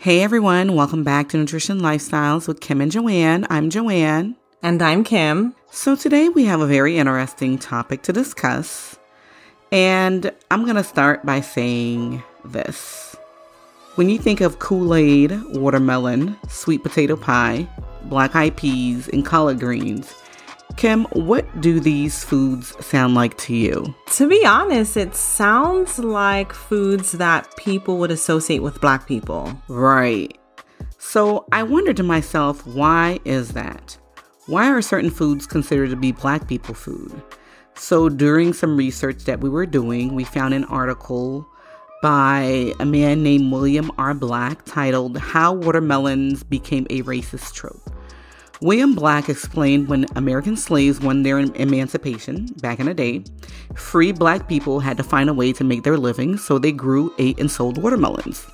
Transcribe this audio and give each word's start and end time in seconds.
Hey 0.00 0.22
everyone, 0.22 0.76
welcome 0.76 1.02
back 1.02 1.30
to 1.30 1.36
Nutrition 1.36 1.80
Lifestyles 1.80 2.46
with 2.46 2.60
Kim 2.60 2.80
and 2.80 2.92
Johane. 2.92 3.44
I'm 3.50 3.68
Johane. 3.68 4.36
And 4.62 4.80
I'm 4.80 5.02
Kim. 5.02 5.56
So 5.72 5.96
today 5.96 6.28
we 6.28 6.44
have 6.44 6.60
a 6.60 6.68
very 6.68 6.98
interesting 6.98 7.58
topic 7.58 8.02
to 8.02 8.12
discuss. 8.12 8.96
And 9.72 10.30
I'm 10.52 10.62
going 10.62 10.76
to 10.76 10.84
start 10.84 11.26
by 11.26 11.40
saying 11.40 12.22
this. 12.44 13.16
When 13.96 14.08
you 14.08 14.18
think 14.18 14.40
of 14.40 14.60
Kool 14.60 14.94
Aid, 14.94 15.32
watermelon, 15.54 16.36
sweet 16.46 16.84
potato 16.84 17.16
pie, 17.16 17.66
black 18.04 18.36
eyed 18.36 18.56
peas, 18.56 19.08
and 19.08 19.26
collard 19.26 19.58
greens, 19.58 20.14
Kim, 20.78 21.06
what 21.06 21.60
do 21.60 21.80
these 21.80 22.22
foods 22.22 22.72
sound 22.86 23.16
like 23.16 23.36
to 23.38 23.52
you? 23.52 23.96
To 24.12 24.28
be 24.28 24.46
honest, 24.46 24.96
it 24.96 25.16
sounds 25.16 25.98
like 25.98 26.52
foods 26.52 27.10
that 27.10 27.52
people 27.56 27.98
would 27.98 28.12
associate 28.12 28.62
with 28.62 28.80
black 28.80 29.08
people. 29.08 29.60
Right. 29.66 30.38
So 30.96 31.46
I 31.50 31.64
wondered 31.64 31.96
to 31.96 32.04
myself, 32.04 32.64
why 32.64 33.18
is 33.24 33.54
that? 33.54 33.98
Why 34.46 34.70
are 34.70 34.80
certain 34.80 35.10
foods 35.10 35.48
considered 35.48 35.90
to 35.90 35.96
be 35.96 36.12
black 36.12 36.46
people 36.46 36.74
food? 36.74 37.10
So 37.74 38.08
during 38.08 38.52
some 38.52 38.76
research 38.76 39.24
that 39.24 39.40
we 39.40 39.48
were 39.48 39.66
doing, 39.66 40.14
we 40.14 40.22
found 40.22 40.54
an 40.54 40.62
article 40.66 41.44
by 42.02 42.72
a 42.78 42.86
man 42.86 43.24
named 43.24 43.50
William 43.50 43.90
R. 43.98 44.14
Black 44.14 44.64
titled 44.64 45.18
How 45.18 45.54
Watermelons 45.54 46.44
Became 46.44 46.86
a 46.88 47.02
Racist 47.02 47.52
Trope. 47.52 47.90
William 48.60 48.94
Black 48.94 49.28
explained 49.28 49.88
when 49.88 50.06
American 50.16 50.56
slaves 50.56 51.00
won 51.00 51.22
their 51.22 51.38
emancipation 51.38 52.46
back 52.60 52.80
in 52.80 52.86
the 52.86 52.94
day, 52.94 53.22
free 53.74 54.10
black 54.10 54.48
people 54.48 54.80
had 54.80 54.96
to 54.96 55.04
find 55.04 55.30
a 55.30 55.34
way 55.34 55.52
to 55.52 55.62
make 55.62 55.84
their 55.84 55.96
living, 55.96 56.36
so 56.36 56.58
they 56.58 56.72
grew, 56.72 57.14
ate, 57.18 57.38
and 57.38 57.50
sold 57.50 57.80
watermelons. 57.80 58.46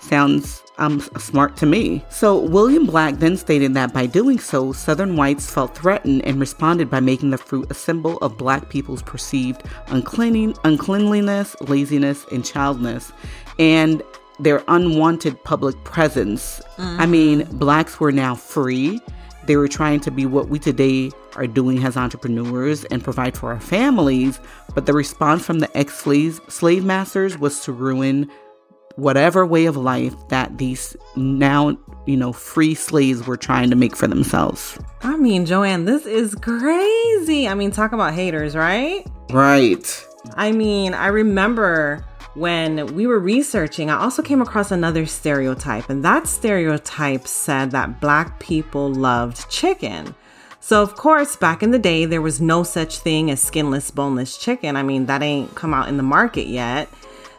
Sounds 0.00 0.62
um, 0.76 1.00
smart 1.18 1.56
to 1.56 1.66
me. 1.66 2.04
So, 2.08 2.38
William 2.38 2.86
Black 2.86 3.16
then 3.16 3.36
stated 3.36 3.74
that 3.74 3.92
by 3.92 4.06
doing 4.06 4.38
so, 4.38 4.72
Southern 4.72 5.16
whites 5.16 5.50
felt 5.50 5.76
threatened 5.76 6.24
and 6.24 6.38
responded 6.38 6.88
by 6.88 7.00
making 7.00 7.30
the 7.30 7.38
fruit 7.38 7.70
a 7.70 7.74
symbol 7.74 8.16
of 8.18 8.38
black 8.38 8.68
people's 8.68 9.02
perceived 9.02 9.62
uncleanliness, 9.88 11.56
laziness, 11.62 12.26
and 12.30 12.44
childness, 12.44 13.12
and 13.58 14.02
their 14.38 14.62
unwanted 14.68 15.42
public 15.42 15.82
presence. 15.84 16.60
Mm-hmm. 16.76 17.00
I 17.00 17.06
mean, 17.06 17.44
blacks 17.58 17.98
were 17.98 18.12
now 18.12 18.36
free 18.36 19.00
they 19.48 19.56
were 19.56 19.66
trying 19.66 19.98
to 20.00 20.10
be 20.10 20.26
what 20.26 20.48
we 20.48 20.58
today 20.58 21.10
are 21.34 21.46
doing 21.46 21.82
as 21.82 21.96
entrepreneurs 21.96 22.84
and 22.84 23.02
provide 23.02 23.36
for 23.36 23.50
our 23.50 23.58
families, 23.58 24.38
but 24.74 24.86
the 24.86 24.92
response 24.92 25.44
from 25.44 25.58
the 25.58 25.76
ex 25.76 26.04
slave 26.48 26.84
masters 26.84 27.38
was 27.38 27.60
to 27.64 27.72
ruin 27.72 28.30
whatever 28.96 29.46
way 29.46 29.64
of 29.64 29.76
life 29.76 30.14
that 30.28 30.58
these 30.58 30.96
now, 31.16 31.78
you 32.06 32.16
know, 32.16 32.32
free 32.32 32.74
slaves 32.74 33.26
were 33.26 33.36
trying 33.36 33.70
to 33.70 33.76
make 33.76 33.96
for 33.96 34.06
themselves. 34.06 34.78
I 35.02 35.16
mean, 35.16 35.46
Johane, 35.46 35.86
this 35.86 36.04
is 36.04 36.34
crazy. 36.34 37.48
I 37.48 37.54
mean, 37.54 37.70
talk 37.70 37.92
about 37.92 38.12
haters, 38.12 38.54
right? 38.54 39.06
Right. 39.30 40.06
I 40.34 40.52
mean, 40.52 40.92
I 40.92 41.06
remember 41.06 42.04
when 42.38 42.94
we 42.94 43.06
were 43.06 43.18
researching, 43.18 43.90
I 43.90 43.98
also 43.98 44.22
came 44.22 44.40
across 44.40 44.70
another 44.70 45.06
stereotype, 45.06 45.90
and 45.90 46.04
that 46.04 46.26
stereotype 46.28 47.26
said 47.26 47.72
that 47.72 48.00
black 48.00 48.38
people 48.38 48.92
loved 48.92 49.50
chicken. 49.50 50.14
So, 50.60 50.82
of 50.82 50.94
course, 50.94 51.34
back 51.34 51.62
in 51.62 51.70
the 51.70 51.78
day, 51.78 52.04
there 52.04 52.20
was 52.20 52.40
no 52.40 52.62
such 52.62 52.98
thing 52.98 53.30
as 53.30 53.40
skinless, 53.40 53.90
boneless 53.90 54.36
chicken. 54.36 54.76
I 54.76 54.82
mean, 54.82 55.06
that 55.06 55.22
ain't 55.22 55.54
come 55.54 55.72
out 55.72 55.88
in 55.88 55.96
the 55.96 56.02
market 56.02 56.46
yet. 56.46 56.88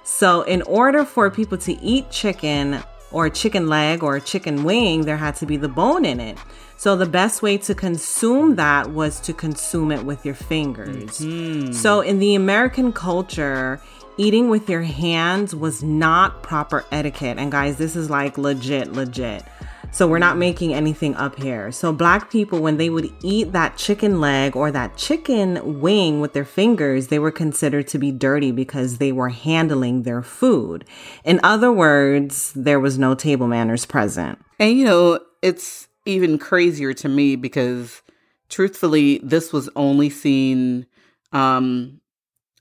So, 0.03 0.41
in 0.41 0.61
order 0.63 1.05
for 1.05 1.29
people 1.29 1.57
to 1.59 1.73
eat 1.81 2.09
chicken 2.09 2.79
or 3.11 3.27
a 3.27 3.29
chicken 3.29 3.67
leg 3.67 4.03
or 4.03 4.15
a 4.15 4.21
chicken 4.21 4.63
wing, 4.63 5.01
there 5.01 5.17
had 5.17 5.35
to 5.37 5.45
be 5.45 5.57
the 5.57 5.69
bone 5.69 6.05
in 6.05 6.19
it. 6.19 6.37
So, 6.77 6.95
the 6.95 7.05
best 7.05 7.41
way 7.41 7.57
to 7.59 7.75
consume 7.75 8.55
that 8.55 8.89
was 8.91 9.19
to 9.21 9.33
consume 9.33 9.91
it 9.91 10.03
with 10.03 10.25
your 10.25 10.35
fingers. 10.35 11.19
Mm-hmm. 11.19 11.73
So, 11.73 12.01
in 12.01 12.19
the 12.19 12.35
American 12.35 12.91
culture, 12.91 13.81
eating 14.19 14.49
with 14.49 14.69
your 14.69 14.81
hands 14.81 15.55
was 15.55 15.81
not 15.81 16.43
proper 16.43 16.85
etiquette. 16.91 17.37
And 17.37 17.49
guys, 17.49 17.77
this 17.77 17.95
is 17.95 18.09
like 18.09 18.37
legit, 18.37 18.91
legit. 18.91 19.45
So 19.91 20.07
we're 20.07 20.19
not 20.19 20.37
making 20.37 20.73
anything 20.73 21.15
up 21.15 21.39
here. 21.39 21.71
So 21.71 21.93
black 21.93 22.29
people, 22.29 22.59
when 22.59 22.75
they 22.75 22.89
would 22.89 23.11
eat 23.23 23.53
that 23.53 23.77
chicken 23.77 24.19
leg 24.19 24.57
or 24.57 24.71
that 24.71 24.97
chicken 24.97 25.79
wing 25.79 26.19
with 26.19 26.33
their 26.33 26.45
fingers, 26.45 27.07
they 27.07 27.17
were 27.17 27.31
considered 27.31 27.87
to 27.87 27.97
be 27.97 28.11
dirty 28.11 28.51
because 28.51 28.97
they 28.97 29.13
were 29.13 29.29
handling 29.29 30.03
their 30.03 30.21
food. 30.21 30.83
In 31.23 31.39
other 31.41 31.71
words, 31.71 32.51
there 32.55 32.79
was 32.79 32.99
no 32.99 33.15
table 33.15 33.47
manners 33.47 33.85
present. 33.85 34.37
And 34.59 34.77
you 34.77 34.83
know, 34.83 35.21
it's 35.41 35.87
even 36.05 36.37
crazier 36.37 36.93
to 36.95 37.07
me 37.07 37.37
because 37.37 38.01
truthfully, 38.49 39.19
this 39.23 39.53
was 39.53 39.69
only 39.77 40.09
seen 40.09 40.85
um 41.31 42.01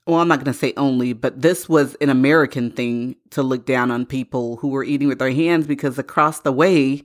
well, 0.09 0.19
I'm 0.19 0.27
not 0.27 0.39
going 0.39 0.51
to 0.51 0.59
say 0.59 0.73
only, 0.75 1.13
but 1.13 1.41
this 1.41 1.69
was 1.69 1.95
an 1.95 2.09
American 2.09 2.71
thing 2.71 3.15
to 3.29 3.43
look 3.43 3.65
down 3.65 3.91
on 3.91 4.05
people 4.05 4.55
who 4.57 4.69
were 4.69 4.83
eating 4.83 5.07
with 5.07 5.19
their 5.19 5.31
hands 5.31 5.67
because 5.67 5.99
across 5.99 6.39
the 6.39 6.51
way, 6.51 7.03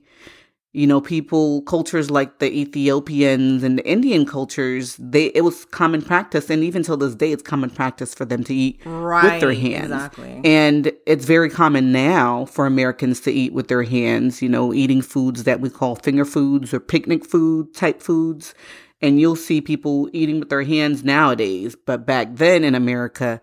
you 0.73 0.87
know, 0.87 0.99
people, 0.99 1.61
cultures 1.61 2.11
like 2.11 2.39
the 2.39 2.51
Ethiopians 2.51 3.63
and 3.63 3.77
the 3.79 3.87
Indian 3.87 4.25
cultures, 4.25 4.97
they 4.97 5.27
it 5.27 5.41
was 5.41 5.63
common 5.65 6.01
practice, 6.01 6.49
and 6.49 6.63
even 6.65 6.83
till 6.83 6.97
this 6.97 7.15
day, 7.15 7.31
it's 7.31 7.41
common 7.41 7.69
practice 7.69 8.13
for 8.13 8.25
them 8.25 8.43
to 8.43 8.53
eat 8.53 8.81
right, 8.83 9.33
with 9.33 9.41
their 9.41 9.53
hands. 9.53 9.85
Exactly. 9.85 10.41
And 10.43 10.91
it's 11.05 11.23
very 11.23 11.49
common 11.49 11.93
now 11.93 12.45
for 12.45 12.65
Americans 12.65 13.21
to 13.21 13.31
eat 13.31 13.53
with 13.53 13.69
their 13.69 13.83
hands. 13.83 14.41
You 14.41 14.49
know, 14.49 14.73
eating 14.73 15.01
foods 15.01 15.45
that 15.45 15.61
we 15.61 15.69
call 15.69 15.95
finger 15.95 16.25
foods 16.25 16.73
or 16.73 16.81
picnic 16.81 17.23
food 17.25 17.73
type 17.73 18.01
foods 18.01 18.53
and 19.01 19.19
you'll 19.19 19.35
see 19.35 19.61
people 19.61 20.09
eating 20.13 20.39
with 20.39 20.49
their 20.49 20.63
hands 20.63 21.03
nowadays. 21.03 21.75
But 21.85 22.05
back 22.05 22.35
then 22.35 22.63
in 22.63 22.75
America, 22.75 23.41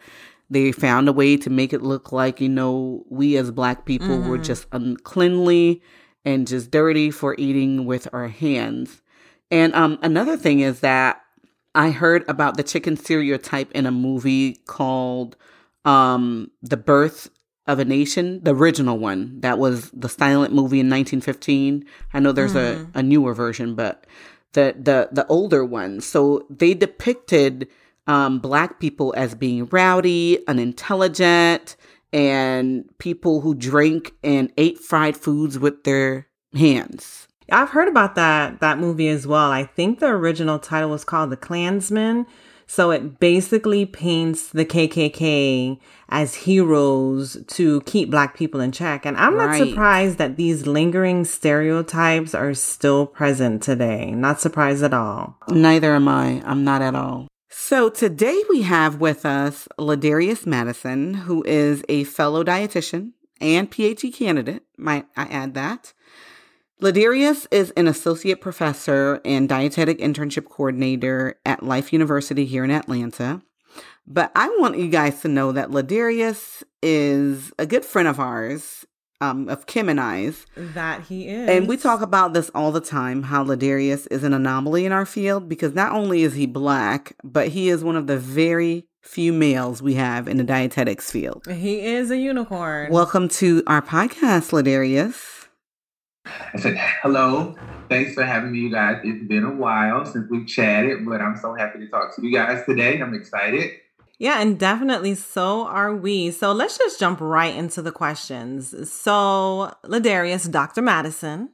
they 0.50 0.72
found 0.72 1.08
a 1.08 1.12
way 1.12 1.36
to 1.38 1.50
make 1.50 1.72
it 1.72 1.82
look 1.82 2.12
like, 2.12 2.40
you 2.40 2.48
know, 2.48 3.04
we 3.08 3.36
as 3.36 3.50
black 3.50 3.84
people 3.86 4.08
mm-hmm. 4.08 4.28
were 4.28 4.38
just 4.38 4.66
uncleanly 4.72 5.82
and 6.24 6.46
just 6.46 6.70
dirty 6.70 7.10
for 7.10 7.34
eating 7.38 7.86
with 7.86 8.06
our 8.12 8.28
hands. 8.28 9.02
And 9.50 9.74
um, 9.74 9.98
another 10.02 10.36
thing 10.36 10.60
is 10.60 10.80
that 10.80 11.22
I 11.74 11.90
heard 11.90 12.24
about 12.28 12.56
the 12.56 12.62
chicken 12.62 12.96
stereotype 12.96 13.72
in 13.72 13.86
a 13.86 13.90
movie 13.90 14.54
called 14.66 15.36
um, 15.84 16.50
The 16.62 16.76
Birth 16.76 17.30
of 17.66 17.78
a 17.78 17.84
Nation, 17.84 18.42
the 18.42 18.54
original 18.54 18.98
one. 18.98 19.40
That 19.40 19.58
was 19.58 19.90
the 19.92 20.08
silent 20.08 20.52
movie 20.52 20.80
in 20.80 20.90
1915. 20.90 21.84
I 22.12 22.20
know 22.20 22.32
there's 22.32 22.54
mm-hmm. 22.54 22.90
a, 22.94 22.98
a 23.00 23.02
newer 23.02 23.34
version, 23.34 23.74
but 23.74 24.06
the 24.52 24.74
the 24.78 25.08
the 25.12 25.26
older 25.26 25.64
ones. 25.64 26.06
So 26.06 26.46
they 26.50 26.74
depicted 26.74 27.68
um, 28.06 28.38
black 28.38 28.80
people 28.80 29.14
as 29.16 29.34
being 29.34 29.66
rowdy, 29.66 30.38
unintelligent, 30.48 31.76
and 32.12 32.84
people 32.98 33.40
who 33.40 33.54
drank 33.54 34.12
and 34.22 34.52
ate 34.56 34.78
fried 34.78 35.16
foods 35.16 35.58
with 35.58 35.84
their 35.84 36.26
hands. 36.54 37.28
I've 37.50 37.70
heard 37.70 37.88
about 37.88 38.14
that 38.14 38.60
that 38.60 38.78
movie 38.78 39.08
as 39.08 39.26
well. 39.26 39.50
I 39.50 39.64
think 39.64 39.98
the 39.98 40.06
original 40.06 40.58
title 40.58 40.90
was 40.90 41.04
called 41.04 41.30
The 41.30 41.36
Clansman. 41.36 42.26
So 42.66 42.90
it 42.90 43.18
basically 43.18 43.86
paints 43.86 44.48
the 44.48 44.64
KKK 44.64 45.78
as 46.08 46.34
heroes 46.34 47.36
to 47.48 47.80
keep 47.82 48.10
black 48.10 48.36
people 48.36 48.60
in 48.60 48.72
check. 48.72 49.04
And 49.04 49.16
I'm 49.16 49.34
right. 49.34 49.58
not 49.58 49.68
surprised 49.68 50.18
that 50.18 50.36
these 50.36 50.66
lingering 50.66 51.24
stereotypes 51.24 52.34
are 52.34 52.54
still 52.54 53.06
present 53.06 53.62
today. 53.62 54.10
Not 54.10 54.40
surprised 54.40 54.82
at 54.82 54.94
all. 54.94 55.38
Neither 55.48 55.94
am 55.94 56.08
I. 56.08 56.42
I'm 56.44 56.64
not 56.64 56.82
at 56.82 56.94
all. 56.94 57.28
So 57.48 57.90
today 57.90 58.42
we 58.48 58.62
have 58.62 59.00
with 59.00 59.26
us 59.26 59.68
Ladarius 59.78 60.46
Madison, 60.46 61.14
who 61.14 61.44
is 61.44 61.84
a 61.88 62.04
fellow 62.04 62.42
dietitian 62.42 63.12
and 63.40 63.70
PhD 63.70 64.12
candidate. 64.14 64.62
Might 64.78 65.06
I 65.16 65.24
add 65.24 65.54
that? 65.54 65.92
Ladarius 66.82 67.46
is 67.52 67.70
an 67.76 67.86
associate 67.86 68.40
professor 68.40 69.20
and 69.24 69.48
dietetic 69.48 70.00
internship 70.00 70.46
coordinator 70.46 71.38
at 71.46 71.62
Life 71.62 71.92
University 71.92 72.44
here 72.44 72.64
in 72.64 72.72
Atlanta. 72.72 73.40
But 74.04 74.32
I 74.34 74.48
want 74.58 74.78
you 74.78 74.88
guys 74.88 75.20
to 75.20 75.28
know 75.28 75.52
that 75.52 75.70
Ladarius 75.70 76.64
is 76.82 77.52
a 77.56 77.66
good 77.66 77.84
friend 77.84 78.08
of 78.08 78.18
ours, 78.18 78.84
um, 79.20 79.48
of 79.48 79.66
Kim 79.66 79.88
and 79.88 80.00
I's. 80.00 80.44
That 80.56 81.02
he 81.02 81.28
is. 81.28 81.48
And 81.48 81.68
we 81.68 81.76
talk 81.76 82.00
about 82.00 82.32
this 82.32 82.50
all 82.52 82.72
the 82.72 82.80
time 82.80 83.22
how 83.22 83.44
Ladarius 83.44 84.08
is 84.10 84.24
an 84.24 84.34
anomaly 84.34 84.84
in 84.84 84.90
our 84.90 85.06
field 85.06 85.48
because 85.48 85.74
not 85.74 85.92
only 85.92 86.24
is 86.24 86.34
he 86.34 86.46
black, 86.46 87.14
but 87.22 87.46
he 87.46 87.68
is 87.68 87.84
one 87.84 87.94
of 87.94 88.08
the 88.08 88.18
very 88.18 88.88
few 89.02 89.32
males 89.32 89.82
we 89.82 89.94
have 89.94 90.26
in 90.26 90.36
the 90.36 90.42
dietetics 90.42 91.12
field. 91.12 91.46
He 91.46 91.86
is 91.86 92.10
a 92.10 92.16
unicorn. 92.16 92.90
Welcome 92.90 93.28
to 93.28 93.62
our 93.68 93.82
podcast, 93.82 94.50
Ladarius. 94.50 95.41
I 96.54 96.58
said, 96.58 96.76
hello. 97.02 97.56
Thanks 97.88 98.14
for 98.14 98.24
having 98.24 98.52
me, 98.52 98.60
you 98.60 98.70
guys. 98.70 99.00
It's 99.04 99.26
been 99.26 99.44
a 99.44 99.54
while 99.54 100.04
since 100.06 100.30
we've 100.30 100.46
chatted, 100.46 101.04
but 101.06 101.20
I'm 101.20 101.36
so 101.36 101.54
happy 101.54 101.78
to 101.80 101.88
talk 101.88 102.14
to 102.16 102.26
you 102.26 102.32
guys 102.32 102.64
today. 102.66 103.00
I'm 103.00 103.14
excited. 103.14 103.72
Yeah, 104.18 104.40
and 104.40 104.58
definitely 104.58 105.14
so 105.14 105.62
are 105.62 105.94
we. 105.94 106.30
So 106.30 106.52
let's 106.52 106.78
just 106.78 107.00
jump 107.00 107.20
right 107.20 107.54
into 107.54 107.82
the 107.82 107.90
questions. 107.90 108.90
So, 108.90 109.74
Ladarius, 109.84 110.50
Dr. 110.50 110.80
Madison. 110.80 111.50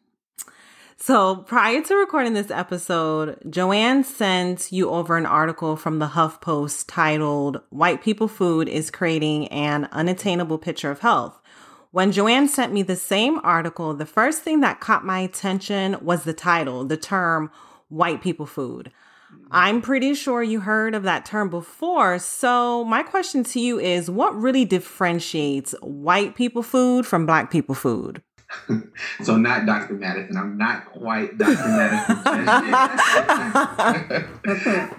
So 1.01 1.37
prior 1.37 1.81
to 1.81 1.95
recording 1.95 2.35
this 2.35 2.51
episode, 2.51 3.39
Johane 3.47 4.05
sent 4.05 4.73
you 4.73 4.91
over 4.91 5.17
an 5.17 5.27
article 5.27 5.77
from 5.77 6.01
the 6.01 6.09
HuffPost 6.09 6.87
titled 6.89 7.61
White 7.71 8.03
People 8.03 8.27
Food 8.27 8.69
is 8.69 8.91
Creating 8.91 9.47
an 9.49 9.89
Unattainable 9.93 10.59
Picture 10.59 10.91
of 10.91 10.99
Health. 10.99 11.41
When 11.91 12.13
Johane 12.13 12.49
sent 12.49 12.73
me 12.73 12.83
the 12.83 12.97
same 12.97 13.41
article, 13.43 13.95
the 13.95 14.05
first 14.05 14.43
thing 14.43 14.61
that 14.61 14.79
caught 14.79 15.07
my 15.07 15.21
attention 15.21 15.97
was 16.03 16.25
the 16.25 16.35
title, 16.35 16.85
the 16.85 16.99
term 16.99 17.51
white 17.89 18.21
people 18.21 18.45
food. 18.45 18.93
Mm-hmm. 19.33 19.47
I'm 19.51 19.81
pretty 19.81 20.13
sure 20.15 20.43
you 20.43 20.61
heard 20.61 20.95
of 20.95 21.03
that 21.05 21.25
term 21.25 21.49
before. 21.49 22.19
So, 22.19 22.85
my 22.85 23.03
question 23.03 23.43
to 23.45 23.61
you 23.61 23.81
is 23.81 24.11
what 24.11 24.37
really 24.37 24.67
differentiates 24.67 25.75
white 25.81 26.35
people 26.35 26.63
food 26.63 27.07
from 27.07 27.25
black 27.25 27.51
people 27.51 27.75
food? 27.75 28.23
so, 29.23 29.37
not 29.37 29.65
Dr. 29.65 29.95
Madison. 29.95 30.37
I'm 30.37 30.59
not 30.59 30.93
quite 30.93 31.39
Dr. 31.39 31.69
Madison. 31.69 32.19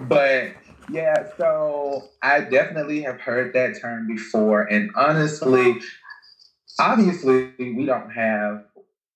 but 0.08 0.54
yeah, 0.92 1.28
so 1.36 2.08
I 2.22 2.40
definitely 2.40 3.02
have 3.02 3.20
heard 3.20 3.52
that 3.54 3.80
term 3.80 4.08
before. 4.08 4.62
And 4.62 4.90
honestly, 4.96 5.80
obviously, 6.80 7.52
we 7.58 7.84
don't 7.86 8.10
have 8.10 8.64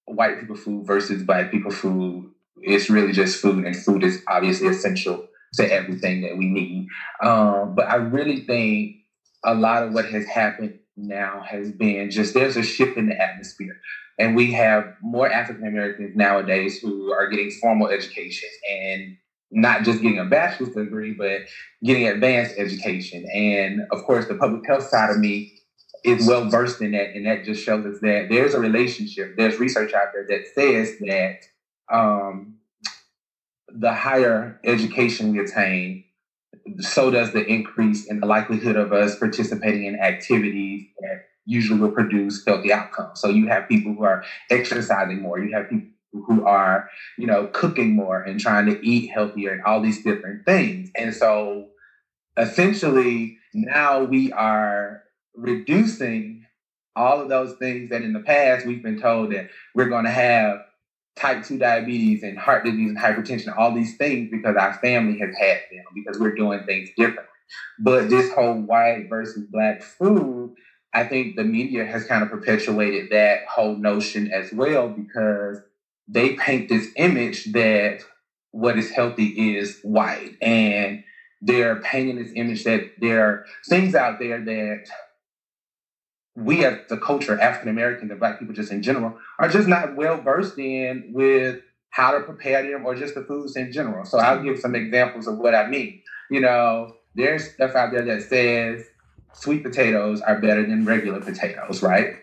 white 0.07 0.39
people 0.39 0.57
food 0.57 0.87
versus 0.87 1.23
black 1.23 1.51
people 1.51 1.71
food 1.71 2.31
it's 2.65 2.91
really 2.91 3.13
just 3.13 3.41
food, 3.41 3.65
and 3.65 3.77
food 3.77 4.03
is 4.03 4.23
obviously 4.29 4.69
essential 4.69 5.27
to 5.55 5.73
everything 5.73 6.23
that 6.23 6.37
we 6.37 6.47
need. 6.47 6.89
Um, 7.23 7.75
but 7.75 7.89
I 7.89 7.97
really 7.97 8.41
think 8.41 8.97
a 9.45 9.55
lot 9.55 9.85
of 9.85 9.93
what 9.93 10.07
has 10.07 10.27
happened 10.27 10.79
now 10.97 11.43
has 11.47 11.71
been 11.71 12.11
just 12.11 12.35
there's 12.35 12.57
a 12.57 12.63
shift 12.63 12.97
in 12.97 13.09
the 13.09 13.21
atmosphere. 13.21 13.77
And 14.19 14.37
we 14.37 14.53
have 14.53 14.95
more 15.03 15.31
African 15.31 15.67
Americans 15.67 16.17
nowadays 16.17 16.79
who 16.79 17.13
are 17.13 17.29
getting 17.29 17.51
formal 17.61 17.89
education 17.89 18.49
and 18.71 19.17
not 19.51 19.83
just 19.83 20.03
getting 20.03 20.19
a 20.19 20.25
bachelor's 20.25 20.75
degree, 20.75 21.13
but 21.13 21.41
getting 21.83 22.09
advanced 22.09 22.55
education. 22.57 23.27
And 23.35 23.81
of 23.91 24.05
course, 24.05 24.27
the 24.27 24.37
public 24.37 24.67
health 24.67 24.85
side 24.89 25.11
of 25.11 25.19
me 25.19 25.53
is 26.05 26.27
well 26.27 26.49
versed 26.49 26.81
in 26.81 26.93
that. 26.93 27.15
And 27.15 27.27
that 27.27 27.45
just 27.45 27.65
shows 27.65 27.85
us 27.87 28.01
that 28.01 28.29
there's 28.31 28.55
a 28.55 28.61
relationship, 28.61 29.37
there's 29.37 29.59
research 29.59 29.95
out 29.95 30.09
there 30.13 30.27
that 30.29 30.47
says 30.55 30.99
that 31.01 31.41
um, 31.93 32.57
the 33.69 33.93
higher 33.93 34.61
education 34.65 35.33
we 35.33 35.41
attain, 35.41 36.05
so 36.79 37.11
does 37.11 37.33
the 37.33 37.45
increase 37.45 38.07
in 38.07 38.21
the 38.21 38.27
likelihood 38.27 38.77
of 38.77 38.93
us 38.93 39.19
participating 39.19 39.87
in 39.87 39.99
activities 39.99 40.87
that 41.01 41.25
usually 41.47 41.81
will 41.81 41.91
produce 41.91 42.45
healthy 42.47 42.73
outcomes. 42.73 43.21
So 43.21 43.29
you 43.29 43.49
have 43.49 43.69
people 43.69 43.95
who 43.95 44.05
are 44.05 44.25
exercising 44.51 45.21
more, 45.21 45.39
you 45.39 45.55
have 45.55 45.69
people 45.69 45.89
who 46.13 46.47
are, 46.47 46.89
you 47.19 47.27
know, 47.27 47.49
cooking 47.49 47.95
more 47.95 48.23
and 48.23 48.39
trying 48.39 48.67
to 48.67 48.87
eat 48.87 49.11
healthier 49.11 49.53
and 49.53 49.63
all 49.65 49.81
these 49.83 50.03
different 50.03 50.45
things. 50.47 50.91
And 50.95 51.13
so 51.13 51.69
essentially 52.37 53.39
now 53.53 54.05
we 54.05 54.33
are 54.33 55.04
reducing 55.35 56.47
all 56.97 57.21
of 57.21 57.29
those 57.29 57.57
things 57.57 57.91
that 57.91 58.03
in 58.03 58.13
the 58.13 58.21
past 58.21 58.67
we've 58.67 58.83
been 58.83 59.01
told 59.01 59.33
that 59.33 59.49
we're 59.75 59.89
going 59.89 60.05
to 60.05 60.11
have 60.11 60.59
type 61.17 61.45
2 61.45 61.59
diabetes 61.59 62.23
and 62.23 62.39
heart 62.39 62.65
disease 62.65 62.89
and 62.89 62.99
hypertension, 62.99 63.57
all 63.57 63.73
these 63.73 63.97
things 63.97 64.29
because 64.31 64.57
our 64.57 64.75
family 64.75 65.19
has 65.19 65.35
had 65.39 65.59
them, 65.71 65.85
because 65.95 66.19
we're 66.19 66.35
doing 66.35 66.65
things 66.65 66.89
differently. 66.97 67.25
But 67.79 68.09
this 68.09 68.33
whole 68.33 68.55
white 68.55 69.07
versus 69.09 69.45
black 69.51 69.83
food, 69.83 70.55
I 70.93 71.05
think 71.05 71.37
the 71.37 71.45
media 71.45 71.85
has 71.85 72.07
kind 72.07 72.23
of 72.23 72.31
perpetuated 72.31 73.11
that 73.11 73.41
whole 73.49 73.77
notion 73.77 74.31
as 74.33 74.53
well 74.53 74.89
because 74.89 75.61
they 76.09 76.35
paint 76.35 76.69
this 76.69 76.89
image 76.97 77.53
that 77.53 78.01
what 78.51 78.79
is 78.79 78.91
healthy 78.91 79.57
is 79.57 79.81
white. 79.83 80.37
And 80.41 81.03
they're 81.41 81.77
painting 81.77 82.17
this 82.17 82.33
image 82.35 82.65
that 82.65 82.93
there 83.01 83.27
are 83.27 83.45
things 83.69 83.95
out 83.95 84.19
there 84.19 84.43
that 84.45 84.87
we 86.37 86.65
as 86.65 86.79
the 86.89 86.97
culture, 86.97 87.41
African 87.41 87.69
Americans 87.69 88.11
and 88.11 88.19
Black 88.19 88.39
people 88.39 88.55
just 88.55 88.73
in 88.73 88.83
general, 88.83 89.19
are 89.39 89.49
just 89.49 89.69
not 89.69 89.97
well 89.97 90.21
versed 90.21 90.59
in 90.59 91.11
with 91.13 91.61
how 91.91 92.11
to 92.11 92.21
prepare 92.21 92.69
them 92.69 92.85
or 92.85 92.95
just 92.95 93.15
the 93.15 93.23
foods 93.23 93.57
in 93.57 93.71
general. 93.71 94.05
So 94.05 94.19
I'll 94.19 94.43
give 94.43 94.59
some 94.59 94.75
examples 94.75 95.29
of 95.29 95.39
what 95.39 95.55
I 95.55 95.69
mean. 95.69 96.03
You 96.31 96.41
know, 96.41 96.97
there's 97.15 97.53
stuff 97.53 97.77
out 97.77 97.93
there 97.93 98.05
that 98.05 98.23
says 98.23 98.85
sweet 99.33 99.63
potatoes 99.63 100.21
are 100.21 100.41
better 100.41 100.67
than 100.67 100.85
regular 100.85 101.21
potatoes, 101.21 101.83
right? 101.83 102.17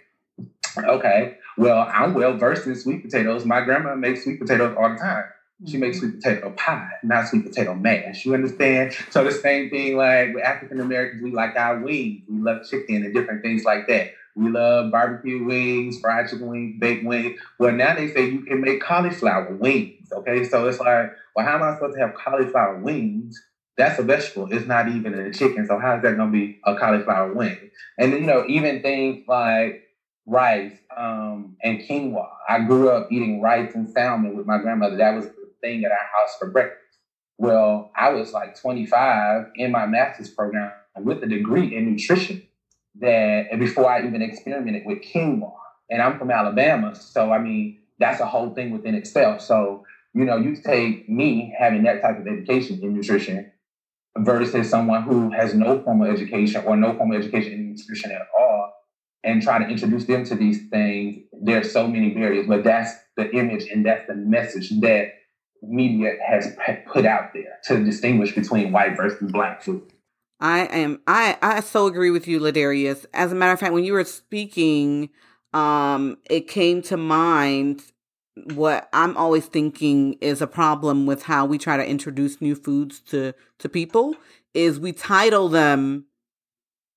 Okay. 0.78 1.38
Well, 1.58 1.90
I'm 1.94 2.14
well 2.14 2.36
versed 2.38 2.68
in 2.68 2.76
sweet 2.76 3.04
potatoes. 3.04 3.46
My 3.46 3.62
grandma 3.62 3.96
makes 3.96 4.24
sweet 4.24 4.40
potatoes 4.40 4.76
all 4.78 4.90
the 4.90 4.98
time. 4.98 5.26
She 5.66 5.78
makes 5.78 6.00
sweet 6.00 6.14
potato 6.14 6.52
pie, 6.52 6.90
not 7.04 7.28
sweet 7.28 7.44
potato 7.44 7.76
mash. 7.76 8.26
You 8.26 8.34
understand? 8.34 8.94
So 9.12 9.24
the 9.24 9.32
same 9.32 9.70
thing, 9.70 9.96
like 9.96 10.34
with 10.34 10.44
African 10.44 10.80
Americans, 10.80 11.22
we 11.22 11.32
like 11.32 11.56
our 11.56 11.78
wings. 11.78 12.24
We 12.28 12.40
love 12.40 12.64
chicken 12.68 13.04
and 13.04 13.14
different 13.14 13.44
things 13.44 13.64
like 13.64 13.86
that. 13.88 14.08
We 14.36 14.50
love 14.50 14.92
barbecue 14.92 15.44
wings, 15.44 16.00
fried 16.00 16.30
chicken 16.30 16.48
wings, 16.48 16.76
baked 16.80 17.06
wings. 17.06 17.40
Well, 17.60 17.74
now 17.74 17.94
they 17.94 18.08
say 18.08 18.30
you 18.30 18.42
can 18.42 18.62
make 18.62 18.82
cauliflower 18.82 19.54
wings. 19.54 20.12
Okay, 20.12 20.44
so 20.44 20.68
it's 20.68 20.80
like, 20.80 21.12
well, 21.36 21.46
how 21.46 21.56
am 21.56 21.64
I 21.64 21.74
supposed 21.76 21.96
to 21.96 22.02
have 22.02 22.14
cauliflower 22.16 22.78
wings? 22.80 23.40
That's 23.78 24.00
a 24.00 24.04
vegetable. 24.04 24.52
It's 24.52 24.66
not 24.66 24.88
even 24.88 25.14
a 25.14 25.32
chicken. 25.32 25.66
So 25.66 25.78
how 25.80 25.96
is 25.96 26.02
that 26.04 26.16
going 26.18 26.32
to 26.32 26.38
be 26.38 26.60
a 26.66 26.76
cauliflower 26.76 27.34
wing? 27.34 27.70
And 27.98 28.14
then, 28.14 28.22
you 28.22 28.28
know, 28.28 28.46
even 28.48 28.82
things 28.82 29.24
like 29.28 29.84
rice 30.26 30.74
um, 30.96 31.56
and 31.64 31.80
quinoa. 31.80 32.28
I 32.48 32.60
grew 32.60 32.90
up 32.90 33.08
eating 33.12 33.42
rice 33.42 33.74
and 33.76 33.90
salmon 33.90 34.36
with 34.36 34.46
my 34.46 34.58
grandmother. 34.60 34.98
That 34.98 35.16
was 35.16 35.28
thing 35.62 35.84
at 35.86 35.92
our 35.92 35.98
house 35.98 36.36
for 36.40 36.50
breakfast. 36.50 36.80
Well, 37.38 37.92
I 37.96 38.10
was 38.10 38.34
like 38.34 38.60
25 38.60 39.48
in 39.56 39.72
my 39.72 39.86
master's 39.88 40.30
program 40.30 40.72
with 40.98 41.24
a 41.24 41.28
degree 41.28 41.76
in 41.76 41.92
nutrition 41.92 42.44
that 43.00 43.48
and 43.52 43.60
before 43.60 43.90
I 43.90 44.06
even 44.06 44.22
experimented 44.22 44.84
with 44.86 45.00
quinoa. 45.02 45.54
And 45.90 46.02
I'm 46.02 46.20
from 46.20 46.32
Alabama. 46.32 46.96
So 46.96 47.32
I 47.32 47.40
mean, 47.40 47.80
that's 48.00 48.20
a 48.20 48.26
whole 48.26 48.54
thing 48.54 48.72
within 48.72 48.96
itself. 48.96 49.42
So, 49.42 49.86
you 50.14 50.26
know, 50.26 50.38
you 50.38 50.56
take 50.56 51.10
me 51.10 51.54
having 51.58 51.84
that 51.84 52.02
type 52.02 52.20
of 52.20 52.28
education 52.28 52.80
in 52.82 52.94
nutrition 52.94 53.52
versus 54.18 54.70
someone 54.70 55.04
who 55.04 55.32
has 55.32 55.54
no 55.54 55.82
formal 55.82 56.12
education 56.12 56.64
or 56.66 56.76
no 56.76 56.96
formal 56.98 57.18
education 57.18 57.54
in 57.54 57.70
nutrition 57.72 58.12
at 58.12 58.22
all 58.38 58.74
and 59.24 59.42
try 59.42 59.60
to 59.60 59.68
introduce 59.68 60.06
them 60.06 60.26
to 60.26 60.36
these 60.36 60.68
things. 60.70 61.24
There's 61.42 61.72
so 61.72 61.88
many 61.88 62.14
barriers, 62.14 62.48
but 62.48 62.64
that's 62.64 62.92
the 63.18 63.32
image 63.36 63.68
and 63.72 63.86
that's 63.86 64.08
the 64.08 64.16
message 64.16 64.70
that 64.82 65.10
media 65.62 66.14
has 66.26 66.56
put 66.88 67.06
out 67.06 67.34
there 67.34 67.60
to 67.66 67.84
distinguish 67.84 68.34
between 68.34 68.72
white 68.72 68.98
versus 68.98 69.32
black 69.32 69.62
food. 69.62 69.92
I 70.40 70.62
am 70.62 71.02
I 71.06 71.38
I 71.42 71.60
so 71.60 71.86
agree 71.86 72.10
with 72.10 72.28
you, 72.28 72.40
Ladarius. 72.40 73.06
As 73.14 73.32
a 73.32 73.36
matter 73.36 73.54
of 73.54 73.60
fact, 73.60 73.74
when 73.74 73.84
you 73.84 73.94
were 73.94 74.04
speaking, 74.04 75.10
um, 75.54 76.18
it 76.30 76.48
came 76.48 76.82
to 76.84 76.98
mind 76.98 77.84
what 78.54 78.90
I'm 78.94 79.16
always 79.18 79.46
thinking 79.46 80.14
is 80.14 80.42
a 80.42 80.48
problem 80.48 81.06
with 81.06 81.24
how 81.24 81.46
we 81.46 81.58
try 81.58 81.78
to 81.78 81.88
introduce 81.88 82.42
new 82.42 82.56
foods 82.56 83.00
to 83.02 83.34
to 83.60 83.70
people 83.70 84.16
is 84.54 84.80
we 84.80 84.94
title 84.94 85.48
them 85.48 86.06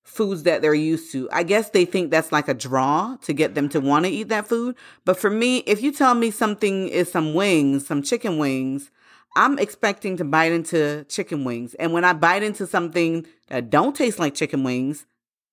foods 0.05 0.43
that 0.43 0.61
they're 0.61 0.73
used 0.73 1.11
to. 1.11 1.27
I 1.31 1.43
guess 1.43 1.71
they 1.71 1.83
think 1.83 2.11
that's 2.11 2.31
like 2.31 2.47
a 2.47 2.53
draw 2.53 3.17
to 3.23 3.33
get 3.33 3.55
them 3.55 3.67
to 3.69 3.81
want 3.81 4.05
to 4.05 4.11
eat 4.11 4.29
that 4.29 4.47
food. 4.47 4.75
But 5.03 5.17
for 5.17 5.29
me, 5.29 5.57
if 5.65 5.81
you 5.81 5.91
tell 5.91 6.13
me 6.13 6.31
something 6.31 6.87
is 6.87 7.11
some 7.11 7.33
wings, 7.33 7.85
some 7.85 8.01
chicken 8.01 8.37
wings, 8.37 8.91
I'm 9.35 9.59
expecting 9.59 10.15
to 10.17 10.23
bite 10.23 10.53
into 10.53 11.03
chicken 11.09 11.43
wings. 11.43 11.73
And 11.73 11.91
when 11.91 12.05
I 12.05 12.13
bite 12.13 12.43
into 12.43 12.65
something 12.65 13.25
that 13.49 13.69
don't 13.69 13.95
taste 13.95 14.19
like 14.19 14.35
chicken 14.35 14.63
wings, 14.63 15.05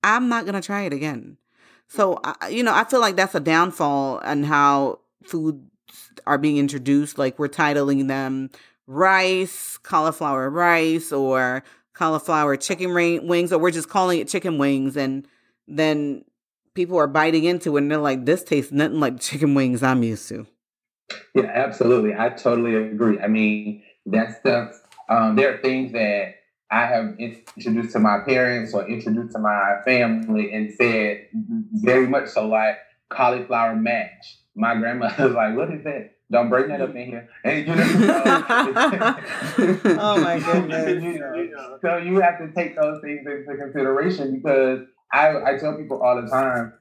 I'm 0.03 0.29
not 0.29 0.45
going 0.45 0.55
to 0.55 0.65
try 0.65 0.83
it 0.83 0.93
again. 0.93 1.37
So, 1.89 2.21
you 2.49 2.63
know, 2.63 2.73
I 2.73 2.85
feel 2.85 3.01
like 3.01 3.15
that's 3.15 3.35
a 3.35 3.39
downfall 3.39 4.21
on 4.23 4.43
how 4.43 4.99
foods 5.23 5.59
are 6.25 6.37
being 6.37 6.57
introduced. 6.57 7.17
Like 7.17 7.37
we're 7.39 7.49
titling 7.49 8.07
them 8.07 8.51
rice, 8.87 9.77
cauliflower 9.79 10.49
rice, 10.49 11.11
or 11.11 11.63
cauliflower 11.93 12.57
chicken 12.57 12.93
wings, 12.93 13.53
or 13.53 13.59
we're 13.59 13.71
just 13.71 13.89
calling 13.89 14.19
it 14.19 14.27
chicken 14.27 14.57
wings. 14.57 14.97
And 14.97 15.27
then 15.67 16.25
people 16.73 16.97
are 16.97 17.07
biting 17.07 17.43
into 17.43 17.77
it 17.77 17.81
and 17.81 17.91
they're 17.91 17.97
like, 17.97 18.25
this 18.25 18.43
tastes 18.43 18.71
nothing 18.71 18.99
like 18.99 19.19
chicken 19.19 19.53
wings 19.53 19.83
I'm 19.83 20.03
used 20.03 20.27
to. 20.29 20.47
Yeah, 21.35 21.51
absolutely. 21.53 22.13
I 22.17 22.29
totally 22.29 22.75
agree. 22.75 23.19
I 23.19 23.27
mean, 23.27 23.83
that 24.07 24.39
stuff, 24.39 24.71
um, 25.09 25.35
there 25.35 25.53
are 25.53 25.57
things 25.61 25.91
that 25.93 26.35
I 26.71 26.85
have 26.87 27.15
introduced 27.19 27.91
to 27.93 27.99
my 27.99 28.19
parents 28.25 28.73
or 28.73 28.87
introduced 28.87 29.33
to 29.33 29.39
my 29.39 29.77
family 29.85 30.51
and 30.53 30.73
said 30.73 31.27
very 31.73 32.07
much 32.07 32.29
so 32.29 32.47
like 32.47 32.77
cauliflower 33.09 33.75
mash. 33.75 34.39
my 34.55 34.75
grandmother's 34.75 35.31
like, 35.35 35.55
"What 35.55 35.71
is 35.71 35.83
that? 35.83 36.12
Don't 36.33 36.49
bring 36.49 36.67
that 36.67 36.81
up 36.81 36.95
in 36.95 37.05
here." 37.05 37.29
And 37.43 37.67
you 37.67 37.75
know, 37.75 37.83
oh 39.99 40.21
my 40.21 40.39
goodness. 40.45 41.03
you 41.03 41.19
know, 41.19 41.77
so 41.81 41.97
you 41.97 42.19
have 42.19 42.37
to 42.39 42.51
take 42.51 42.75
those 42.75 43.01
things 43.01 43.25
into 43.25 43.55
consideration 43.55 44.35
because 44.35 44.81
I, 45.11 45.35
I 45.45 45.57
tell 45.57 45.77
people 45.77 46.01
all 46.01 46.21
the 46.21 46.27
time. 46.27 46.73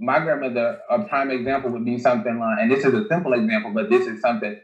My 0.00 0.20
grandmother, 0.20 0.78
a 0.88 1.02
prime 1.04 1.32
example 1.32 1.72
would 1.72 1.84
be 1.84 1.98
something 1.98 2.38
like, 2.38 2.60
and 2.60 2.70
this 2.70 2.84
is 2.84 2.94
a 2.94 3.08
simple 3.08 3.32
example, 3.32 3.72
but 3.74 3.90
this 3.90 4.06
is 4.06 4.20
something. 4.20 4.56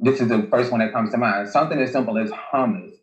This 0.00 0.20
is 0.20 0.28
the 0.28 0.48
first 0.50 0.72
one 0.72 0.80
that 0.80 0.92
comes 0.92 1.12
to 1.12 1.18
mind. 1.18 1.48
Something 1.48 1.78
as 1.78 1.92
simple 1.92 2.18
as 2.18 2.30
hummus. 2.30 2.94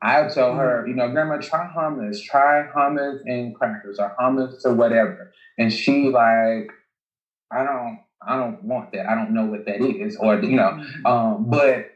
I'll 0.00 0.30
tell 0.30 0.54
her, 0.54 0.82
mm-hmm. 0.82 0.90
you 0.90 0.96
know, 0.96 1.10
grandma, 1.10 1.38
try 1.38 1.68
hummus, 1.74 2.22
try 2.22 2.68
hummus 2.74 3.20
and 3.26 3.54
crackers 3.54 3.98
or 3.98 4.14
hummus 4.18 4.64
or 4.64 4.74
whatever. 4.74 5.32
And 5.58 5.72
she 5.72 6.08
like, 6.08 6.70
I 7.50 7.64
don't, 7.64 8.00
I 8.20 8.36
don't 8.36 8.62
want 8.64 8.92
that. 8.92 9.06
I 9.06 9.14
don't 9.14 9.32
know 9.32 9.46
what 9.46 9.66
that 9.66 9.80
is, 9.80 10.16
or 10.16 10.40
you 10.40 10.56
know, 10.56 10.70
mm-hmm. 10.70 11.06
um, 11.06 11.50
but 11.50 11.92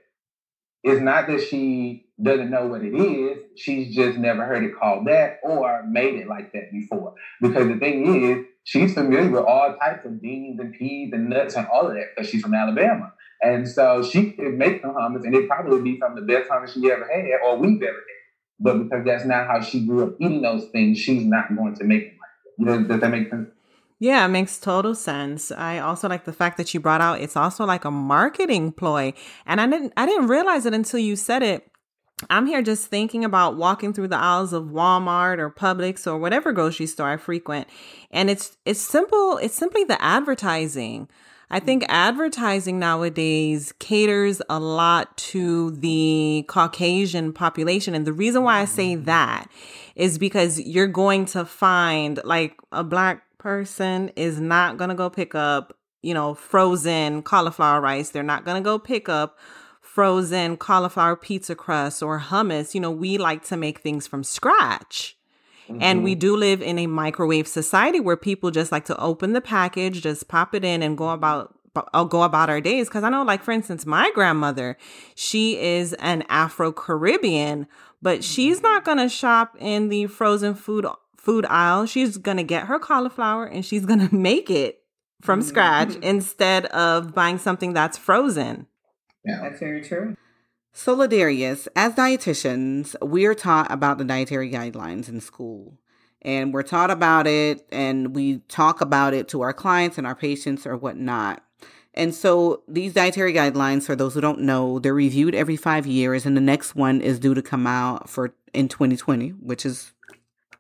it's 0.83 1.01
not 1.01 1.27
that 1.29 1.41
she 1.41 2.07
doesn't 2.23 2.51
know 2.51 2.67
what 2.67 2.83
it 2.83 2.95
is. 2.95 3.39
She's 3.57 3.95
just 3.95 4.19
never 4.19 4.45
heard 4.45 4.65
it 4.65 4.79
called 4.79 5.07
that 5.07 5.39
or 5.43 5.85
made 5.89 6.15
it 6.15 6.29
like 6.29 6.53
that 6.53 6.71
before. 6.71 7.15
Because 7.41 7.69
the 7.69 7.79
thing 7.79 8.25
is, 8.25 8.47
she's 8.65 8.95
familiar 8.95 9.31
with 9.31 9.45
all 9.45 9.77
types 9.77 10.05
of 10.05 10.21
beans 10.21 10.61
and 10.61 10.73
peas 10.75 11.11
and 11.13 11.29
nuts 11.29 11.57
and 11.57 11.67
all 11.67 11.89
of 11.89 11.95
that 11.95 12.09
because 12.15 12.31
she's 12.31 12.43
from 12.43 12.55
Alabama. 12.55 13.13
And 13.43 13.69
so 13.69 14.03
she 14.03 14.31
could 14.33 14.55
make 14.55 14.83
some 14.83 14.95
hummus, 14.95 15.25
and 15.25 15.35
it 15.35 15.49
probably 15.49 15.73
would 15.73 15.85
be 15.85 15.99
some 15.99 16.17
of 16.17 16.25
the 16.25 16.33
best 16.33 16.49
hummus 16.49 16.75
she 16.75 16.91
ever 16.91 17.05
had 17.05 17.25
or 17.45 17.57
we've 17.59 17.83
ever 17.83 17.93
had. 17.93 18.23
But 18.61 18.79
because 18.79 19.05
that's 19.05 19.25
not 19.25 19.49
how 19.49 19.61
she 19.61 19.85
grew 19.85 20.05
up 20.05 20.15
eating 20.21 20.43
those 20.43 20.67
things, 20.67 20.99
she's 20.99 21.25
not 21.25 21.55
going 21.55 21.75
to 21.75 21.85
make 21.85 22.03
it 22.03 22.13
like 22.13 22.31
that. 22.45 22.53
You 22.59 22.65
know, 22.67 22.89
does 22.89 23.01
that 23.01 23.11
make 23.11 23.31
sense? 23.31 23.49
Yeah, 24.03 24.25
it 24.25 24.31
makes 24.31 24.59
total 24.59 24.97
sense. 24.97 25.53
I 25.53 25.79
also 25.79 26.09
like 26.09 26.25
the 26.25 26.33
fact 26.33 26.57
that 26.57 26.75
you 26.75 26.81
brought 26.81 27.01
out 27.01 27.21
it's 27.21 27.37
also 27.37 27.65
like 27.65 27.85
a 27.85 27.91
marketing 27.93 28.73
ploy. 28.73 29.13
And 29.47 29.61
I 29.61 29.69
didn't 29.69 29.93
I 29.97 30.07
didn't 30.07 30.27
realize 30.27 30.67
it 30.67 30.75
until 30.75 30.99
you 30.99 31.15
said 31.15 31.45
it. 31.45 31.71
I'm 32.29 32.47
here 32.47 32.63
just 32.63 32.89
thinking 32.89 33.25
about 33.25 33.57
walking 33.57 33.93
through 33.93 34.09
the 34.09 34.19
aisles 34.19 34.53
of 34.53 34.65
Walmart 34.65 35.39
or 35.39 35.51
Publix 35.51 36.05
or 36.05 36.19
whatever 36.19 36.51
grocery 36.51 36.87
store 36.87 37.11
I 37.11 37.17
frequent. 37.17 37.69
And 38.11 38.29
it's 38.29 38.57
it's 38.65 38.81
simple, 38.81 39.37
it's 39.37 39.55
simply 39.55 39.85
the 39.85 40.03
advertising. 40.03 41.09
I 41.49 41.61
think 41.61 41.85
mm. 41.85 41.87
advertising 41.91 42.81
nowadays 42.81 43.73
caters 43.79 44.43
a 44.49 44.59
lot 44.59 45.17
to 45.19 45.71
the 45.71 46.45
Caucasian 46.49 47.33
population. 47.33 47.95
And 47.95 48.05
the 48.05 48.13
reason 48.13 48.43
why 48.43 48.63
I 48.63 48.65
say 48.65 48.97
mm. 48.97 49.05
that 49.05 49.49
is 49.95 50.19
because 50.19 50.59
you're 50.59 50.89
going 50.89 51.25
to 51.27 51.45
find 51.45 52.19
like 52.25 52.57
a 52.73 52.83
black 52.83 53.23
person 53.43 54.11
is 54.15 54.41
not 54.41 54.79
going 54.79 54.91
to 54.91 54.95
go 54.95 55.11
pick 55.11 55.35
up, 55.35 55.77
you 56.01 56.15
know, 56.15 56.35
frozen 56.35 57.23
cauliflower 57.23 57.81
rice. 57.81 58.11
They're 58.11 58.23
not 58.23 58.45
going 58.45 58.63
to 58.63 58.65
go 58.65 58.79
pick 58.79 59.09
up 59.09 59.39
frozen 59.81 60.57
cauliflower 60.57 61.17
pizza 61.17 61.57
crust 61.57 62.03
or 62.03 62.21
hummus. 62.21 62.75
You 62.75 62.81
know, 62.81 62.91
we 62.91 63.19
like 63.19 63.45
to 63.47 63.57
make 63.57 63.81
things 63.81 64.07
from 64.07 64.23
scratch. 64.23 65.17
Mm-hmm. 65.69 65.83
And 65.83 66.05
we 66.05 66.13
mm-hmm. 66.13 66.21
do 66.21 66.37
live 66.37 66.63
in 66.63 66.79
a 66.79 66.87
microwave 66.87 67.49
society 67.49 67.99
where 67.99 68.17
people 68.17 68.51
just 68.53 68.71
like 68.71 68.85
to 68.87 69.01
open 69.01 69.33
the 69.33 69.41
package, 69.41 70.03
just 70.03 70.29
pop 70.29 70.55
it 70.55 70.65
in 70.65 70.83
and 70.83 70.97
go 70.97 71.11
about 71.11 71.55
I'll 71.95 72.05
go 72.05 72.23
about 72.23 72.51
our 72.51 72.61
days 72.61 72.89
because 72.89 73.03
I 73.03 73.09
know, 73.09 73.23
like 73.23 73.43
for 73.43 73.51
instance, 73.51 73.87
my 73.87 74.11
grandmother, 74.15 74.77
she 75.15 75.59
is 75.59 75.95
an 75.95 76.23
Afro 76.29 76.71
Caribbean, 76.71 77.67
but 78.03 78.23
she's 78.23 78.59
mm-hmm. 78.59 78.67
not 78.67 78.85
gonna 78.85 79.09
shop 79.09 79.57
in 79.59 79.89
the 79.89 80.07
frozen 80.07 80.55
food 80.55 80.85
food 81.23 81.47
aisle. 81.49 81.87
She's 81.87 82.17
going 82.19 82.37
to 82.37 82.43
get 82.43 82.67
her 82.67 82.79
cauliflower 82.79 83.47
and 83.47 83.65
she's 83.65 83.87
going 83.87 84.07
to 84.09 84.15
make 84.15 84.51
it 84.51 84.83
from 85.23 85.41
mm-hmm. 85.41 85.49
scratch 85.49 85.95
instead 86.03 86.67
of 86.67 87.15
buying 87.15 87.39
something 87.39 87.73
that's 87.73 87.97
frozen. 87.97 88.67
Yeah, 89.25 89.41
that's 89.41 89.61
very 89.61 89.83
true. 89.83 90.17
So, 90.75 90.97
Ladarius, 90.97 91.69
as 91.77 91.95
dietitians, 91.95 92.97
we 93.07 93.27
are 93.27 93.35
taught 93.35 93.71
about 93.71 93.99
the 93.99 94.05
dietary 94.05 94.51
guidelines 94.51 95.09
in 95.09 95.21
school. 95.21 95.79
And 96.23 96.55
we're 96.55 96.63
taught 96.63 96.91
about 96.91 97.27
it 97.27 97.67
and 97.73 98.15
we 98.15 98.39
talk 98.49 98.81
about 98.81 99.13
it 99.13 99.29
to 99.29 99.43
our 99.43 99.53
clients 99.53 99.99
and 99.99 100.07
our 100.07 100.15
patients 100.15 100.67
or 100.67 100.77
whatnot. 100.77 101.43
And 101.95 102.15
so 102.15 102.63
these 102.69 102.95
dietary 102.95 103.35
guidelines, 103.35 103.83
for 103.83 103.95
those 103.95 104.15
who 104.15 104.21
don't 104.21 104.41
know, 104.41 104.79
they're 104.79 104.95
reviewed 104.95 105.35
every 105.35 105.57
five 105.57 105.87
years, 105.87 106.25
and 106.25 106.37
the 106.37 106.41
next 106.41 106.75
one 106.75 107.03
is 107.03 107.19
due 107.19 107.35
to 107.35 107.43
come 107.43 107.67
out 107.67 108.09
for 108.09 108.35
in 108.55 108.69
2020, 108.69 109.31
which 109.31 109.67
is 109.67 109.93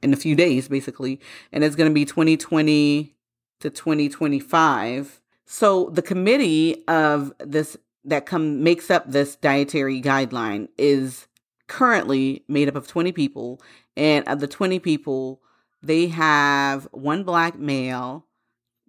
in 0.02 0.12
a 0.12 0.16
few 0.16 0.35
days, 0.35 0.68
basically. 0.68 1.21
And 1.52 1.64
it's 1.64 1.76
going 1.76 1.90
to 1.90 1.94
be 1.94 2.04
2020 2.04 3.14
to 3.61 3.71
2025. 3.71 5.21
So 5.47 5.90
the 5.90 6.02
committee 6.02 6.87
of 6.88 7.32
this 7.38 7.76
that 8.04 8.26
come 8.26 8.62
makes 8.62 8.90
up 8.90 9.11
this 9.11 9.37
dietary 9.37 10.02
guideline 10.02 10.68
is 10.76 11.28
currently 11.68 12.44
made 12.49 12.68
up 12.68 12.75
of 12.75 12.88
20 12.88 13.12
people. 13.12 13.61
And 13.97 14.26
of 14.26 14.40
the 14.40 14.49
20 14.49 14.78
people, 14.80 15.40
they 15.82 16.09
have 16.09 16.88
one 16.92 17.23
black 17.23 17.59
male, 17.59 18.26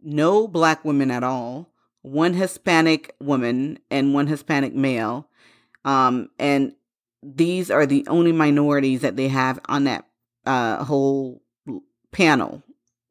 no 0.02 0.48
black 0.48 0.84
women 0.84 1.12
at 1.12 1.24
all, 1.24 1.70
one 2.02 2.34
Hispanic 2.34 3.16
woman, 3.20 3.80
and 3.92 4.14
one 4.14 4.28
Hispanic 4.28 4.74
male. 4.74 5.28
Um, 5.86 6.30
and 6.40 6.74
these 7.22 7.72
are 7.72 7.86
the 7.86 8.06
only 8.08 8.32
minorities 8.32 9.02
that 9.02 9.16
they 9.16 9.28
have 9.28 9.60
on 9.66 9.86
that 9.86 10.06
uh, 10.46 10.84
whole 10.84 11.42
panel, 12.12 12.64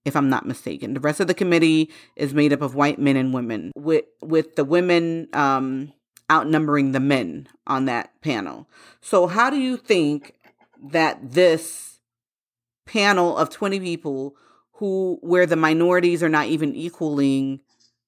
if 0.05 0.17
I'm 0.17 0.29
not 0.29 0.47
mistaken. 0.47 0.95
The 0.95 1.01
rest 1.01 1.21
of 1.21 1.27
the 1.27 1.35
committee 1.35 1.91
is 2.17 2.35
made 2.35 2.53
up 2.53 2.63
of 2.63 2.75
white 2.75 2.99
men 2.99 3.17
and 3.17 3.33
women, 3.33 3.73
with 3.75 4.05
with 4.21 4.57
the 4.57 4.65
women 4.65 5.29
um, 5.33 5.93
outnumbering 6.31 6.93
the 6.93 7.01
men 7.01 7.49
on 7.67 7.85
that 7.87 8.21
panel. 8.23 8.69
So, 9.01 9.27
how 9.27 9.51
do 9.51 9.57
you 9.57 9.77
think 9.77 10.35
that 10.91 11.33
this 11.33 12.01
panel 12.87 13.37
of 13.37 13.51
20 13.51 13.81
people, 13.81 14.35
who 14.73 15.19
where 15.23 15.47
the 15.47 15.57
minorities 15.57 16.23
are 16.23 16.29
not 16.29 16.47
even 16.47 16.75
equaling 16.75 17.61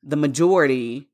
the 0.03 0.17
majority, 0.17 1.09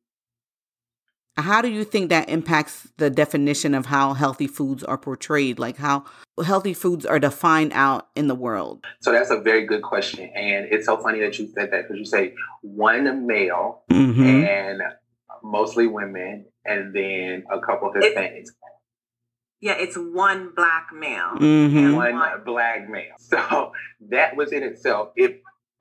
how 1.37 1.63
do 1.63 1.69
you 1.69 1.85
think 1.85 2.11
that 2.11 2.29
impacts 2.29 2.89
the 2.99 3.11
definition 3.11 3.75
of 3.75 3.87
how 3.87 4.15
healthy 4.15 4.47
foods 4.47 4.83
are 4.85 4.99
portrayed? 4.99 5.59
Like 5.59 5.77
how 5.77 6.05
healthy 6.45 6.75
foods 6.75 7.07
are 7.07 7.19
defined 7.19 7.73
out 7.73 8.09
in 8.15 8.29
the 8.29 8.35
world? 8.35 8.85
So 9.01 9.13
that's 9.13 9.31
a 9.31 9.41
very 9.41 9.67
good 9.67 9.83
question. 9.83 10.31
And 10.35 10.67
it's 10.71 10.87
so 10.87 10.97
funny 10.99 11.21
that 11.21 11.39
you 11.39 11.49
said 11.55 11.71
that 11.73 11.83
because 11.83 11.99
you 11.99 12.05
say 12.05 12.35
one 12.63 13.27
male 13.27 13.83
mm-hmm. 13.91 14.45
and 14.45 14.83
mostly 15.43 15.87
women 15.87 16.47
and 16.65 16.95
then 16.95 17.45
a 17.51 17.61
couple 17.61 17.89
of 17.89 17.95
Hispanics. 17.95 18.49
Yeah, 19.61 19.75
it's 19.79 19.97
one 19.97 20.53
black 20.57 20.89
male. 20.95 21.37
Mm-hmm. 21.37 21.77
And 21.77 21.97
one, 21.97 22.15
one 22.15 22.45
black 22.45 22.89
male. 22.89 23.15
So 23.19 23.73
that 24.09 24.37
was 24.37 24.53
in 24.53 24.63
itself, 24.63 25.11
if 25.17 25.33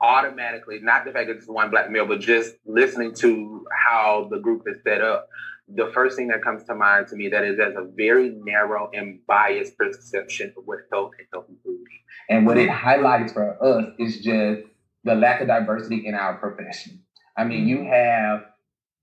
automatically, 0.02 0.80
not 0.82 1.06
the 1.06 1.12
fact 1.12 1.28
that 1.28 1.38
it's 1.38 1.48
one 1.48 1.70
black 1.70 1.90
male, 1.92 2.06
but 2.06 2.20
just 2.20 2.56
listening 2.66 3.14
to 3.16 3.66
how 3.86 4.28
the 4.32 4.40
group 4.40 4.64
is 4.68 4.78
set 4.84 5.02
up, 5.02 5.28
the 5.76 5.92
first 5.94 6.16
thing 6.16 6.28
that 6.28 6.42
comes 6.42 6.64
to 6.64 6.76
mind 6.76 7.08
to 7.08 7.16
me 7.16 7.30
that 7.30 7.44
is 7.44 7.60
as 7.60 7.76
a 7.76 7.88
very 7.96 8.30
narrow 8.44 8.90
and 8.94 9.20
biased 9.28 9.78
perception 9.78 10.54
of 10.58 10.64
what 10.66 10.80
health 10.92 11.12
and 11.18 11.28
healthy 11.32 11.54
food. 11.64 11.86
And 12.30 12.46
what 12.46 12.58
it 12.58 12.70
highlights 12.70 13.34
for 13.34 13.62
us 13.64 13.94
is 14.00 14.20
just 14.22 14.64
the 15.04 15.16
lack 15.16 15.42
of 15.42 15.48
diversity 15.48 16.08
in 16.08 16.16
our 16.16 16.36
profession. 16.38 17.04
I 17.38 17.44
mean, 17.44 17.68
you 17.68 17.86
have, 17.86 18.46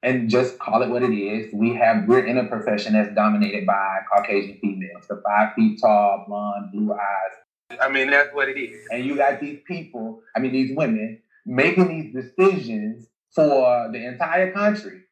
and 0.02 0.28
just 0.28 0.58
call 0.58 0.82
it 0.82 0.90
what 0.90 1.02
it 1.02 1.14
is. 1.14 1.52
We 1.54 1.74
have 1.76 2.06
we're 2.06 2.26
in 2.26 2.38
a 2.38 2.44
profession 2.44 2.92
that's 2.92 3.14
dominated 3.14 3.66
by 3.66 4.00
Caucasian 4.12 4.58
females, 4.60 5.06
the 5.08 5.22
five 5.24 5.54
feet 5.54 5.80
tall, 5.80 6.24
blonde, 6.26 6.72
blue 6.72 6.92
eyes, 6.92 7.36
I 7.80 7.88
mean, 7.90 8.10
that's 8.10 8.34
what 8.34 8.48
it 8.48 8.58
is. 8.58 8.86
And 8.90 9.04
you 9.04 9.16
got 9.16 9.40
these 9.40 9.60
people, 9.66 10.22
I 10.34 10.40
mean, 10.40 10.52
these 10.52 10.76
women 10.76 11.20
making 11.44 11.88
these 11.88 12.24
decisions 12.24 13.06
for 13.34 13.88
the 13.92 14.04
entire 14.06 14.52
country 14.52 15.02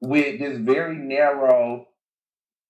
with 0.00 0.38
this 0.38 0.58
very 0.58 0.96
narrow 0.96 1.88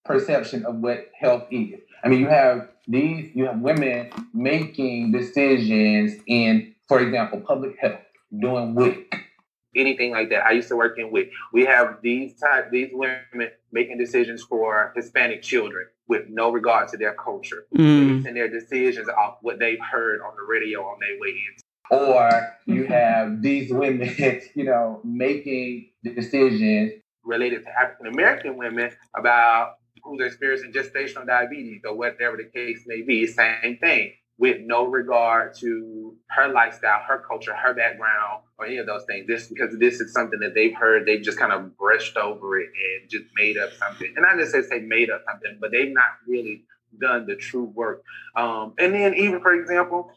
perception 0.05 0.65
of 0.65 0.75
what 0.77 1.09
health 1.19 1.45
is. 1.51 1.79
I 2.03 2.09
mean, 2.09 2.19
you 2.19 2.27
have 2.27 2.69
these, 2.87 3.31
you 3.33 3.45
have 3.45 3.59
women 3.59 4.11
making 4.33 5.11
decisions 5.11 6.21
in, 6.27 6.75
for 6.87 6.99
example, 6.99 7.39
public 7.41 7.77
health, 7.79 8.01
doing 8.37 8.75
WIC, 8.75 9.15
anything 9.75 10.11
like 10.11 10.29
that. 10.29 10.45
I 10.45 10.51
used 10.51 10.67
to 10.69 10.75
work 10.75 10.99
in 10.99 11.11
WIC. 11.11 11.31
We 11.53 11.65
have 11.65 11.99
these 12.01 12.37
type, 12.39 12.71
these 12.71 12.89
women 12.91 13.51
making 13.71 13.97
decisions 13.97 14.43
for 14.43 14.91
Hispanic 14.95 15.41
children 15.41 15.87
with 16.07 16.23
no 16.29 16.51
regard 16.51 16.89
to 16.89 16.97
their 16.97 17.13
culture, 17.13 17.65
mm. 17.75 18.17
basing 18.17 18.33
their 18.33 18.49
decisions 18.49 19.07
off 19.09 19.37
what 19.41 19.59
they've 19.59 19.79
heard 19.91 20.21
on 20.21 20.33
the 20.35 20.43
radio 20.47 20.81
on 20.81 20.97
their 20.99 21.19
way 21.19 21.29
in. 21.29 21.97
Or 21.97 22.57
you 22.65 22.85
have 22.85 23.41
these 23.41 23.71
women, 23.71 24.15
you 24.55 24.63
know, 24.63 25.01
making 25.03 25.89
the 26.03 26.13
decisions 26.13 26.93
related 27.23 27.63
to 27.63 27.69
African 27.69 28.07
American 28.07 28.57
women 28.57 28.91
about 29.15 29.75
who's 30.03 30.21
experiencing 30.25 30.73
gestational 30.73 31.25
diabetes 31.25 31.81
or 31.85 31.95
whatever 31.95 32.37
the 32.37 32.49
case 32.53 32.83
may 32.85 33.01
be. 33.01 33.25
Same 33.27 33.77
thing. 33.77 34.13
With 34.37 34.57
no 34.61 34.85
regard 34.85 35.55
to 35.55 36.15
her 36.29 36.51
lifestyle, 36.51 37.01
her 37.07 37.23
culture, 37.27 37.55
her 37.55 37.73
background, 37.73 38.41
or 38.57 38.65
any 38.65 38.77
of 38.77 38.87
those 38.87 39.03
things. 39.05 39.27
This 39.27 39.47
because 39.47 39.77
this 39.77 39.99
is 39.99 40.11
something 40.13 40.39
that 40.39 40.53
they've 40.55 40.75
heard, 40.75 41.05
they've 41.05 41.21
just 41.21 41.37
kind 41.37 41.51
of 41.51 41.77
brushed 41.77 42.17
over 42.17 42.59
it 42.59 42.67
and 42.67 43.09
just 43.09 43.25
made 43.35 43.57
up 43.57 43.71
something. 43.73 44.11
And 44.15 44.25
I 44.25 44.35
just 44.37 44.51
say 44.51 44.61
say 44.61 44.79
made 44.79 45.09
up 45.09 45.21
something, 45.29 45.57
but 45.61 45.71
they've 45.71 45.93
not 45.93 46.11
really 46.27 46.65
done 46.99 47.25
the 47.25 47.35
true 47.35 47.65
work. 47.65 48.03
Um, 48.35 48.73
and 48.79 48.93
then 48.93 49.13
even 49.15 49.41
for 49.41 49.53
example, 49.53 50.11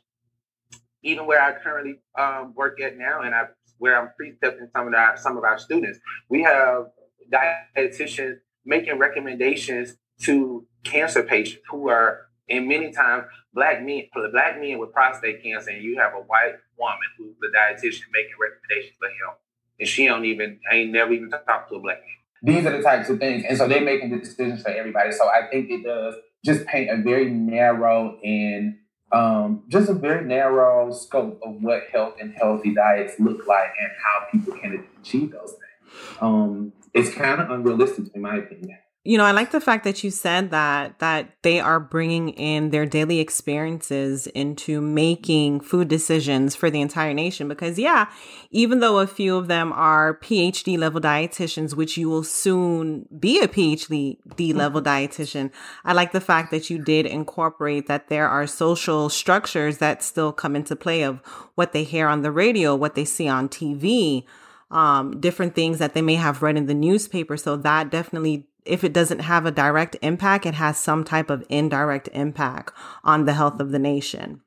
even 1.02 1.26
where 1.26 1.40
I 1.40 1.52
currently 1.52 2.00
um, 2.18 2.54
work 2.54 2.80
at 2.80 2.96
now, 2.96 3.20
and 3.22 3.34
I 3.34 3.44
where 3.78 4.00
I'm 4.00 4.10
precepting 4.16 4.68
some 4.74 4.88
of 4.88 4.94
our 4.94 5.16
some 5.16 5.36
of 5.36 5.44
our 5.44 5.58
students, 5.58 5.98
we 6.30 6.42
have 6.42 6.86
dietitians 7.30 8.36
making 8.64 8.98
recommendations 8.98 9.96
to 10.22 10.66
cancer 10.84 11.22
patients 11.22 11.62
who 11.70 11.88
are 11.88 12.25
and 12.48 12.68
many 12.68 12.92
times 12.92 13.24
black 13.52 13.82
men 13.82 14.02
black 14.32 14.60
men 14.60 14.78
with 14.78 14.92
prostate 14.92 15.42
cancer 15.42 15.70
and 15.70 15.82
you 15.82 15.98
have 15.98 16.12
a 16.14 16.22
white 16.22 16.54
woman 16.78 16.98
who's 17.18 17.34
the 17.40 17.48
dietitian 17.48 18.04
making 18.12 18.34
recommendations 18.40 18.96
for 18.98 19.08
him 19.08 19.36
and 19.78 19.88
she 19.88 20.06
don't 20.06 20.24
even 20.24 20.58
ain't 20.70 20.92
never 20.92 21.12
even 21.12 21.30
talked 21.30 21.68
to 21.70 21.76
a 21.76 21.80
black 21.80 21.98
man. 21.98 22.54
These 22.54 22.66
are 22.66 22.76
the 22.76 22.82
types 22.82 23.08
of 23.08 23.18
things 23.18 23.44
and 23.48 23.56
so 23.56 23.66
they're 23.66 23.80
making 23.80 24.10
the 24.10 24.18
decisions 24.18 24.62
for 24.62 24.70
everybody. 24.70 25.12
So 25.12 25.28
i 25.28 25.48
think 25.50 25.70
it 25.70 25.84
does 25.84 26.14
just 26.44 26.66
paint 26.66 26.90
a 26.90 26.96
very 27.02 27.30
narrow 27.30 28.18
and 28.22 28.78
um, 29.12 29.62
just 29.68 29.88
a 29.88 29.94
very 29.94 30.24
narrow 30.24 30.92
scope 30.92 31.40
of 31.44 31.62
what 31.62 31.84
health 31.92 32.14
and 32.20 32.34
healthy 32.34 32.74
diets 32.74 33.14
look 33.20 33.46
like 33.46 33.70
and 33.80 33.90
how 34.02 34.26
people 34.30 34.52
can 34.58 34.84
achieve 35.00 35.30
those 35.30 35.52
things. 35.52 36.18
Um, 36.20 36.72
it's 36.92 37.14
kind 37.14 37.40
of 37.40 37.50
unrealistic 37.50 38.14
in 38.14 38.22
my 38.22 38.36
opinion 38.36 38.78
you 39.06 39.16
know, 39.16 39.24
I 39.24 39.30
like 39.30 39.52
the 39.52 39.60
fact 39.60 39.84
that 39.84 40.02
you 40.02 40.10
said 40.10 40.50
that 40.50 40.98
that 40.98 41.30
they 41.42 41.60
are 41.60 41.78
bringing 41.78 42.30
in 42.30 42.70
their 42.70 42.84
daily 42.84 43.20
experiences 43.20 44.26
into 44.28 44.80
making 44.80 45.60
food 45.60 45.86
decisions 45.86 46.56
for 46.56 46.70
the 46.70 46.80
entire 46.80 47.14
nation 47.14 47.46
because 47.46 47.78
yeah, 47.78 48.10
even 48.50 48.80
though 48.80 48.98
a 48.98 49.06
few 49.06 49.36
of 49.36 49.46
them 49.46 49.72
are 49.72 50.18
PhD 50.18 50.76
level 50.76 51.00
dietitians 51.00 51.74
which 51.74 51.96
you 51.96 52.08
will 52.08 52.24
soon 52.24 53.06
be 53.16 53.40
a 53.40 53.46
PhD 53.46 54.18
level 54.54 54.82
mm-hmm. 54.82 54.88
dietitian, 54.88 55.52
I 55.84 55.92
like 55.92 56.10
the 56.10 56.20
fact 56.20 56.50
that 56.50 56.68
you 56.68 56.82
did 56.82 57.06
incorporate 57.06 57.86
that 57.86 58.08
there 58.08 58.28
are 58.28 58.46
social 58.46 59.08
structures 59.08 59.78
that 59.78 60.02
still 60.02 60.32
come 60.32 60.56
into 60.56 60.74
play 60.74 61.02
of 61.02 61.20
what 61.54 61.72
they 61.72 61.84
hear 61.84 62.08
on 62.08 62.22
the 62.22 62.32
radio, 62.32 62.74
what 62.74 62.96
they 62.96 63.04
see 63.04 63.28
on 63.28 63.48
TV, 63.48 64.24
um, 64.72 65.20
different 65.20 65.54
things 65.54 65.78
that 65.78 65.94
they 65.94 66.02
may 66.02 66.16
have 66.16 66.42
read 66.42 66.56
in 66.56 66.66
the 66.66 66.74
newspaper. 66.74 67.36
So 67.36 67.56
that 67.56 67.88
definitely 67.88 68.48
if 68.66 68.84
it 68.84 68.92
doesn't 68.92 69.20
have 69.20 69.46
a 69.46 69.50
direct 69.50 69.96
impact, 70.02 70.46
it 70.46 70.54
has 70.54 70.78
some 70.78 71.04
type 71.04 71.30
of 71.30 71.44
indirect 71.48 72.08
impact 72.12 72.72
on 73.04 73.24
the 73.24 73.32
health 73.32 73.60
of 73.60 73.70
the 73.70 73.78
nation. 73.78 74.42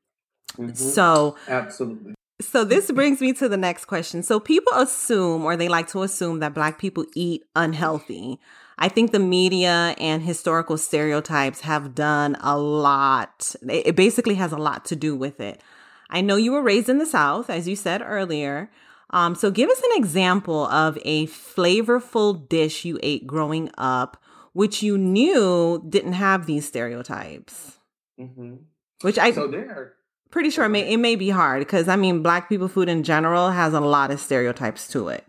Mm-hmm. 0.58 0.74
So, 0.76 1.36
absolutely. 1.48 2.16
So, 2.42 2.64
this 2.64 2.90
brings 2.92 3.20
me 3.22 3.34
to 3.34 3.50
the 3.50 3.58
next 3.58 3.86
question. 3.86 4.24
So, 4.24 4.40
people 4.40 4.74
assume, 4.74 5.44
or 5.44 5.56
they 5.56 5.68
like 5.68 5.88
to 5.90 6.04
assume, 6.04 6.40
that 6.40 6.54
Black 6.54 6.80
people 6.80 7.06
eat 7.16 7.44
unhealthy. 7.56 8.40
I 8.78 8.88
think 8.88 9.12
the 9.12 9.20
media 9.20 9.94
and 9.98 10.24
historical 10.24 10.78
stereotypes 10.78 11.62
have 11.62 11.94
done 11.94 12.38
a 12.40 12.58
lot. 12.58 13.56
It 13.68 13.96
basically 13.98 14.36
has 14.36 14.54
a 14.54 14.58
lot 14.58 14.86
to 14.86 14.96
do 14.96 15.16
with 15.16 15.42
it. 15.42 15.62
I 16.10 16.22
know 16.22 16.38
you 16.38 16.54
were 16.54 16.64
raised 16.64 16.90
in 16.90 16.98
the 16.98 17.06
South, 17.06 17.50
as 17.50 17.68
you 17.68 17.76
said 17.76 18.02
earlier. 18.02 18.72
Um, 19.12 19.36
so 19.36 19.50
give 19.52 19.70
us 19.70 19.80
an 19.80 19.92
example 19.96 20.66
of 20.68 20.98
a 21.04 21.28
flavorful 21.28 22.48
dish 22.48 22.86
you 22.86 23.00
ate 23.02 23.26
growing 23.26 23.72
up, 23.78 24.22
which 24.54 24.84
you 24.84 24.98
knew 24.98 25.84
didn't 25.88 26.14
have 26.14 26.46
these 26.46 26.68
stereotypes. 26.68 27.78
Mm-hmm. 28.20 28.56
Which 29.02 29.18
I 29.18 29.32
so 29.32 29.48
there. 29.48 29.94
Pretty 30.30 30.52
sure 30.52 30.66
it 30.66 30.70
may, 30.70 30.94
it 30.94 30.98
may 30.98 31.16
be 31.16 31.30
hard 31.30 31.62
because 31.62 31.88
I 31.88 31.96
mean, 31.96 32.22
black 32.22 32.50
people 32.50 32.68
food 32.68 32.88
in 32.88 33.04
general 33.04 33.50
has 33.50 33.74
a 33.74 33.80
lot 33.80 34.12
of 34.12 34.20
stereotypes 34.20 34.88
to 34.90 35.08
it. 35.10 35.26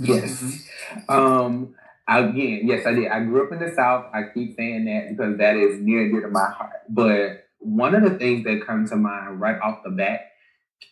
Yes. 0.00 0.42
Mm-hmm. 0.42 1.10
Um, 1.10 1.74
again, 2.06 2.60
yes, 2.64 2.86
I 2.86 2.92
did. 2.92 3.08
I 3.08 3.24
grew 3.24 3.46
up 3.46 3.52
in 3.52 3.58
the 3.58 3.74
South. 3.74 4.06
I 4.14 4.24
keep 4.32 4.56
saying 4.56 4.84
that 4.84 5.08
because 5.10 5.38
that 5.38 5.56
is 5.56 5.80
near 5.80 6.02
and 6.02 6.12
dear 6.12 6.20
to 6.22 6.28
my 6.28 6.50
heart. 6.50 6.82
But 6.88 7.48
one 7.58 7.94
of 7.94 8.02
the 8.02 8.16
things 8.18 8.44
that 8.44 8.64
comes 8.66 8.90
to 8.90 8.96
mind 8.96 9.40
right 9.40 9.60
off 9.60 9.82
the 9.82 9.90
bat 9.90 10.27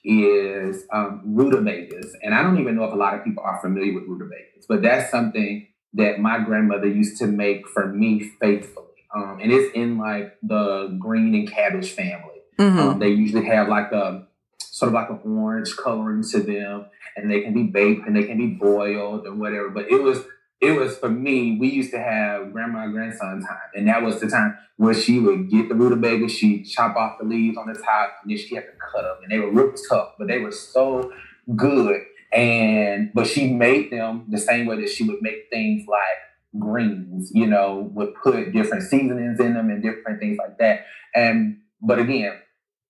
is 0.05 0.85
um, 0.93 1.23
rutabagas. 1.25 2.14
And 2.23 2.35
I 2.35 2.43
don't 2.43 2.61
even 2.61 2.76
know 2.76 2.85
if 2.85 2.93
a 2.93 2.97
lot 2.97 3.14
of 3.14 3.25
people 3.25 3.43
are 3.43 3.61
familiar 3.61 3.95
with 3.95 4.05
rutabagas, 4.05 4.66
but 4.69 4.83
that's 4.83 5.11
something 5.11 5.66
that 5.95 6.21
my 6.21 6.38
grandmother 6.38 6.88
used 6.88 7.19
to 7.19 7.26
make 7.26 7.69
for 7.69 7.87
me 7.93 8.31
faithfully. 8.40 8.87
Um, 9.14 9.40
and 9.42 9.51
it's 9.51 9.75
in 9.75 9.99
like 9.99 10.37
the 10.42 10.96
green 11.01 11.35
and 11.35 11.51
cabbage 11.51 11.90
family. 11.90 12.40
Mm-hmm. 12.59 12.79
Um, 12.79 12.99
they 12.99 13.09
usually 13.09 13.46
have 13.46 13.68
like 13.68 13.92
a 13.92 14.27
sort 14.61 14.88
of 14.88 14.94
like 14.94 15.11
an 15.11 15.20
orange 15.25 15.77
coloring 15.77 16.22
to 16.31 16.40
them, 16.40 16.87
and 17.16 17.31
they 17.31 17.40
can 17.40 17.55
be 17.55 17.64
baked 17.64 18.07
and 18.07 18.14
they 18.14 18.25
can 18.25 18.37
be 18.37 18.49
boiled 18.49 19.27
and 19.27 19.40
whatever. 19.40 19.70
But 19.70 19.90
it 19.90 20.03
was 20.03 20.22
it 20.61 20.73
was 20.73 20.97
for 20.97 21.11
me, 21.11 21.57
we 21.59 21.69
used 21.69 21.90
to 21.90 21.99
have 21.99 22.53
grandma 22.53 22.85
and 22.85 22.92
grandson 22.92 23.42
time. 23.42 23.59
And 23.75 23.88
that 23.88 24.03
was 24.03 24.21
the 24.21 24.29
time 24.29 24.57
where 24.77 24.95
she 24.95 25.19
would 25.19 25.51
get 25.51 25.69
the 25.69 25.75
rutabaga, 25.75 26.29
she'd 26.29 26.64
chop 26.64 26.97
off 26.97 27.19
the 27.19 27.27
leaves 27.27 27.57
on 27.57 27.66
the 27.66 27.79
top, 27.79 28.16
and 28.23 28.31
then 28.31 28.38
she 28.38 28.55
had 28.55 28.64
to 28.64 28.73
cut 28.73 29.03
them. 29.03 29.16
And 29.23 29.31
they 29.31 29.38
were 29.38 29.51
real 29.51 29.73
tough, 29.88 30.14
but 30.19 30.29
they 30.29 30.38
were 30.38 30.53
so 30.53 31.12
good. 31.55 32.03
And 32.33 33.11
but 33.14 33.27
she 33.27 33.53
made 33.53 33.90
them 33.90 34.27
the 34.29 34.38
same 34.38 34.66
way 34.66 34.81
that 34.81 34.90
she 34.90 35.05
would 35.05 35.23
make 35.23 35.49
things 35.51 35.87
like 35.87 36.61
greens, 36.61 37.31
you 37.35 37.47
know, 37.47 37.90
would 37.95 38.14
put 38.14 38.53
different 38.53 38.83
seasonings 38.83 39.38
in 39.40 39.55
them 39.55 39.71
and 39.71 39.83
different 39.83 40.21
things 40.21 40.38
like 40.38 40.59
that. 40.59 40.87
And 41.14 41.59
but 41.81 41.99
again, 41.99 42.38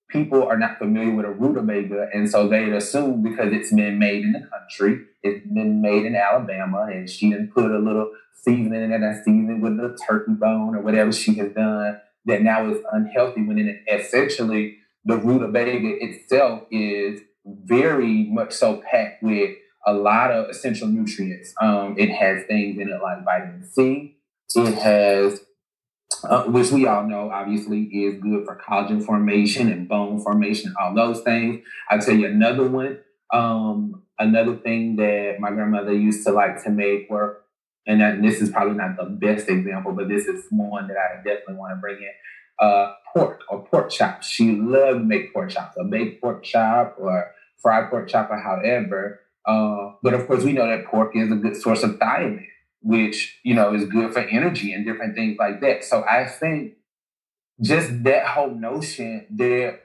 people 0.09 0.43
are 0.43 0.59
not 0.59 0.79
familiar 0.79 1.15
with 1.15 1.27
a 1.27 1.31
rutabaga, 1.31 2.09
and 2.13 2.29
so 2.31 2.49
they 2.49 2.71
assume 2.71 3.23
because 3.23 3.53
it's 3.53 3.73
been 3.73 3.99
made 3.99 4.25
in 4.25 4.33
the 4.33 4.41
country, 4.41 5.05
it's 5.23 5.47
been 5.47 5.81
made 5.81 6.05
in 6.05 6.15
Alabama, 6.15 6.87
and 6.91 7.09
she 7.09 7.31
didn't 7.31 7.53
put 7.53 7.71
a 7.71 7.79
little 7.79 8.11
seasoning 8.43 8.83
in 8.83 8.93
it, 8.93 9.03
and 9.03 9.17
seasoning 9.25 9.61
with 9.61 9.73
a 9.73 9.99
turkey 10.07 10.33
bone 10.33 10.75
or 10.75 10.81
whatever 10.81 11.13
she 11.13 11.35
has 11.35 11.53
done, 11.53 12.01
that 12.25 12.43
now 12.43 12.71
is 12.71 12.79
unhealthy. 12.93 13.43
When 13.43 13.59
it 13.59 13.83
essentially 13.91 14.79
the 15.05 15.17
rutabaga 15.17 16.05
itself 16.05 16.63
is 16.71 17.21
very 17.45 18.25
much 18.31 18.53
so 18.53 18.83
packed 18.91 19.23
with 19.23 19.57
a 19.87 19.93
lot 19.93 20.33
of 20.33 20.51
essential 20.51 20.89
nutrients. 20.89 21.55
Um, 21.61 21.95
it 21.97 22.11
has 22.11 22.45
things 22.47 22.79
in 22.81 22.89
it 22.89 23.01
like 23.01 23.25
vitamin 23.25 23.65
C. 23.65 24.17
It 24.57 24.75
has 24.75 25.41
uh, 26.25 26.45
which 26.45 26.71
we 26.71 26.87
all 26.87 27.07
know 27.07 27.31
obviously 27.31 27.83
is 27.85 28.21
good 28.21 28.45
for 28.45 28.57
collagen 28.57 29.05
formation 29.05 29.71
and 29.71 29.89
bone 29.89 30.21
formation, 30.21 30.75
all 30.81 30.95
those 30.95 31.21
things. 31.21 31.65
I'll 31.89 32.01
tell 32.01 32.15
you 32.15 32.27
another 32.27 32.69
one. 32.69 32.99
Um, 33.33 34.03
another 34.19 34.57
thing 34.57 34.97
that 34.97 35.37
my 35.41 35.51
grandmother 35.51 35.93
used 35.93 36.27
to 36.27 36.33
like 36.33 36.63
to 36.65 36.71
make 36.71 37.11
were, 37.11 37.43
and, 37.87 38.01
that, 38.01 38.15
and 38.15 38.25
this 38.25 38.41
is 38.41 38.51
probably 38.51 38.75
not 38.75 38.97
the 38.97 39.05
best 39.05 39.49
example, 39.49 39.93
but 39.93 40.09
this 40.09 40.27
is 40.27 40.45
one 40.51 40.89
that 40.89 40.97
I 40.97 41.17
definitely 41.17 41.55
want 41.55 41.77
to 41.77 41.81
bring 41.81 41.99
in. 41.99 42.13
Uh, 42.59 42.95
pork 43.13 43.43
or 43.51 43.65
pork 43.67 43.91
chops. 43.91 44.29
She 44.29 44.57
loved 44.57 45.01
to 45.01 45.05
make 45.05 45.33
pork 45.33 45.51
chops, 45.51 45.77
a 45.79 45.85
baked 45.85 46.23
pork 46.23 46.43
chop 46.43 46.97
or 46.99 47.33
fried 47.59 47.91
pork 47.91 48.09
chop 48.09 48.31
or 48.31 48.39
however. 48.39 49.21
Uh, 49.45 49.93
but 50.03 50.15
of 50.15 50.27
course, 50.27 50.43
we 50.43 50.53
know 50.53 50.67
that 50.67 50.87
pork 50.87 51.15
is 51.15 51.31
a 51.31 51.37
good 51.37 51.57
source 51.57 51.83
of 51.83 51.99
thiamine 51.99 52.47
which 52.87 53.41
you 53.43 53.53
know 53.53 53.75
is 53.75 53.85
good 53.85 54.13
for 54.13 54.21
energy 54.21 54.73
and 54.73 54.87
different 54.87 55.17
things 55.17 55.37
like 55.39 55.61
that. 55.61 55.83
So 55.83 56.05
I 56.09 56.25
think 56.25 56.75
just 57.61 58.05
that 58.05 58.27
whole 58.27 58.55
notion 58.55 59.27
that 59.37 59.81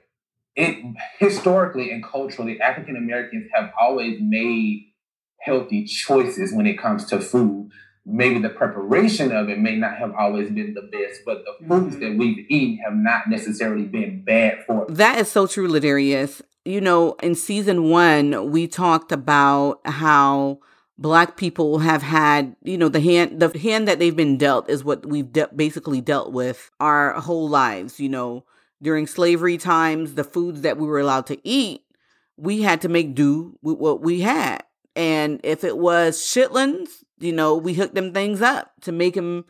it 0.56 0.96
historically 1.18 1.92
and 1.92 2.04
culturally 2.04 2.62
African 2.62 2.96
Americans 2.96 3.50
have 3.54 3.72
always 3.80 4.20
made 4.22 4.94
healthy 5.40 5.86
choices 5.86 6.54
when 6.54 6.68
it 6.68 6.78
comes 6.78 7.06
to 7.06 7.20
food. 7.20 7.72
Maybe 8.06 8.40
the 8.40 8.50
preparation 8.50 9.32
of 9.32 9.50
it 9.50 9.60
may 9.60 9.76
not 9.76 9.98
have 9.98 10.14
always 10.14 10.52
been 10.52 10.76
the 10.76 10.82
best, 10.82 11.22
but 11.26 11.44
the 11.44 11.68
foods 11.68 11.96
mm-hmm. 11.96 12.00
that 12.02 12.18
we've 12.18 12.46
eaten 12.50 12.84
have 12.84 12.96
not 12.96 13.30
necessarily 13.30 13.86
been 13.86 14.24
bad 14.24 14.64
for 14.66 14.86
us. 14.86 14.98
That 14.98 15.20
is 15.20 15.32
so 15.32 15.48
true, 15.48 15.68
Ladarius. 15.68 16.42
You 16.66 16.82
know, 16.82 17.14
in 17.24 17.34
season 17.34 17.90
one, 17.90 18.52
we 18.52 18.68
talked 18.68 19.12
about 19.12 19.82
how 19.86 20.60
black 21.02 21.36
people 21.36 21.80
have 21.80 22.04
had, 22.04 22.56
you 22.64 22.78
know, 22.78 22.88
the 22.88 23.00
hand, 23.00 23.40
the 23.40 23.58
hand 23.58 23.88
that 23.88 23.98
they've 23.98 24.16
been 24.16 24.38
dealt 24.38 24.70
is 24.70 24.84
what 24.84 25.06
we've 25.06 25.32
de- 25.32 25.50
basically 25.56 26.00
dealt 26.00 26.32
with 26.32 26.70
our 26.80 27.14
whole 27.20 27.50
lives. 27.50 28.00
You 28.00 28.10
know, 28.10 28.46
during 28.82 29.08
slavery 29.08 29.58
times, 29.58 30.14
the 30.14 30.24
foods 30.24 30.62
that 30.62 30.78
we 30.78 30.86
were 30.86 31.00
allowed 31.00 31.26
to 31.28 31.40
eat, 31.44 31.82
we 32.38 32.62
had 32.62 32.82
to 32.82 32.90
make 32.90 33.16
do 33.16 33.58
with 33.62 33.80
what 33.80 34.02
we 34.02 34.22
had. 34.22 34.64
And 34.96 35.40
if 35.44 35.64
it 35.64 35.78
was 35.78 36.20
chitlins, 36.20 36.90
you 37.20 37.34
know, 37.34 37.56
we 37.56 37.74
hooked 37.74 37.96
them 37.96 38.14
things 38.14 38.42
up 38.42 38.72
to 38.82 38.92
make 38.92 39.16
them 39.16 39.46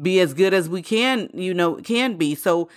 be 0.00 0.20
as 0.20 0.34
good 0.34 0.54
as 0.54 0.68
we 0.68 0.82
can, 0.82 1.30
you 1.34 1.54
know, 1.54 1.76
can 1.76 2.16
be. 2.16 2.34
So 2.34 2.68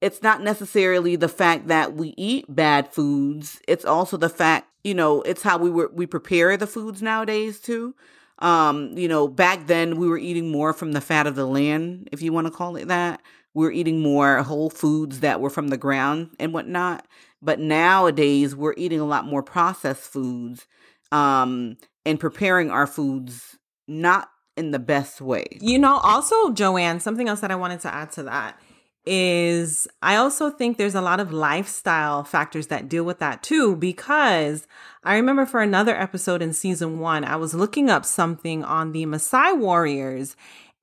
it's 0.00 0.22
not 0.22 0.42
necessarily 0.42 1.16
the 1.16 1.28
fact 1.28 1.68
that 1.68 1.94
we 1.94 2.14
eat 2.16 2.44
bad 2.48 2.92
foods. 2.92 3.60
It's 3.66 3.84
also 3.84 4.16
the 4.16 4.28
fact, 4.28 4.68
you 4.86 4.94
know, 4.94 5.22
it's 5.22 5.42
how 5.42 5.58
we 5.58 5.68
were 5.68 5.90
we 5.92 6.06
prepare 6.06 6.56
the 6.56 6.66
foods 6.66 7.02
nowadays 7.02 7.58
too. 7.58 7.94
Um, 8.38 8.96
you 8.96 9.08
know, 9.08 9.26
back 9.26 9.66
then 9.66 9.96
we 9.96 10.06
were 10.08 10.18
eating 10.18 10.50
more 10.52 10.72
from 10.72 10.92
the 10.92 11.00
fat 11.00 11.26
of 11.26 11.34
the 11.34 11.46
land, 11.46 12.08
if 12.12 12.22
you 12.22 12.32
want 12.32 12.46
to 12.46 12.52
call 12.52 12.76
it 12.76 12.86
that. 12.88 13.20
we're 13.54 13.72
eating 13.72 14.00
more 14.00 14.42
whole 14.42 14.68
foods 14.68 15.20
that 15.20 15.40
were 15.40 15.48
from 15.50 15.68
the 15.68 15.78
ground 15.78 16.30
and 16.38 16.52
whatnot. 16.52 17.06
But 17.40 17.58
nowadays, 17.58 18.54
we're 18.54 18.74
eating 18.76 19.00
a 19.00 19.06
lot 19.06 19.24
more 19.24 19.42
processed 19.42 20.02
foods 20.02 20.66
um, 21.10 21.78
and 22.04 22.20
preparing 22.20 22.70
our 22.70 22.86
foods 22.86 23.56
not 23.88 24.28
in 24.58 24.72
the 24.72 24.78
best 24.78 25.22
way. 25.22 25.46
You 25.60 25.78
know, 25.78 25.96
also, 25.96 26.50
Johane, 26.50 27.00
something 27.00 27.28
else 27.28 27.40
that 27.40 27.50
I 27.50 27.56
wanted 27.56 27.80
to 27.80 27.94
add 27.94 28.12
to 28.12 28.24
that 28.24 28.60
is 29.06 29.86
I 30.02 30.16
also 30.16 30.50
think 30.50 30.76
there's 30.76 30.94
a 30.94 31.00
lot 31.00 31.20
of 31.20 31.32
lifestyle 31.32 32.24
factors 32.24 32.66
that 32.66 32.88
deal 32.88 33.04
with 33.04 33.20
that 33.20 33.42
too, 33.42 33.76
because 33.76 34.66
I 35.04 35.14
remember 35.14 35.46
for 35.46 35.62
another 35.62 35.94
episode 35.94 36.42
in 36.42 36.52
season 36.52 36.98
one, 36.98 37.24
I 37.24 37.36
was 37.36 37.54
looking 37.54 37.88
up 37.88 38.04
something 38.04 38.64
on 38.64 38.92
the 38.92 39.06
Maasai 39.06 39.56
warriors 39.56 40.36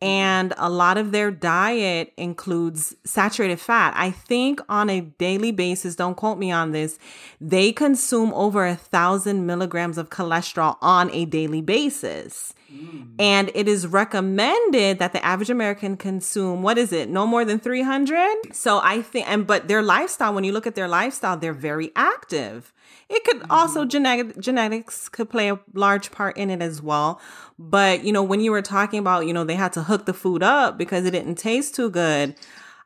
and 0.04 0.54
a 0.58 0.70
lot 0.70 0.98
of 0.98 1.14
their 1.14 1.32
diet 1.32 2.12
includes 2.18 2.94
saturated 3.06 3.58
fat. 3.58 3.94
I 3.96 4.12
think 4.12 4.60
on 4.68 4.90
a 4.90 5.00
daily 5.00 5.54
basis, 5.54 5.96
don't 5.96 6.16
quote 6.16 6.38
me 6.38 6.52
on 6.52 6.74
this, 6.74 7.00
they 7.40 7.72
consume 7.72 8.34
over 8.34 8.68
a 8.68 8.76
thousand 8.76 9.46
milligrams 9.46 9.98
of 9.98 10.10
cholesterol 10.10 10.76
on 10.82 11.10
a 11.12 11.24
daily 11.24 11.62
basis. 11.62 12.54
Mm. 12.70 13.14
And 13.18 13.50
it 13.56 13.70
is 13.70 13.88
recommended 13.88 15.00
that 15.00 15.14
the 15.14 15.24
average 15.26 15.50
American 15.50 15.96
consume, 15.96 16.64
what 16.64 16.78
is 16.78 16.92
it, 16.92 17.08
no 17.08 17.26
more 17.26 17.46
than 17.46 17.60
300? 17.60 18.54
So 18.54 18.82
I 18.84 19.02
think, 19.02 19.30
and 19.30 19.48
but 19.48 19.70
their 19.70 19.82
lifestyle, 19.82 20.34
when 20.34 20.44
you 20.44 20.52
look 20.52 20.68
at 20.68 20.76
their 20.76 20.90
lifestyle, 20.90 21.38
they're 21.38 21.54
very 21.54 21.94
active. 21.96 22.74
It 23.10 23.24
could 23.24 23.42
mm-hmm. 23.42 23.52
also 23.52 23.86
genetic 23.86 24.40
genetics 24.40 25.10
could 25.10 25.30
play 25.30 25.50
a 25.50 25.60
large 25.74 26.12
part 26.12 26.38
in 26.38 26.50
it 26.50 26.62
as 26.62 26.82
well. 26.82 27.20
But 27.60 28.04
you 28.04 28.12
know, 28.12 28.24
when 28.24 28.40
you 28.40 28.52
were 28.52 28.62
talking 28.62 29.00
about, 29.00 29.28
you 29.28 29.34
know, 29.34 29.44
they 29.44 29.56
had 29.56 29.74
to 29.74 29.84
hook 29.84 30.06
the 30.06 30.14
food 30.14 30.44
up 30.44 30.78
because 30.78 31.06
it 31.06 31.12
didn't 31.12 31.36
taste 31.36 31.76
too 31.76 31.90
good. 31.90 32.36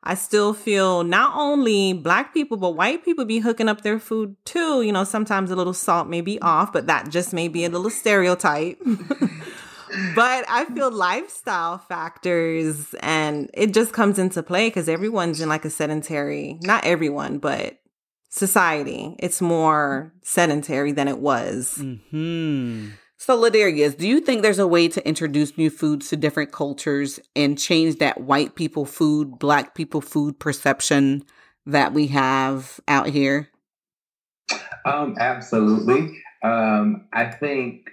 I 0.04 0.16
still 0.16 0.54
feel 0.54 1.04
not 1.04 1.36
only 1.36 1.92
black 1.92 2.34
people, 2.34 2.56
but 2.56 2.72
white 2.72 3.04
people 3.04 3.26
be 3.26 3.40
hooking 3.40 3.68
up 3.68 3.82
their 3.82 4.00
food 4.00 4.36
too. 4.46 4.82
You 4.82 4.92
know, 4.92 5.04
sometimes 5.04 5.52
a 5.52 5.56
little 5.56 5.74
salt 5.74 6.08
may 6.08 6.22
be 6.22 6.40
off, 6.42 6.72
but 6.72 6.88
that 6.88 7.10
just 7.10 7.34
may 7.34 7.48
be 7.48 7.66
a 7.66 7.70
little 7.70 7.90
stereotype. 7.90 8.80
but 10.16 10.46
I 10.48 10.66
feel 10.74 10.92
lifestyle 10.92 11.78
factors 11.78 12.94
and 13.02 13.50
it 13.54 13.74
just 13.74 13.94
comes 13.94 14.20
into 14.20 14.44
play 14.44 14.68
because 14.68 14.88
everyone's 14.88 15.42
in 15.42 15.50
like 15.50 15.66
a 15.66 15.70
sedentary, 15.70 16.58
not 16.62 16.86
everyone, 16.86 17.40
but 17.40 17.78
society. 18.30 19.16
It's 19.20 19.42
more 19.42 20.14
sedentary 20.22 20.92
than 20.92 21.08
it 21.08 21.20
was. 21.20 21.78
Mm-hmm. 21.80 22.90
So, 23.20 23.36
Ladarius, 23.36 23.98
do 23.98 24.08
you 24.08 24.22
think 24.22 24.42
there's 24.44 24.60
a 24.60 24.68
way 24.68 24.88
to 24.90 25.06
introduce 25.08 25.58
new 25.58 25.72
foods 25.72 26.10
to 26.10 26.16
different 26.16 26.52
cultures 26.52 27.20
and 27.36 27.58
change 27.58 27.98
that 27.98 28.22
white 28.22 28.56
people 28.56 28.86
food, 28.86 29.40
black 29.40 29.74
people 29.74 30.02
food 30.02 30.40
perception 30.40 31.24
that 31.66 31.94
we 31.94 32.08
have 32.08 32.80
out 32.88 33.08
here? 33.08 33.50
Um, 34.86 35.16
absolutely. 35.20 36.22
Um, 36.44 37.08
I 37.12 37.26
think 37.26 37.90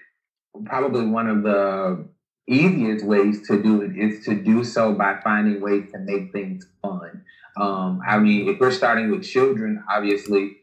probably 0.66 1.06
one 1.06 1.28
of 1.28 1.42
the 1.42 2.06
easiest 2.46 3.04
ways 3.04 3.46
to 3.48 3.62
do 3.62 3.80
it 3.82 3.96
is 3.96 4.24
to 4.26 4.34
do 4.34 4.62
so 4.62 4.92
by 4.92 5.18
finding 5.24 5.60
ways 5.60 5.90
to 5.92 5.98
make 5.98 6.32
things 6.32 6.66
fun. 6.82 7.24
Um, 7.56 8.00
I 8.06 8.18
mean, 8.18 8.48
if 8.48 8.58
we're 8.60 8.70
starting 8.70 9.10
with 9.10 9.22
children, 9.22 9.82
obviously 9.88 10.56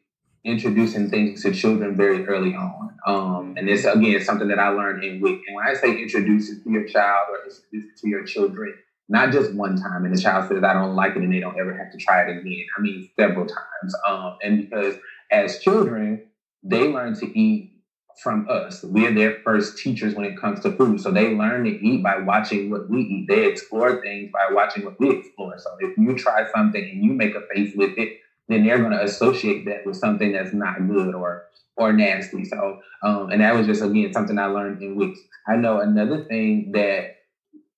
introducing 0.43 1.09
things 1.09 1.43
to 1.43 1.51
children 1.51 1.95
very 1.95 2.25
early 2.25 2.53
on. 2.55 2.97
Um, 3.05 3.55
and 3.57 3.67
this 3.67 3.85
again 3.85 4.23
something 4.23 4.47
that 4.47 4.59
I 4.59 4.69
learned 4.69 5.03
in 5.03 5.21
WIC. 5.21 5.39
And 5.47 5.55
when 5.55 5.65
I 5.65 5.73
say 5.73 6.01
introduce 6.01 6.49
it 6.49 6.63
to 6.63 6.71
your 6.71 6.87
child 6.87 7.27
or 7.29 7.37
introduce 7.45 7.91
it 7.91 7.97
to 8.01 8.09
your 8.09 8.25
children, 8.25 8.75
not 9.07 9.31
just 9.31 9.53
one 9.53 9.75
time 9.75 10.05
and 10.05 10.15
the 10.15 10.21
child 10.21 10.47
says 10.49 10.63
I 10.63 10.73
don't 10.73 10.95
like 10.95 11.15
it 11.15 11.21
and 11.21 11.33
they 11.33 11.39
don't 11.39 11.59
ever 11.59 11.75
have 11.77 11.91
to 11.91 11.97
try 11.97 12.23
it 12.23 12.29
again. 12.29 12.65
I 12.77 12.81
mean 12.81 13.09
several 13.19 13.45
times. 13.45 13.95
Um, 14.07 14.37
and 14.41 14.69
because 14.69 14.95
as 15.31 15.59
children, 15.59 16.27
they 16.63 16.87
learn 16.87 17.15
to 17.15 17.39
eat 17.39 17.71
from 18.17 18.45
us. 18.49 18.83
We're 18.83 19.11
their 19.11 19.33
first 19.43 19.77
teachers 19.77 20.13
when 20.15 20.25
it 20.25 20.35
comes 20.35 20.59
to 20.61 20.71
food. 20.71 20.99
So 20.99 21.11
they 21.11 21.29
learn 21.29 21.63
to 21.63 21.69
eat 21.69 22.03
by 22.03 22.17
watching 22.17 22.69
what 22.69 22.89
we 22.89 23.01
eat. 23.01 23.25
They 23.27 23.45
explore 23.45 23.99
things 24.03 24.29
by 24.31 24.53
watching 24.53 24.83
what 24.83 24.95
we 24.99 25.11
explore. 25.11 25.53
So 25.57 25.69
if 25.79 25.91
you 25.97 26.15
try 26.15 26.43
something 26.55 26.81
and 26.81 27.03
you 27.03 27.13
make 27.13 27.35
a 27.35 27.41
face 27.53 27.71
with 27.75 27.91
it, 27.95 28.09
then 28.47 28.63
they're 28.63 28.79
going 28.79 28.91
to 28.91 29.03
associate 29.03 29.65
that 29.65 29.85
with 29.85 29.95
something 29.97 30.31
that's 30.31 30.53
not 30.53 30.75
good 30.87 31.13
or 31.15 31.41
or 31.77 31.93
nasty. 31.93 32.43
So 32.45 32.75
um, 33.03 33.29
and 33.31 33.41
that 33.41 33.53
was 33.55 33.65
just 33.65 33.81
again 33.81 34.11
something 34.11 34.37
I 34.37 34.45
learned 34.45 34.81
in 34.81 34.95
WIC. 34.95 35.11
I 35.47 35.55
know 35.55 35.79
another 35.79 36.19
thing 36.29 36.71
that 36.73 37.05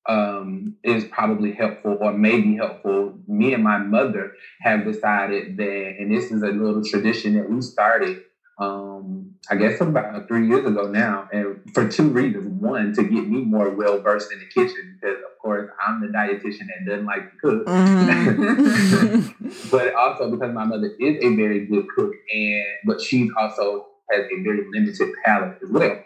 um, 0.07 0.73
is 0.83 1.05
probably 1.05 1.51
helpful 1.51 1.97
or 2.01 2.11
may 2.11 2.39
be 2.39 2.55
helpful. 2.55 3.13
Me 3.27 3.53
and 3.53 3.63
my 3.63 3.77
mother 3.77 4.31
have 4.61 4.83
decided 4.83 5.55
that, 5.57 5.93
and 5.97 6.11
this 6.11 6.29
is 6.31 6.41
a 6.41 6.47
little 6.47 6.81
tradition 6.83 7.33
that 7.35 7.49
we 7.49 7.61
started 7.61 8.17
um, 8.63 9.35
I 9.49 9.55
guess 9.55 9.81
about 9.81 10.27
three 10.27 10.47
years 10.47 10.65
ago 10.65 10.87
now, 10.87 11.27
and 11.31 11.59
for 11.73 11.89
two 11.89 12.09
reasons. 12.09 12.47
One, 12.61 12.93
to 12.93 13.03
get 13.03 13.27
me 13.27 13.41
more 13.41 13.69
well 13.69 13.99
versed 13.99 14.31
in 14.31 14.39
the 14.39 14.45
kitchen, 14.45 14.99
because 14.99 15.17
of 15.17 15.37
course 15.41 15.69
I'm 15.85 16.01
the 16.01 16.07
dietitian 16.07 16.67
that 16.67 16.85
doesn't 16.87 17.05
like 17.05 17.31
to 17.31 17.37
cook, 17.37 17.65
mm-hmm. 17.65 19.49
but 19.71 19.93
also 19.95 20.31
because 20.31 20.53
my 20.53 20.63
mother 20.63 20.91
is 20.99 21.23
a 21.23 21.35
very 21.35 21.65
good 21.65 21.85
cook, 21.95 22.13
and 22.33 22.65
but 22.85 23.01
she 23.01 23.29
also 23.37 23.87
has 24.11 24.25
a 24.25 24.43
very 24.43 24.65
limited 24.71 25.13
palate 25.25 25.57
as 25.63 25.69
well. 25.69 26.03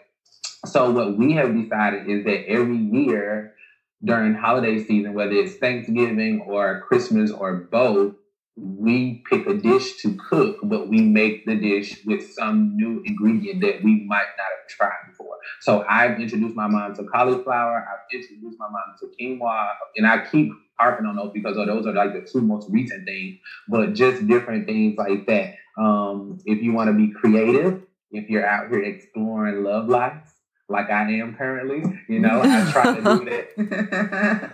So 0.66 0.90
what 0.90 1.16
we 1.16 1.32
have 1.34 1.54
decided 1.54 2.08
is 2.08 2.24
that 2.24 2.48
every 2.48 2.76
year 2.76 3.54
during 4.04 4.34
holiday 4.34 4.82
season, 4.84 5.14
whether 5.14 5.32
it's 5.32 5.56
Thanksgiving 5.56 6.44
or 6.46 6.82
Christmas 6.86 7.30
or 7.30 7.68
both, 7.70 8.14
we 8.60 9.22
pick 9.30 9.46
a 9.46 9.54
dish 9.54 9.96
to 10.02 10.16
cook, 10.28 10.58
but 10.64 10.88
we 10.88 11.00
make 11.00 11.44
the 11.46 11.56
dish 11.56 12.02
with 12.06 12.22
some 12.32 12.76
new 12.76 13.02
ingredient 13.04 13.60
that 13.62 13.82
we 13.82 14.04
might 14.06 14.26
not 14.36 14.48
have 14.50 14.68
tried 14.68 14.96
before. 15.08 15.36
So 15.60 15.84
I've 15.88 16.20
introduced 16.20 16.56
my 16.56 16.68
mom 16.68 16.94
to 16.96 17.04
cauliflower. 17.04 17.84
I've 17.88 18.14
introduced 18.14 18.58
my 18.58 18.68
mom 18.70 18.94
to 19.00 19.08
quinoa, 19.20 19.68
and 19.96 20.06
I 20.06 20.24
keep 20.30 20.50
harping 20.78 21.06
on 21.06 21.16
those 21.16 21.30
because 21.34 21.56
those 21.56 21.86
are 21.86 21.92
like 21.94 22.12
the 22.12 22.26
two 22.30 22.42
most 22.42 22.68
recent 22.70 23.06
things. 23.06 23.36
But 23.68 23.94
just 23.94 24.26
different 24.26 24.66
things 24.66 24.96
like 24.98 25.26
that. 25.26 25.52
Um, 25.78 26.38
if 26.44 26.62
you 26.62 26.72
want 26.72 26.88
to 26.88 26.94
be 26.94 27.12
creative, 27.12 27.80
if 28.10 28.28
you're 28.28 28.46
out 28.46 28.68
here 28.68 28.82
exploring 28.82 29.62
love 29.62 29.88
life, 29.88 30.14
like 30.68 30.90
I 30.90 31.10
am 31.12 31.34
currently. 31.34 31.82
You 32.08 32.20
know, 32.24 32.42
I 32.42 32.70
try 32.70 32.94
to 32.94 33.02
do 33.02 33.24
that. 33.24 34.52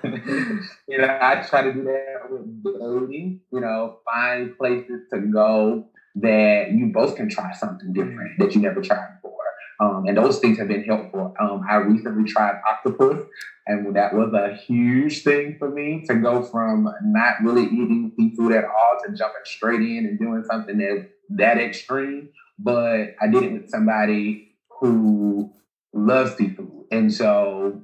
you 0.89 0.99
know, 0.99 1.19
I 1.21 1.45
try 1.49 1.63
to 1.63 1.73
do 1.73 1.85
that 1.85 2.31
with 2.31 2.65
dating. 2.65 3.41
You 3.53 3.61
know, 3.61 3.99
find 4.11 4.57
places 4.57 5.03
to 5.13 5.21
go 5.21 5.89
that 6.17 6.71
you 6.73 6.93
both 6.93 7.17
can 7.17 7.29
try 7.29 7.53
something 7.55 7.93
different 7.93 8.39
that 8.39 8.55
you 8.55 8.61
never 8.61 8.81
tried 8.81 9.17
before. 9.21 9.35
Um, 9.81 10.05
and 10.07 10.17
those 10.17 10.39
things 10.39 10.59
have 10.59 10.69
been 10.69 10.85
helpful. 10.85 11.35
Um, 11.41 11.65
I 11.69 11.77
recently 11.77 12.31
tried 12.31 12.61
octopus, 12.71 13.27
and 13.67 13.97
that 13.97 14.15
was 14.15 14.33
a 14.33 14.55
huge 14.55 15.25
thing 15.25 15.57
for 15.59 15.69
me 15.69 16.05
to 16.07 16.15
go 16.15 16.45
from 16.45 16.89
not 17.03 17.43
really 17.43 17.65
eating 17.65 18.13
seafood 18.17 18.53
at 18.53 18.65
all 18.65 18.99
to 19.05 19.13
jumping 19.13 19.43
straight 19.45 19.81
in 19.81 20.07
and 20.07 20.19
doing 20.19 20.45
something 20.49 20.79
that 20.79 21.09
that 21.31 21.59
extreme. 21.59 22.29
But 22.57 23.17
I 23.21 23.27
did 23.27 23.43
it 23.43 23.53
with 23.53 23.69
somebody 23.69 24.55
who 24.81 25.53
love 25.95 26.35
seafood. 26.37 26.85
And 26.91 27.13
so 27.13 27.83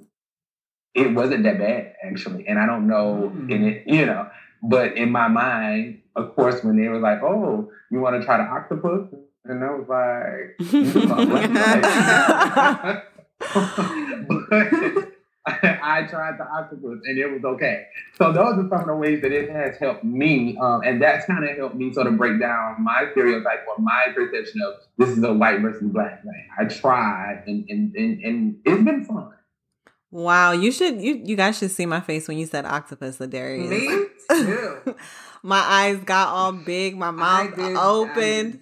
it 0.94 1.14
wasn't 1.14 1.44
that 1.44 1.58
bad 1.58 1.94
actually. 2.04 2.46
And 2.46 2.58
I 2.58 2.66
don't 2.66 2.86
know 2.86 3.32
mm. 3.34 3.50
in 3.50 3.64
it, 3.64 3.84
you 3.86 4.04
know, 4.06 4.28
but 4.62 4.96
in 4.96 5.10
my 5.10 5.28
mind, 5.28 6.02
of 6.16 6.34
course, 6.34 6.62
when 6.62 6.76
they 6.80 6.88
were 6.88 6.98
like, 6.98 7.22
Oh, 7.22 7.70
you 7.90 8.00
want 8.00 8.20
to 8.20 8.26
try 8.26 8.38
the 8.38 8.44
octopus? 8.44 9.08
And 9.44 9.64
I 9.64 9.70
was 9.70 9.88
like, 9.88 10.56
but 14.50 15.09
I 15.82 16.06
tried 16.08 16.38
the 16.38 16.46
octopus 16.46 17.00
and 17.04 17.18
it 17.18 17.26
was 17.26 17.44
okay. 17.44 17.86
So 18.16 18.32
those 18.32 18.58
are 18.58 18.68
some 18.68 18.80
of 18.80 18.86
the 18.86 18.94
ways 18.94 19.22
that 19.22 19.32
it 19.32 19.50
has 19.50 19.76
helped 19.76 20.04
me, 20.04 20.56
um, 20.60 20.82
and 20.84 21.00
that's 21.00 21.26
kind 21.26 21.48
of 21.48 21.56
helped 21.56 21.74
me 21.74 21.92
sort 21.92 22.06
of 22.06 22.16
break 22.16 22.40
down 22.40 22.82
my 22.82 23.08
stereotype 23.12 23.66
or 23.68 23.82
my 23.82 24.12
perception 24.14 24.60
of 24.62 24.74
this 24.98 25.10
is 25.16 25.22
a 25.22 25.32
white 25.32 25.60
versus 25.60 25.90
black 25.90 26.22
thing. 26.22 26.48
I 26.58 26.64
tried, 26.64 27.44
and 27.46 27.68
and 27.68 27.94
and, 27.94 28.24
and 28.24 28.56
it's 28.64 28.84
been 28.84 29.04
fun. 29.04 29.32
Wow, 30.10 30.52
you 30.52 30.72
should 30.72 31.00
you 31.00 31.22
you 31.24 31.36
guys 31.36 31.58
should 31.58 31.70
see 31.70 31.86
my 31.86 32.00
face 32.00 32.26
when 32.28 32.38
you 32.38 32.46
said 32.46 32.64
octopus, 32.64 33.18
Ladarius. 33.18 33.68
Me 33.68 34.06
too. 34.30 34.96
my 35.42 35.58
eyes 35.58 35.98
got 36.04 36.28
all 36.28 36.52
big, 36.52 36.96
my 36.96 37.10
mouth 37.10 37.58
opened. 37.58 38.60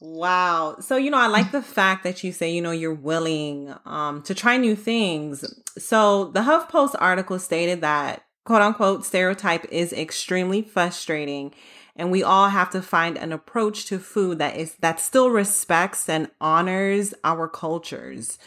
Wow. 0.00 0.76
So, 0.80 0.96
you 0.96 1.10
know, 1.10 1.18
I 1.18 1.26
like 1.26 1.52
the 1.52 1.62
fact 1.62 2.04
that 2.04 2.24
you 2.24 2.32
say, 2.32 2.50
you 2.50 2.62
know, 2.62 2.70
you're 2.70 2.94
willing 2.94 3.74
um, 3.84 4.22
to 4.22 4.34
try 4.34 4.56
new 4.56 4.74
things. 4.74 5.44
So, 5.76 6.26
the 6.26 6.40
HuffPost 6.40 6.96
article 6.98 7.38
stated 7.38 7.82
that 7.82 8.24
quote 8.44 8.62
unquote 8.62 9.04
stereotype 9.04 9.66
is 9.70 9.92
extremely 9.92 10.62
frustrating 10.62 11.52
and 12.00 12.10
we 12.10 12.22
all 12.22 12.48
have 12.48 12.70
to 12.70 12.80
find 12.80 13.18
an 13.18 13.30
approach 13.30 13.84
to 13.86 13.98
food 13.98 14.38
that 14.38 14.56
is 14.56 14.74
that 14.76 14.98
still 14.98 15.30
respects 15.30 16.08
and 16.08 16.30
honors 16.40 17.12
our 17.24 17.46
cultures. 17.46 18.38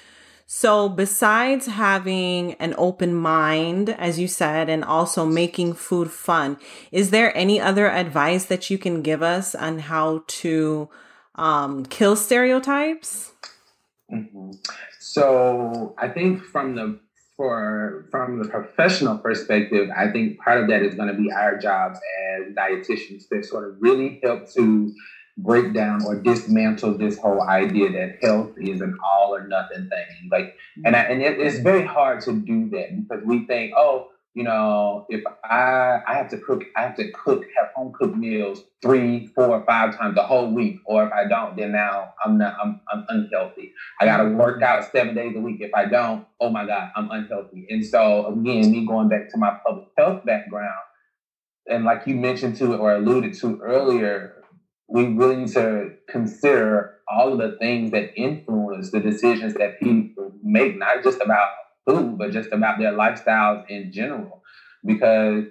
So, 0.47 0.89
besides 0.89 1.67
having 1.67 2.53
an 2.55 2.73
open 2.77 3.13
mind, 3.13 3.89
as 3.89 4.19
you 4.19 4.27
said, 4.27 4.69
and 4.69 4.83
also 4.83 5.25
making 5.25 5.73
food 5.73 6.11
fun, 6.11 6.57
is 6.91 7.11
there 7.11 7.35
any 7.37 7.61
other 7.61 7.89
advice 7.89 8.45
that 8.45 8.69
you 8.69 8.77
can 8.77 9.03
give 9.03 9.21
us 9.21 9.55
on 9.55 9.79
how 9.79 10.23
to 10.27 10.89
um, 11.35 11.85
kill 11.85 12.15
stereotypes? 12.15 13.31
Mm-hmm. 14.11 14.51
So, 14.99 15.95
I 15.97 16.07
think 16.09 16.43
from 16.43 16.75
the 16.75 16.99
for 17.35 18.05
from 18.11 18.41
the 18.41 18.47
professional 18.47 19.17
perspective, 19.17 19.89
I 19.95 20.11
think 20.11 20.39
part 20.39 20.61
of 20.61 20.69
that 20.69 20.81
is 20.83 20.95
going 20.95 21.07
to 21.07 21.19
be 21.19 21.31
our 21.31 21.57
jobs 21.57 21.99
as 22.37 22.53
dietitians 22.53 23.27
to 23.29 23.43
sort 23.43 23.67
of 23.67 23.75
really 23.79 24.19
help 24.23 24.51
to 24.53 24.93
break 25.37 25.73
down 25.73 26.05
or 26.05 26.15
dismantle 26.15 26.97
this 26.97 27.17
whole 27.17 27.41
idea 27.41 27.91
that 27.91 28.23
health 28.23 28.51
is 28.57 28.81
an 28.81 28.95
all 29.03 29.33
or 29.33 29.47
nothing 29.47 29.89
thing. 29.89 30.29
Like, 30.31 30.55
and 30.85 30.95
I, 30.95 30.99
and 31.03 31.21
it, 31.21 31.39
it's 31.39 31.59
very 31.59 31.85
hard 31.85 32.21
to 32.21 32.33
do 32.33 32.69
that 32.69 32.95
because 32.95 33.25
we 33.25 33.45
think, 33.47 33.73
oh, 33.75 34.09
you 34.33 34.43
know, 34.43 35.05
if 35.09 35.23
I 35.43 35.99
I 36.07 36.15
have 36.15 36.29
to 36.29 36.37
cook, 36.37 36.63
I 36.75 36.81
have 36.81 36.95
to 36.95 37.11
cook, 37.11 37.43
have 37.57 37.69
home 37.75 37.93
cooked 37.93 38.15
meals 38.15 38.63
three, 38.81 39.27
four, 39.27 39.63
five 39.65 39.95
times 39.97 40.15
the 40.15 40.23
whole 40.23 40.51
week, 40.51 40.79
or 40.85 41.05
if 41.05 41.13
I 41.13 41.27
don't, 41.27 41.55
then 41.55 41.71
now 41.71 42.13
I'm 42.23 42.37
not, 42.39 42.57
I'm, 42.61 42.81
I'm 42.91 43.05
unhealthy. 43.09 43.73
I 44.01 44.05
got 44.05 44.17
to 44.17 44.23
mm-hmm. 44.23 44.37
work 44.37 44.61
out 44.63 44.91
seven 44.91 45.13
days 45.13 45.35
a 45.35 45.39
week. 45.39 45.61
If 45.61 45.71
I 45.75 45.85
don't, 45.85 46.25
oh 46.41 46.49
my 46.49 46.65
God, 46.65 46.89
I'm 46.95 47.11
unhealthy. 47.11 47.67
And 47.69 47.85
so 47.85 48.27
again, 48.27 48.71
me 48.71 48.85
going 48.85 49.07
back 49.07 49.29
to 49.29 49.37
my 49.37 49.57
public 49.65 49.87
health 49.97 50.25
background, 50.25 50.73
and 51.67 51.85
like 51.85 52.07
you 52.07 52.15
mentioned 52.15 52.57
to 52.57 52.73
it 52.73 52.79
or 52.79 52.95
alluded 52.95 53.35
to 53.35 53.59
earlier, 53.61 54.43
we 54.87 55.07
really 55.07 55.37
need 55.37 55.53
to 55.53 55.91
consider 56.09 56.97
all 57.07 57.33
of 57.33 57.37
the 57.37 57.57
things 57.59 57.91
that 57.91 58.19
influence 58.19 58.91
the 58.91 58.99
decisions 58.99 59.53
that 59.55 59.79
people 59.79 60.31
make, 60.41 60.77
not 60.77 61.03
just 61.03 61.21
about 61.21 61.49
food, 61.85 62.17
but 62.17 62.31
just 62.31 62.51
about 62.51 62.79
their 62.79 62.93
lifestyles 62.93 63.69
in 63.69 63.91
general. 63.91 64.43
Because, 64.85 65.45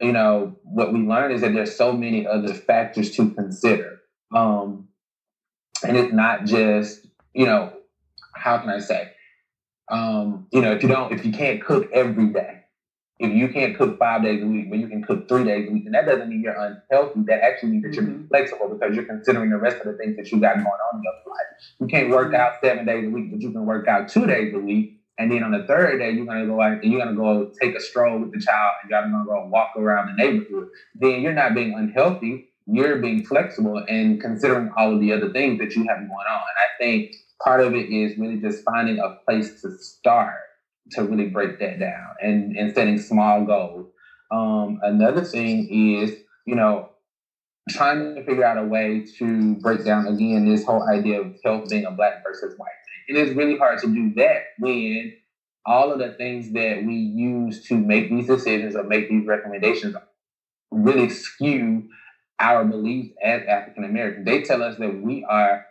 you 0.00 0.12
know, 0.12 0.56
what 0.62 0.92
we 0.92 1.00
learn 1.00 1.32
is 1.32 1.40
that 1.40 1.52
there's 1.54 1.76
so 1.76 1.92
many 1.92 2.26
other 2.26 2.52
factors 2.52 3.10
to 3.16 3.30
consider. 3.30 4.00
Um, 4.34 4.88
and 5.86 5.96
it's 5.96 6.12
not 6.12 6.44
just, 6.44 7.06
you 7.32 7.46
know, 7.46 7.72
how 8.34 8.58
can 8.58 8.70
I 8.70 8.78
say? 8.78 9.10
Um, 9.90 10.46
you 10.52 10.60
know, 10.60 10.72
if 10.72 10.82
you 10.82 10.88
don't, 10.88 11.12
if 11.12 11.24
you 11.24 11.32
can't 11.32 11.62
cook 11.62 11.90
every 11.92 12.28
day, 12.28 12.64
if 13.18 13.32
you 13.32 13.48
can't 13.48 13.76
cook 13.76 13.98
five 13.98 14.22
days 14.22 14.42
a 14.42 14.46
week, 14.46 14.70
but 14.70 14.78
you 14.78 14.88
can 14.88 15.02
cook 15.02 15.28
three 15.28 15.44
days 15.44 15.68
a 15.68 15.72
week, 15.72 15.84
and 15.86 15.94
that 15.94 16.06
doesn't 16.06 16.28
mean 16.28 16.42
you're 16.42 16.54
unhealthy. 16.54 17.20
That 17.26 17.42
actually 17.42 17.70
means 17.70 17.84
that 17.84 17.94
you're 17.94 18.04
mm-hmm. 18.04 18.26
flexible 18.26 18.68
because 18.68 18.94
you're 18.94 19.04
considering 19.04 19.50
the 19.50 19.56
rest 19.56 19.76
of 19.78 19.86
the 19.86 19.92
things 19.94 20.16
that 20.16 20.32
you 20.32 20.40
got 20.40 20.56
going 20.56 20.66
on 20.66 20.98
in 20.98 21.02
your 21.02 21.12
life. 21.28 21.46
You 21.80 21.86
can't 21.86 22.10
work 22.10 22.32
mm-hmm. 22.32 22.40
out 22.40 22.54
seven 22.62 22.86
days 22.86 23.06
a 23.06 23.10
week, 23.10 23.30
but 23.30 23.40
you 23.40 23.52
can 23.52 23.66
work 23.66 23.86
out 23.86 24.08
two 24.08 24.26
days 24.26 24.52
a 24.54 24.58
week. 24.58 25.00
And 25.18 25.30
then 25.30 25.42
on 25.44 25.52
the 25.52 25.62
third 25.68 25.98
day, 25.98 26.10
you're 26.10 26.26
gonna 26.26 26.46
go 26.46 26.60
out 26.60 26.78
and 26.82 26.90
you're 26.92 26.98
gonna 27.00 27.14
go 27.14 27.46
take 27.60 27.74
a 27.76 27.80
stroll 27.80 28.18
with 28.18 28.32
the 28.32 28.40
child 28.40 28.72
and 28.82 28.90
you're 28.90 29.02
gonna 29.02 29.24
go 29.24 29.48
walk 29.48 29.68
around 29.76 30.06
the 30.06 30.12
neighborhood. 30.14 30.66
Then 30.94 31.20
you're 31.20 31.32
not 31.32 31.54
being 31.54 31.72
unhealthy. 31.76 32.42
You're 32.66 32.96
being 32.96 33.22
flexible 33.22 33.80
and 33.88 34.20
considering 34.20 34.70
all 34.76 34.92
of 34.92 35.00
the 35.00 35.12
other 35.12 35.28
things 35.30 35.58
that 35.58 35.74
you 35.74 35.84
have 35.88 35.98
going 35.98 36.08
on. 36.08 36.40
And 36.40 36.58
I 36.58 36.68
think 36.78 37.06
part 37.42 37.60
of 37.60 37.74
it 37.74 37.88
is 37.90 38.16
really 38.16 38.38
just 38.38 38.62
finding 38.64 38.98
a 38.98 39.08
place 39.28 39.52
to 39.62 39.70
start 39.70 40.34
to 40.92 41.04
really 41.04 41.26
break 41.26 41.58
that 41.58 41.78
down 41.78 42.14
and, 42.20 42.56
and 42.56 42.72
setting 42.74 42.98
small 42.98 43.42
goals. 43.42 43.86
Um, 44.30 44.78
another 44.82 45.22
thing 45.22 45.66
is, 45.70 46.12
you 46.46 46.54
know, 46.54 46.86
trying 47.70 48.14
to 48.14 48.24
figure 48.24 48.44
out 48.44 48.58
a 48.58 48.64
way 48.64 49.02
to 49.18 49.56
break 49.56 49.84
down 49.84 50.06
again 50.06 50.44
this 50.44 50.64
whole 50.64 50.82
idea 50.88 51.20
of 51.20 51.32
health 51.44 51.64
being 51.70 51.84
a 51.84 51.90
black 51.90 52.14
versus 52.26 52.54
white. 52.56 52.68
And 53.08 53.18
it's 53.18 53.36
really 53.36 53.56
hard 53.56 53.80
to 53.80 53.86
do 53.86 54.14
that 54.16 54.42
when 54.58 55.16
all 55.66 55.92
of 55.92 55.98
the 55.98 56.12
things 56.12 56.52
that 56.52 56.84
we 56.84 56.94
use 56.94 57.64
to 57.68 57.76
make 57.76 58.10
these 58.10 58.26
decisions 58.26 58.76
or 58.76 58.84
make 58.84 59.08
these 59.08 59.26
recommendations 59.26 59.96
really 60.70 61.08
skew 61.08 61.88
our 62.38 62.64
beliefs 62.64 63.14
as 63.22 63.42
African 63.46 63.84
Americans. 63.84 64.26
They 64.26 64.42
tell 64.42 64.62
us 64.62 64.76
that 64.78 65.02
we 65.02 65.24
are 65.24 65.66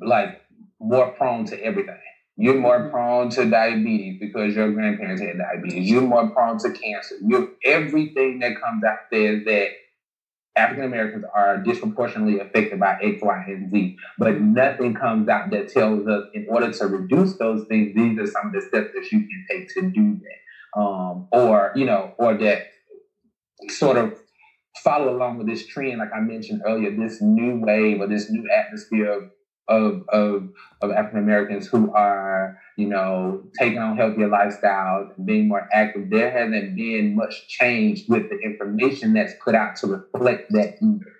like 0.00 0.40
more 0.80 1.08
prone 1.12 1.44
to 1.46 1.62
everything. 1.62 1.98
You're 2.36 2.58
more 2.58 2.80
mm-hmm. 2.80 2.90
prone 2.90 3.28
to 3.30 3.48
diabetes 3.48 4.18
because 4.18 4.54
your 4.56 4.72
grandparents 4.72 5.22
had 5.22 5.38
diabetes. 5.38 5.88
You're 5.88 6.02
more 6.02 6.30
prone 6.30 6.58
to 6.58 6.72
cancer. 6.72 7.16
You're, 7.22 7.50
everything 7.64 8.38
that 8.40 8.60
comes 8.60 8.82
out 8.84 9.10
there 9.10 9.44
that 9.44 9.68
African 10.54 10.84
Americans 10.84 11.24
are 11.34 11.58
disproportionately 11.58 12.38
affected 12.38 12.78
by 12.78 12.96
X, 13.02 13.22
Y, 13.22 13.44
and 13.46 13.70
Z. 13.70 13.96
But 14.18 14.40
nothing 14.40 14.94
comes 14.94 15.28
out 15.28 15.50
that 15.50 15.68
tells 15.68 16.06
us 16.06 16.24
in 16.34 16.46
order 16.48 16.70
to 16.70 16.86
reduce 16.86 17.36
those 17.38 17.64
things, 17.68 17.94
these 17.94 18.18
are 18.18 18.26
some 18.26 18.48
of 18.48 18.52
the 18.52 18.60
steps 18.60 18.88
that 18.94 19.10
you 19.10 19.20
can 19.20 19.44
take 19.50 19.68
to 19.74 19.90
do 19.90 20.18
that. 20.20 20.80
Um, 20.80 21.26
or, 21.32 21.72
you 21.74 21.84
know, 21.84 22.12
or 22.18 22.34
that 22.34 22.62
sort 23.68 23.96
of 23.96 24.18
follow 24.82 25.14
along 25.14 25.38
with 25.38 25.46
this 25.46 25.66
trend, 25.66 25.98
like 25.98 26.10
I 26.14 26.20
mentioned 26.20 26.62
earlier, 26.66 26.90
this 26.90 27.20
new 27.20 27.60
wave 27.60 28.00
or 28.00 28.06
this 28.06 28.30
new 28.30 28.48
atmosphere 28.50 29.10
of 29.10 29.30
of 29.68 30.02
of, 30.08 30.48
of 30.80 30.90
African 30.90 31.18
Americans 31.18 31.66
who 31.66 31.92
are, 31.92 32.58
you 32.76 32.86
know, 32.86 33.42
taking 33.58 33.78
on 33.78 33.96
healthier 33.96 34.28
lifestyles 34.28 35.16
and 35.16 35.26
being 35.26 35.48
more 35.48 35.68
active, 35.72 36.10
there 36.10 36.30
hasn't 36.30 36.76
been 36.76 37.16
much 37.16 37.48
change 37.48 38.04
with 38.08 38.28
the 38.28 38.38
information 38.38 39.12
that's 39.12 39.34
put 39.42 39.54
out 39.54 39.76
to 39.76 39.86
reflect 39.86 40.50
that 40.52 40.76
either. 40.82 41.12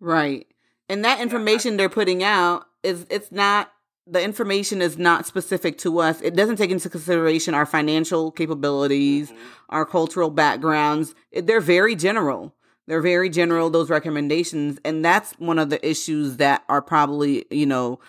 Right. 0.00 0.46
And 0.88 1.04
that 1.04 1.20
information 1.20 1.76
they're 1.76 1.88
putting 1.88 2.22
out 2.22 2.66
is 2.82 3.06
it's 3.10 3.30
not 3.30 3.72
the 4.06 4.22
information 4.22 4.82
is 4.82 4.98
not 4.98 5.24
specific 5.26 5.78
to 5.78 6.00
us. 6.00 6.20
It 6.20 6.34
doesn't 6.34 6.56
take 6.56 6.70
into 6.70 6.90
consideration 6.90 7.54
our 7.54 7.66
financial 7.66 8.32
capabilities, 8.32 9.30
mm-hmm. 9.30 9.40
our 9.68 9.86
cultural 9.86 10.30
backgrounds. 10.30 11.14
They're 11.32 11.60
very 11.60 11.94
general. 11.94 12.54
They're 12.90 13.00
very 13.00 13.28
general, 13.30 13.70
those 13.70 13.88
recommendations. 13.88 14.80
And 14.84 15.04
that's 15.04 15.30
one 15.38 15.60
of 15.60 15.70
the 15.70 15.88
issues 15.88 16.38
that 16.38 16.64
are 16.68 16.82
probably, 16.82 17.44
you 17.48 17.64
know, 17.64 18.00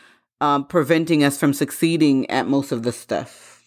um, 0.42 0.66
preventing 0.66 1.24
us 1.24 1.38
from 1.38 1.54
succeeding 1.54 2.28
at 2.32 2.48
most 2.48 2.72
of 2.72 2.82
the 2.82 2.92
stuff. 2.92 3.64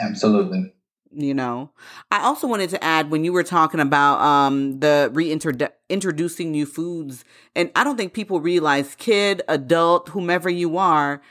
Absolutely. 0.00 0.74
You 1.12 1.34
know, 1.34 1.70
I 2.10 2.22
also 2.22 2.48
wanted 2.48 2.70
to 2.70 2.82
add 2.82 3.12
when 3.12 3.22
you 3.22 3.32
were 3.32 3.44
talking 3.44 3.78
about 3.78 4.20
um, 4.20 4.80
the 4.80 5.08
reintroducing 5.12 6.50
new 6.50 6.66
foods, 6.66 7.24
and 7.54 7.70
I 7.76 7.84
don't 7.84 7.96
think 7.96 8.12
people 8.12 8.40
realize, 8.40 8.96
kid, 8.96 9.42
adult, 9.46 10.08
whomever 10.08 10.50
you 10.50 10.78
are, 10.78 11.22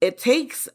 it 0.00 0.16
takes 0.16 0.68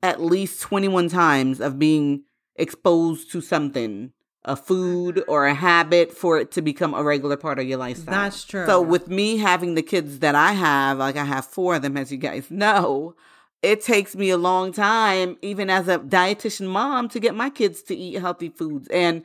at 0.00 0.22
least 0.22 0.62
21 0.62 1.08
times 1.08 1.60
of 1.60 1.80
being 1.80 2.22
exposed 2.54 3.32
to 3.32 3.40
something 3.40 4.12
a 4.44 4.56
food 4.56 5.22
or 5.28 5.46
a 5.46 5.54
habit 5.54 6.12
for 6.12 6.38
it 6.38 6.50
to 6.52 6.62
become 6.62 6.94
a 6.94 7.02
regular 7.02 7.36
part 7.36 7.58
of 7.58 7.66
your 7.66 7.78
lifestyle. 7.78 8.22
That's 8.24 8.44
true. 8.44 8.66
So 8.66 8.80
with 8.82 9.08
me 9.08 9.38
having 9.38 9.74
the 9.74 9.82
kids 9.82 10.18
that 10.18 10.34
I 10.34 10.52
have, 10.52 10.98
like 10.98 11.16
I 11.16 11.24
have 11.24 11.44
four 11.46 11.76
of 11.76 11.82
them, 11.82 11.96
as 11.96 12.10
you 12.10 12.18
guys 12.18 12.50
know, 12.50 13.14
it 13.62 13.80
takes 13.80 14.16
me 14.16 14.30
a 14.30 14.36
long 14.36 14.72
time, 14.72 15.36
even 15.42 15.70
as 15.70 15.86
a 15.86 16.00
dietitian 16.00 16.66
mom, 16.66 17.08
to 17.10 17.20
get 17.20 17.34
my 17.34 17.50
kids 17.50 17.82
to 17.84 17.94
eat 17.96 18.20
healthy 18.20 18.48
foods. 18.48 18.88
And 18.88 19.22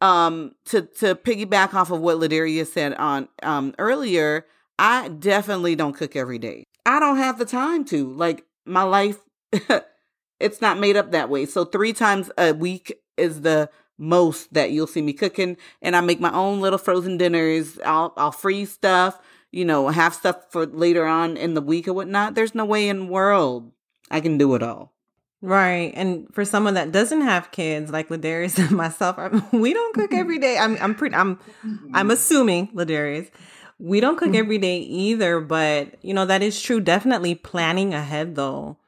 um, 0.00 0.54
to 0.66 0.82
to 0.82 1.16
piggyback 1.16 1.74
off 1.74 1.90
of 1.90 2.00
what 2.00 2.18
Ladaria 2.18 2.66
said 2.66 2.94
on 2.94 3.28
um, 3.42 3.74
earlier, 3.78 4.46
I 4.78 5.08
definitely 5.08 5.74
don't 5.74 5.94
cook 5.94 6.14
every 6.14 6.38
day. 6.38 6.64
I 6.86 7.00
don't 7.00 7.16
have 7.16 7.38
the 7.38 7.44
time 7.44 7.84
to. 7.86 8.12
Like 8.12 8.44
my 8.64 8.82
life, 8.84 9.18
it's 10.40 10.60
not 10.60 10.78
made 10.78 10.96
up 10.96 11.10
that 11.10 11.28
way. 11.28 11.46
So 11.46 11.64
three 11.64 11.92
times 11.92 12.30
a 12.38 12.52
week 12.52 13.00
is 13.16 13.40
the 13.40 13.70
most 13.98 14.52
that 14.54 14.70
you'll 14.70 14.86
see 14.86 15.02
me 15.02 15.12
cooking 15.12 15.56
and 15.80 15.94
I 15.94 16.00
make 16.00 16.20
my 16.20 16.32
own 16.32 16.60
little 16.60 16.78
frozen 16.78 17.16
dinners. 17.16 17.78
I'll 17.84 18.12
I'll 18.16 18.32
freeze 18.32 18.72
stuff, 18.72 19.20
you 19.50 19.64
know, 19.64 19.88
have 19.88 20.14
stuff 20.14 20.50
for 20.50 20.66
later 20.66 21.06
on 21.06 21.36
in 21.36 21.54
the 21.54 21.60
week 21.60 21.88
or 21.88 21.92
whatnot. 21.92 22.34
There's 22.34 22.54
no 22.54 22.64
way 22.64 22.88
in 22.88 23.00
the 23.00 23.12
world 23.12 23.72
I 24.10 24.20
can 24.20 24.38
do 24.38 24.54
it 24.54 24.62
all. 24.62 24.92
Right. 25.40 25.92
And 25.94 26.26
for 26.32 26.44
someone 26.44 26.74
that 26.74 26.90
doesn't 26.90 27.20
have 27.20 27.50
kids 27.50 27.90
like 27.90 28.08
Ladarius 28.08 28.58
and 28.68 28.70
myself, 28.70 29.18
um, 29.18 29.44
we 29.52 29.74
don't 29.74 29.94
cook 29.94 30.10
mm-hmm. 30.10 30.20
every 30.20 30.38
day. 30.38 30.58
I'm 30.58 30.76
I'm 30.80 30.94
pretty 30.94 31.14
I'm 31.14 31.38
I'm 31.62 31.78
mm-hmm. 31.78 32.10
assuming 32.10 32.68
Ladarius 32.68 33.30
we 33.78 34.00
don't 34.00 34.16
cook 34.16 34.28
mm-hmm. 34.28 34.36
every 34.36 34.58
day 34.58 34.78
either, 34.78 35.40
but 35.40 36.02
you 36.02 36.14
know 36.14 36.26
that 36.26 36.42
is 36.42 36.60
true. 36.60 36.80
Definitely 36.80 37.34
planning 37.34 37.92
ahead 37.92 38.34
though 38.34 38.78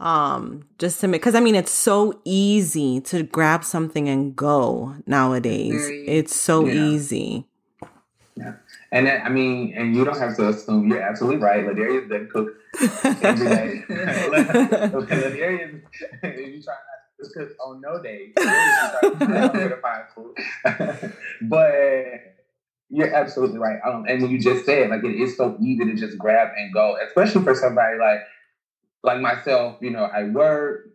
um 0.00 0.64
just 0.78 0.98
to 1.00 1.06
make 1.06 1.20
because 1.20 1.34
i 1.34 1.40
mean 1.40 1.54
it's 1.54 1.70
so 1.70 2.18
easy 2.24 3.02
to 3.02 3.22
grab 3.22 3.62
something 3.62 4.08
and 4.08 4.34
go 4.34 4.96
nowadays. 5.06 5.72
Very, 5.72 6.08
it's 6.08 6.34
so 6.34 6.64
yeah. 6.64 6.72
easy. 6.72 7.44
Yeah. 8.34 8.54
And 8.90 9.06
then, 9.06 9.22
i 9.24 9.28
mean 9.28 9.74
and 9.76 9.94
you 9.94 10.04
don't 10.04 10.18
have 10.18 10.34
to 10.36 10.48
assume. 10.48 10.88
You're 10.88 11.02
absolutely 11.02 11.38
right. 11.38 11.64
Ladarius 11.64 12.08
doesn't 12.08 12.30
cook 12.30 12.56
every 13.22 13.48
day. 13.48 13.84
Ladarius 13.88 15.82
you 16.22 16.62
try 16.62 16.74
not 16.74 17.00
to 17.22 17.30
cook 17.34 17.50
on 17.66 17.82
no 17.82 18.02
days 18.02 18.32
but 21.42 22.04
you're 22.92 23.14
absolutely 23.14 23.58
right. 23.58 23.78
Um, 23.86 24.04
and 24.08 24.20
when 24.20 24.32
you 24.32 24.40
just 24.40 24.64
said 24.64 24.90
like 24.90 25.04
it 25.04 25.14
is 25.14 25.36
so 25.36 25.56
easy 25.60 25.84
to 25.84 25.94
just 25.94 26.18
grab 26.18 26.48
and 26.56 26.72
go 26.72 26.96
especially 27.06 27.44
for 27.44 27.54
somebody 27.54 27.96
like 27.98 28.18
like 29.02 29.20
myself, 29.20 29.78
you 29.80 29.90
know, 29.90 30.04
I 30.04 30.24
work 30.24 30.86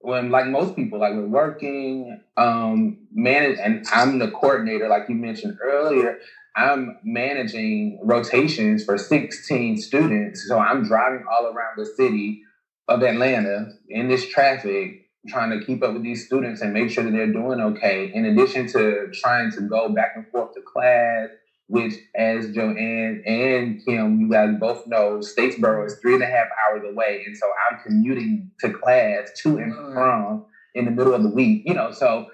when 0.00 0.30
like 0.30 0.46
most 0.46 0.76
people, 0.76 1.00
like 1.00 1.14
we're 1.14 1.26
working, 1.26 2.20
um, 2.36 2.98
manage, 3.12 3.58
and 3.58 3.86
I'm 3.92 4.18
the 4.18 4.30
coordinator, 4.30 4.88
like 4.88 5.08
you 5.08 5.14
mentioned 5.14 5.58
earlier. 5.62 6.18
I'm 6.56 6.98
managing 7.02 8.00
rotations 8.02 8.84
for 8.84 8.96
16 8.98 9.78
students. 9.78 10.46
So 10.46 10.58
I'm 10.58 10.86
driving 10.86 11.24
all 11.30 11.46
around 11.46 11.78
the 11.78 11.86
city 11.86 12.42
of 12.86 13.02
Atlanta 13.02 13.70
in 13.88 14.08
this 14.08 14.28
traffic, 14.28 15.06
trying 15.26 15.58
to 15.58 15.64
keep 15.64 15.82
up 15.82 15.94
with 15.94 16.02
these 16.02 16.26
students 16.26 16.60
and 16.60 16.72
make 16.74 16.90
sure 16.90 17.02
that 17.02 17.10
they're 17.10 17.32
doing 17.32 17.60
okay. 17.60 18.12
In 18.12 18.26
addition 18.26 18.68
to 18.68 19.08
trying 19.12 19.50
to 19.52 19.62
go 19.62 19.88
back 19.88 20.12
and 20.16 20.28
forth 20.28 20.54
to 20.54 20.60
class, 20.60 21.28
which 21.68 21.94
as 22.14 22.48
Johane 22.48 23.18
and 23.26 23.78
Kim, 23.86 24.20
you 24.20 24.28
guys 24.28 24.50
both 24.58 24.82
know, 24.86 25.20
Statesboro 25.20 25.86
is 25.86 25.96
three 26.02 26.14
and 26.14 26.22
a 26.22 26.26
half 26.26 26.46
hours 26.68 26.82
away. 26.84 27.22
And 27.26 27.36
so 27.36 27.46
I'm 27.70 27.76
commuting 27.84 28.50
to 28.60 28.70
class 28.70 29.30
to 29.42 29.58
and 29.58 29.72
from 29.94 30.40
in 30.74 30.84
the 30.84 30.90
middle 30.90 31.14
of 31.14 31.22
the 31.22 31.28
week, 31.30 31.62
you 31.64 31.74
know, 31.74 31.90
so 31.90 32.24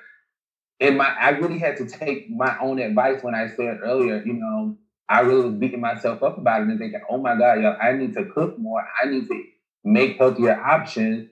in 0.81 0.97
my 0.97 1.13
I 1.19 1.31
really 1.31 1.59
had 1.59 1.77
to 1.77 1.87
take 1.87 2.25
my 2.29 2.55
own 2.61 2.79
advice 2.79 3.19
when 3.23 3.35
I 3.35 3.47
said 3.47 3.79
earlier, 3.83 4.23
you 4.25 4.35
know, 4.35 4.75
I 5.09 5.21
really 5.21 5.45
was 5.45 5.55
beating 5.55 5.81
myself 5.81 6.23
up 6.23 6.39
about 6.39 6.63
it 6.63 6.69
and 6.69 6.79
thinking, 6.79 7.01
oh 7.09 7.19
my 7.19 7.37
God, 7.37 7.61
yo, 7.61 7.73
I 7.81 7.93
need 7.93 8.15
to 8.15 8.25
cook 8.25 8.53
more. 8.57 8.83
I 9.03 9.07
need 9.07 9.27
to 9.29 9.43
make 9.85 10.17
healthier 10.19 10.57
options. 10.59 11.25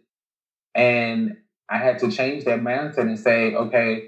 And 0.74 1.32
I 1.70 1.78
had 1.78 1.98
to 1.98 2.08
change 2.10 2.44
that 2.44 2.60
mindset 2.60 3.02
and 3.02 3.18
say, 3.18 3.52
okay, 3.54 4.02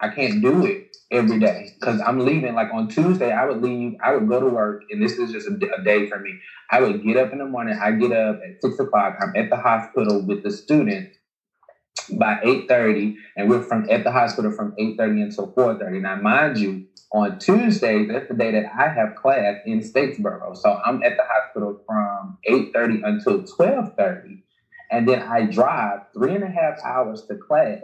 I 0.00 0.08
can't 0.08 0.40
do 0.40 0.64
it 0.64 0.78
every 1.10 1.38
day 1.38 1.70
because 1.78 2.00
I'm 2.00 2.20
leaving. 2.20 2.54
Like 2.54 2.68
on 2.72 2.88
Tuesday, 2.88 3.32
I 3.32 3.44
would 3.44 3.60
leave, 3.62 3.94
I 4.02 4.14
would 4.14 4.28
go 4.28 4.40
to 4.40 4.46
work, 4.46 4.82
and 4.90 5.02
this 5.02 5.18
is 5.18 5.32
just 5.32 5.46
a, 5.48 5.52
a, 5.78 5.82
day 5.82 6.06
for 6.06 6.18
me. 6.18 6.38
I 6.70 6.80
would 6.80 7.02
get 7.02 7.16
up 7.16 7.32
in 7.32 7.38
the 7.38 7.46
morning, 7.46 7.76
I 7.80 7.92
get 7.92 8.12
up 8.12 8.36
at 8.36 8.60
six 8.62 8.78
o'clock, 8.78 9.16
I'm 9.20 9.32
at 9.36 9.50
the 9.50 9.56
hospital 9.56 10.24
with 10.24 10.42
the 10.42 10.50
students 10.50 11.16
by 12.18 12.36
8.30, 12.44 13.14
and 13.36 13.48
we're 13.48 13.62
from 13.62 13.86
at 13.90 14.04
the 14.04 14.10
hospital 14.10 14.50
from 14.50 14.72
8.30 14.78 15.22
until 15.22 15.52
4.30. 15.56 16.00
Now, 16.00 16.16
mind 16.16 16.58
you, 16.58 16.82
on 17.12 17.38
Tuesday, 17.38 18.06
that's 18.06 18.28
the 18.28 18.34
day 18.34 18.52
that 18.52 18.66
I 18.76 18.88
have 18.88 19.14
class 19.16 19.56
in 19.64 19.80
Statesboro. 19.80 20.56
So 20.56 20.78
I'm 20.84 21.02
at 21.02 21.16
the 21.16 21.24
hospital 21.28 21.80
from 21.86 22.38
8.30 22.48 23.00
until 23.04 23.42
12.30. 23.42 24.42
And 24.92 25.08
then 25.08 25.22
I 25.22 25.46
drive 25.46 26.00
three 26.14 26.34
and 26.34 26.44
a 26.44 26.48
half 26.48 26.74
hours 26.84 27.24
to 27.28 27.36
class 27.36 27.78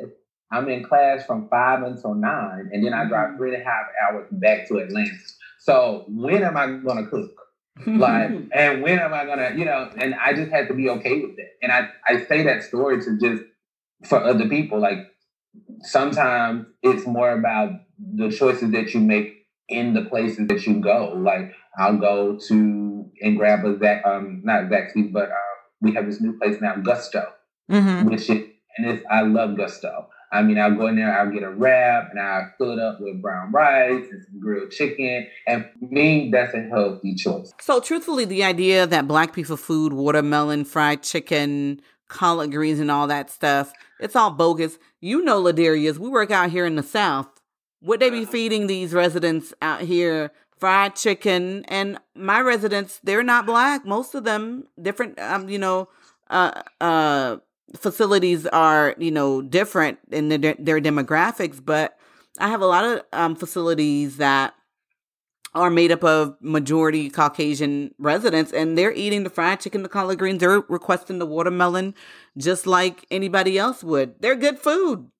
I'm 0.51 0.69
in 0.69 0.85
class 0.85 1.27
from 1.27 1.49
five 1.49 1.83
until 1.83 2.15
nine, 2.15 2.71
and 2.73 2.85
then 2.85 2.95
I 2.95 3.07
drive 3.07 3.31
mm-hmm. 3.31 3.37
three 3.39 3.55
and 3.55 3.63
a 3.63 3.65
half 3.65 3.87
hours 4.03 4.29
back 4.31 4.69
to 4.69 4.79
Atlanta. 4.79 5.11
So 5.59 6.05
when 6.09 6.45
am 6.45 6.57
I 6.57 6.67
gonna 6.85 7.07
cook? 7.07 7.33
like, 7.87 8.31
and 8.53 8.83
when 8.83 8.99
am 8.99 9.13
I 9.13 9.27
gonna, 9.27 9.53
you 9.57 9.65
know? 9.65 9.91
And 9.97 10.15
I 10.15 10.33
just 10.33 10.51
had 10.51 10.69
to 10.69 10.75
be 10.75 10.89
okay 10.91 11.21
with 11.21 11.39
it. 11.39 11.51
And 11.63 11.73
I 11.73 11.89
I 12.07 12.25
say 12.25 12.45
that 12.45 12.63
story 12.63 13.03
to 13.03 13.19
just 13.19 13.43
for 14.05 14.23
other 14.23 14.49
people. 14.49 14.81
Like 14.81 14.99
sometimes 15.81 16.67
it's 16.83 17.07
more 17.07 17.33
about 17.33 17.73
the 17.99 18.31
choices 18.31 18.71
that 18.73 18.95
you 18.95 19.01
make 19.01 19.47
in 19.69 19.95
the 19.95 20.03
places 20.03 20.47
that 20.49 20.67
you 20.67 20.81
go. 20.81 21.13
Like 21.17 21.53
I'll 21.79 21.97
go 21.97 22.39
to 22.49 23.11
and 23.21 23.37
grab 23.37 23.65
a 23.65 23.79
Zac, 23.79 24.05
um, 24.07 24.43
not 24.45 24.65
Zaxby's, 24.65 25.13
but 25.13 25.31
um, 25.31 25.57
we 25.81 25.95
have 25.95 26.07
this 26.07 26.21
new 26.21 26.39
place 26.39 26.61
now, 26.61 26.77
Gusto, 26.77 27.27
mm-hmm. 27.71 28.09
which 28.09 28.31
is 28.31 28.45
and 28.79 28.91
it's 28.91 29.05
I 29.11 29.23
love 29.23 29.57
Gusto. 29.57 30.09
I 30.33 30.43
mean, 30.43 30.59
I'll 30.59 30.75
go 30.75 30.87
in 30.89 30.97
there, 30.97 31.19
I'll 31.19 31.31
get 31.31 31.43
a 31.43 31.51
wrap, 31.51 32.11
and 32.11 32.21
I'll 32.21 32.53
fill 32.59 32.73
it 32.73 32.79
up 32.79 33.01
with 33.01 33.23
brown 33.23 33.53
rice 33.53 34.05
and 34.11 34.25
some 34.25 34.41
grilled 34.41 34.71
chicken. 34.71 35.27
And 35.47 35.67
for 35.79 35.87
me, 35.87 36.31
that's 36.33 36.55
a 36.55 36.63
healthy 36.63 37.15
choice. 37.15 37.53
So, 37.61 37.81
truthfully, 37.81 38.25
the 38.25 38.45
idea 38.45 38.87
that 38.87 39.07
black 39.07 39.33
people 39.33 39.57
food, 39.57 39.93
watermelon, 39.93 40.65
fried 40.65 41.03
chicken, 41.03 41.81
collard 42.09 42.53
greens, 42.53 42.81
and 42.81 42.91
all 42.91 43.07
that 43.07 43.31
stuff, 43.31 43.73
it's 44.01 44.17
all 44.17 44.31
bogus. 44.31 44.79
You 45.01 45.23
know, 45.25 45.43
Ladarius, 45.43 45.99
we 45.99 46.09
work 46.09 46.31
out 46.31 46.51
here 46.51 46.67
in 46.67 46.77
the 46.77 46.83
South. 46.83 47.29
Would 47.83 48.01
they 48.01 48.11
be 48.11 48.25
feeding 48.25 48.67
these 48.67 48.93
residents 48.93 49.55
out 49.63 49.83
here 49.83 50.33
fried 50.59 50.97
chicken? 50.97 51.65
And 51.67 51.99
my 52.15 52.41
residents, 52.41 53.01
they're 53.05 53.23
not 53.23 53.47
black. 53.47 53.87
Most 53.87 54.15
of 54.15 54.25
them, 54.25 54.65
different, 54.81 55.21
um, 55.21 55.49
you 55.49 55.59
know, 55.59 55.89
uh, 56.29 56.63
uh, 56.81 57.37
facilities 57.75 58.47
are 58.47 58.95
you 58.99 59.11
know 59.11 59.43
different 59.43 59.99
in 60.11 60.29
their, 60.29 60.55
their 60.59 60.81
demographics 60.81 61.63
but 61.65 61.99
i 62.39 62.49
have 62.49 62.61
a 62.61 62.67
lot 62.67 62.85
of 62.85 63.03
um, 63.13 63.35
facilities 63.35 64.19
that 64.19 64.55
are 65.55 65.71
made 65.71 65.91
up 65.91 66.05
of 66.05 66.37
majority 66.41 67.11
caucasian 67.11 67.93
residents 67.99 68.53
and 68.53 68.79
they're 68.79 68.93
eating 68.93 69.25
the 69.25 69.31
fried 69.31 69.59
chicken 69.59 69.83
the 69.83 69.89
collard 69.89 70.19
greens 70.19 70.39
they're 70.39 70.61
requesting 70.69 71.19
the 71.19 71.27
watermelon 71.27 71.95
just 72.37 72.67
like 72.67 73.07
anybody 73.11 73.59
else 73.59 73.83
would. 73.83 74.21
They're 74.21 74.37
good 74.37 74.59
food 74.59 75.11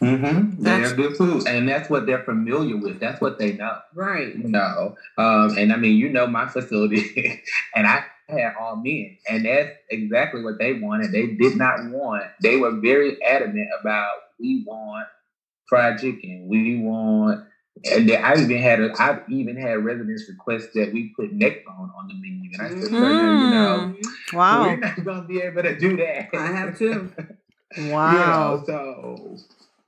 Mm-hmm. 0.00 0.62
They're 0.62 0.94
good 0.94 1.16
food, 1.16 1.48
and 1.48 1.68
that's 1.68 1.90
what 1.90 2.06
they're 2.06 2.22
familiar 2.22 2.76
with. 2.76 3.00
That's 3.00 3.20
what 3.20 3.38
they 3.38 3.54
know, 3.54 3.78
right? 3.94 4.34
You 4.34 4.48
know, 4.48 4.96
um, 5.16 5.58
and 5.58 5.72
I 5.72 5.76
mean, 5.76 5.96
you 5.96 6.08
know, 6.08 6.26
my 6.26 6.46
facility, 6.46 7.42
and 7.74 7.86
I 7.86 8.04
had 8.28 8.54
all 8.60 8.76
men, 8.76 9.18
and 9.28 9.44
that's 9.44 9.70
exactly 9.90 10.42
what 10.42 10.58
they 10.58 10.74
wanted. 10.74 11.10
They 11.10 11.26
did 11.26 11.56
not 11.56 11.90
want. 11.90 12.24
They 12.42 12.56
were 12.56 12.78
very 12.78 13.20
adamant 13.24 13.68
about 13.80 14.12
we 14.38 14.64
want 14.66 15.08
fried 15.68 15.98
chicken. 15.98 16.46
We 16.48 16.80
want, 16.80 17.44
and 17.90 18.10
I 18.12 18.34
even 18.34 18.58
had 18.58 18.80
a, 18.80 18.92
I've 19.00 19.28
even 19.28 19.56
had 19.56 19.84
residents 19.84 20.28
request 20.28 20.68
that 20.74 20.92
we 20.92 21.12
put 21.16 21.32
neck 21.32 21.64
bone 21.64 21.90
on 21.96 22.06
the 22.06 22.14
menu, 22.14 22.50
and 22.52 22.62
I 22.62 22.68
said, 22.68 22.92
mm-hmm. 22.92 23.44
you 23.44 23.50
know, 23.50 23.96
wow, 24.32 24.62
we're 24.62 24.76
not 24.76 25.04
going 25.04 25.22
to 25.22 25.28
be 25.28 25.40
able 25.40 25.62
to 25.62 25.76
do 25.76 25.96
that. 25.96 26.28
I 26.34 26.46
have 26.46 26.78
to. 26.78 27.12
wow. 27.78 28.12
You 28.12 28.18
know, 28.18 28.64
so 28.64 29.38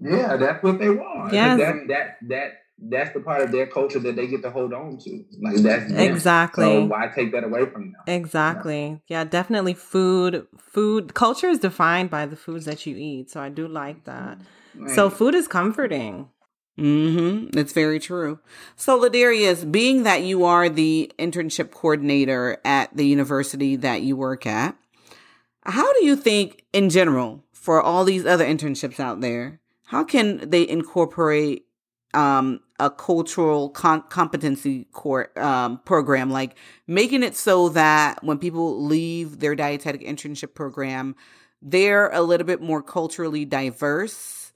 yeah, 0.00 0.36
that's 0.36 0.62
what 0.62 0.78
they 0.78 0.90
want. 0.90 1.32
Yeah, 1.32 1.56
that 1.56 1.74
that 1.88 2.16
that 2.28 2.52
that's 2.82 3.12
the 3.12 3.20
part 3.20 3.42
of 3.42 3.52
their 3.52 3.66
culture 3.66 3.98
that 3.98 4.16
they 4.16 4.26
get 4.26 4.42
to 4.42 4.50
hold 4.50 4.72
on 4.72 4.98
to. 4.98 5.24
Like 5.40 5.56
that's 5.56 5.92
exactly. 5.92 6.64
So 6.64 6.84
why 6.86 7.08
take 7.14 7.32
that 7.32 7.44
away 7.44 7.66
from 7.66 7.92
them? 7.92 8.02
Exactly. 8.06 9.02
Yeah. 9.06 9.20
yeah, 9.20 9.24
definitely. 9.24 9.74
Food, 9.74 10.46
food 10.58 11.14
culture 11.14 11.48
is 11.48 11.58
defined 11.58 12.10
by 12.10 12.26
the 12.26 12.36
foods 12.36 12.64
that 12.64 12.86
you 12.86 12.96
eat. 12.96 13.30
So 13.30 13.40
I 13.40 13.50
do 13.50 13.68
like 13.68 14.04
that. 14.04 14.38
Right. 14.74 14.90
So 14.90 15.10
food 15.10 15.34
is 15.34 15.46
comforting. 15.46 16.30
Mm-hmm. 16.78 17.58
It's 17.58 17.72
very 17.74 18.00
true. 18.00 18.38
So, 18.74 18.98
Ladarius, 18.98 19.70
being 19.70 20.04
that 20.04 20.22
you 20.22 20.44
are 20.44 20.70
the 20.70 21.12
internship 21.18 21.72
coordinator 21.72 22.58
at 22.64 22.96
the 22.96 23.06
university 23.06 23.76
that 23.76 24.00
you 24.00 24.16
work 24.16 24.46
at, 24.46 24.76
how 25.64 25.92
do 25.92 26.06
you 26.06 26.16
think, 26.16 26.64
in 26.72 26.88
general, 26.88 27.44
for 27.52 27.82
all 27.82 28.04
these 28.04 28.24
other 28.24 28.46
internships 28.46 28.98
out 28.98 29.20
there, 29.20 29.59
how 29.90 30.04
can 30.04 30.48
they 30.48 30.68
incorporate 30.68 31.66
um, 32.14 32.60
a 32.78 32.90
cultural 32.90 33.68
competency 33.70 34.84
court 34.92 35.36
um, 35.36 35.78
program, 35.78 36.30
like 36.30 36.54
making 36.86 37.24
it 37.24 37.34
so 37.34 37.70
that 37.70 38.22
when 38.22 38.38
people 38.38 38.84
leave 38.84 39.40
their 39.40 39.56
dietetic 39.56 40.02
internship 40.02 40.54
program, 40.54 41.16
they're 41.60 42.08
a 42.10 42.22
little 42.22 42.46
bit 42.46 42.62
more 42.62 42.84
culturally 42.84 43.44
diverse. 43.44 44.52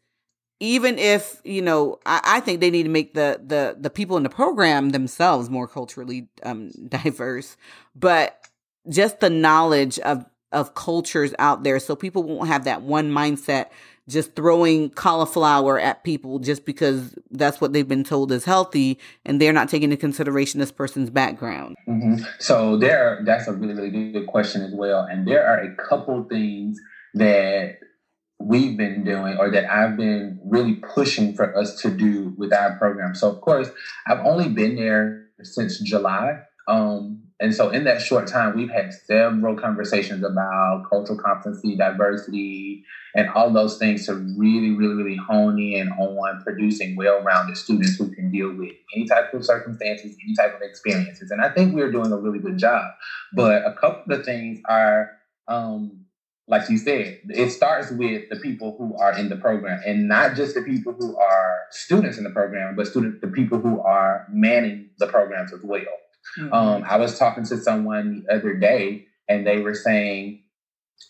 Even 0.60 1.00
if 1.00 1.40
you 1.42 1.62
know, 1.62 1.98
I, 2.06 2.20
I 2.24 2.40
think 2.40 2.60
they 2.60 2.70
need 2.70 2.84
to 2.84 2.88
make 2.88 3.14
the 3.14 3.40
the 3.44 3.76
the 3.76 3.90
people 3.90 4.16
in 4.16 4.22
the 4.22 4.30
program 4.30 4.90
themselves 4.90 5.50
more 5.50 5.66
culturally 5.66 6.28
um, 6.44 6.70
diverse, 6.88 7.56
but 7.96 8.46
just 8.88 9.18
the 9.18 9.30
knowledge 9.30 9.98
of 9.98 10.26
of 10.52 10.74
cultures 10.74 11.34
out 11.40 11.64
there, 11.64 11.80
so 11.80 11.96
people 11.96 12.22
won't 12.22 12.46
have 12.46 12.64
that 12.64 12.82
one 12.82 13.10
mindset 13.10 13.70
just 14.08 14.34
throwing 14.36 14.90
cauliflower 14.90 15.78
at 15.78 16.04
people 16.04 16.38
just 16.38 16.64
because 16.64 17.14
that's 17.30 17.60
what 17.60 17.72
they've 17.72 17.88
been 17.88 18.04
told 18.04 18.30
is 18.30 18.44
healthy 18.44 18.98
and 19.24 19.40
they're 19.40 19.52
not 19.52 19.68
taking 19.68 19.90
into 19.90 19.96
consideration 20.00 20.60
this 20.60 20.72
person's 20.72 21.10
background 21.10 21.76
mm-hmm. 21.88 22.22
so 22.38 22.76
there 22.76 23.20
that's 23.24 23.46
a 23.48 23.52
really 23.52 23.74
really 23.74 24.12
good 24.12 24.26
question 24.26 24.62
as 24.62 24.72
well 24.72 25.00
and 25.00 25.26
there 25.26 25.46
are 25.46 25.58
a 25.58 25.74
couple 25.76 26.24
things 26.24 26.78
that 27.14 27.78
we've 28.38 28.76
been 28.76 29.04
doing 29.04 29.36
or 29.38 29.50
that 29.50 29.70
I've 29.70 29.96
been 29.96 30.40
really 30.44 30.74
pushing 30.74 31.34
for 31.34 31.56
us 31.56 31.80
to 31.82 31.90
do 31.90 32.34
with 32.36 32.52
our 32.52 32.76
program. 32.78 33.14
So 33.14 33.30
of 33.30 33.40
course, 33.40 33.70
I've 34.06 34.24
only 34.24 34.48
been 34.48 34.76
there 34.76 35.26
since 35.42 35.78
July. 35.80 36.40
Um, 36.68 37.22
and 37.44 37.54
so 37.54 37.68
in 37.68 37.84
that 37.84 38.00
short 38.00 38.26
time, 38.26 38.56
we've 38.56 38.70
had 38.70 38.94
several 38.94 39.54
conversations 39.54 40.24
about 40.24 40.86
cultural 40.88 41.18
competency, 41.18 41.76
diversity, 41.76 42.82
and 43.14 43.28
all 43.28 43.52
those 43.52 43.76
things 43.76 44.06
to 44.06 44.14
really, 44.14 44.70
really, 44.70 44.94
really 44.94 45.16
hone 45.16 45.60
in 45.60 45.90
on 45.92 46.42
producing 46.42 46.96
well-rounded 46.96 47.58
students 47.58 47.96
who 47.96 48.10
can 48.14 48.32
deal 48.32 48.48
with 48.48 48.72
any 48.96 49.06
type 49.06 49.34
of 49.34 49.44
circumstances, 49.44 50.16
any 50.24 50.34
type 50.34 50.56
of 50.56 50.62
experiences. 50.62 51.30
And 51.30 51.42
I 51.42 51.50
think 51.50 51.74
we're 51.74 51.92
doing 51.92 52.12
a 52.12 52.16
really 52.16 52.38
good 52.38 52.56
job. 52.56 52.82
But 53.34 53.66
a 53.66 53.74
couple 53.74 54.14
of 54.14 54.24
things 54.24 54.60
are 54.66 55.10
um, 55.46 56.06
like 56.48 56.70
you 56.70 56.78
said, 56.78 57.20
it 57.24 57.50
starts 57.50 57.90
with 57.90 58.30
the 58.30 58.36
people 58.36 58.74
who 58.78 58.96
are 58.96 59.18
in 59.18 59.28
the 59.28 59.36
program 59.36 59.82
and 59.86 60.08
not 60.08 60.34
just 60.34 60.54
the 60.54 60.62
people 60.62 60.94
who 60.98 61.14
are 61.18 61.58
students 61.70 62.16
in 62.16 62.24
the 62.24 62.30
program, 62.30 62.74
but 62.74 62.86
students, 62.86 63.20
the 63.20 63.28
people 63.28 63.58
who 63.58 63.80
are 63.82 64.26
manning 64.30 64.88
the 64.98 65.06
programs 65.06 65.52
as 65.52 65.60
well. 65.62 65.82
Mm-hmm. 66.38 66.52
Um, 66.52 66.84
I 66.88 66.96
was 66.96 67.18
talking 67.18 67.44
to 67.44 67.56
someone 67.58 68.24
the 68.26 68.34
other 68.34 68.54
day, 68.54 69.06
and 69.28 69.46
they 69.46 69.60
were 69.60 69.74
saying 69.74 70.44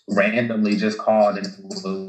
randomly 0.08 0.76
just 0.76 0.98
called 0.98 1.38
and 1.38 1.46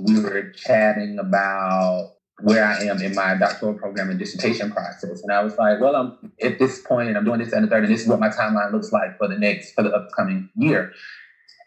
we 0.06 0.20
were 0.20 0.52
chatting 0.52 1.18
about 1.20 2.14
where 2.42 2.66
I 2.66 2.84
am 2.84 3.02
in 3.02 3.16
my 3.16 3.36
doctoral 3.36 3.74
program 3.74 4.10
and 4.10 4.20
dissertation 4.20 4.72
process. 4.72 5.22
And 5.24 5.32
I 5.32 5.42
was 5.42 5.58
like, 5.58 5.80
well, 5.80 5.96
I'm 5.96 6.34
at 6.42 6.60
this 6.60 6.82
point 6.82 7.08
and 7.08 7.18
I'm 7.18 7.24
doing 7.24 7.40
this 7.40 7.54
and 7.54 7.64
the 7.64 7.70
third, 7.70 7.86
and 7.86 7.94
this 7.94 8.02
is 8.02 8.08
what 8.08 8.20
my 8.20 8.28
timeline 8.30 8.74
looks 8.74 8.92
like 8.92 9.18
for 9.18 9.30
the 9.30 9.38
next, 9.38 9.74
for 9.74 9.84
the 9.84 9.92
upcoming 9.92 10.50
year. 10.58 10.92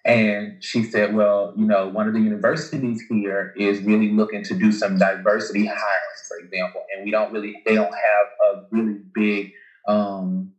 And 0.04 0.62
she 0.62 0.84
said, 0.84 1.14
well, 1.14 1.54
you 1.56 1.64
know, 1.64 1.88
one 1.88 2.06
of 2.06 2.14
the 2.14 2.20
universities 2.20 3.02
here 3.08 3.54
is 3.56 3.80
really 3.82 4.10
looking 4.10 4.42
to 4.44 4.54
do 4.54 4.70
some 4.70 4.98
diversity 4.98 5.66
hiring, 5.66 6.18
for 6.28 6.38
example. 6.38 6.82
And 6.94 7.04
we 7.04 7.10
don't 7.10 7.32
really, 7.32 7.62
they 7.64 7.74
don't 7.74 7.92
have 7.92 8.26
a 8.54 8.64
really 8.70 8.98
big 9.14 9.52
um, 9.86 10.52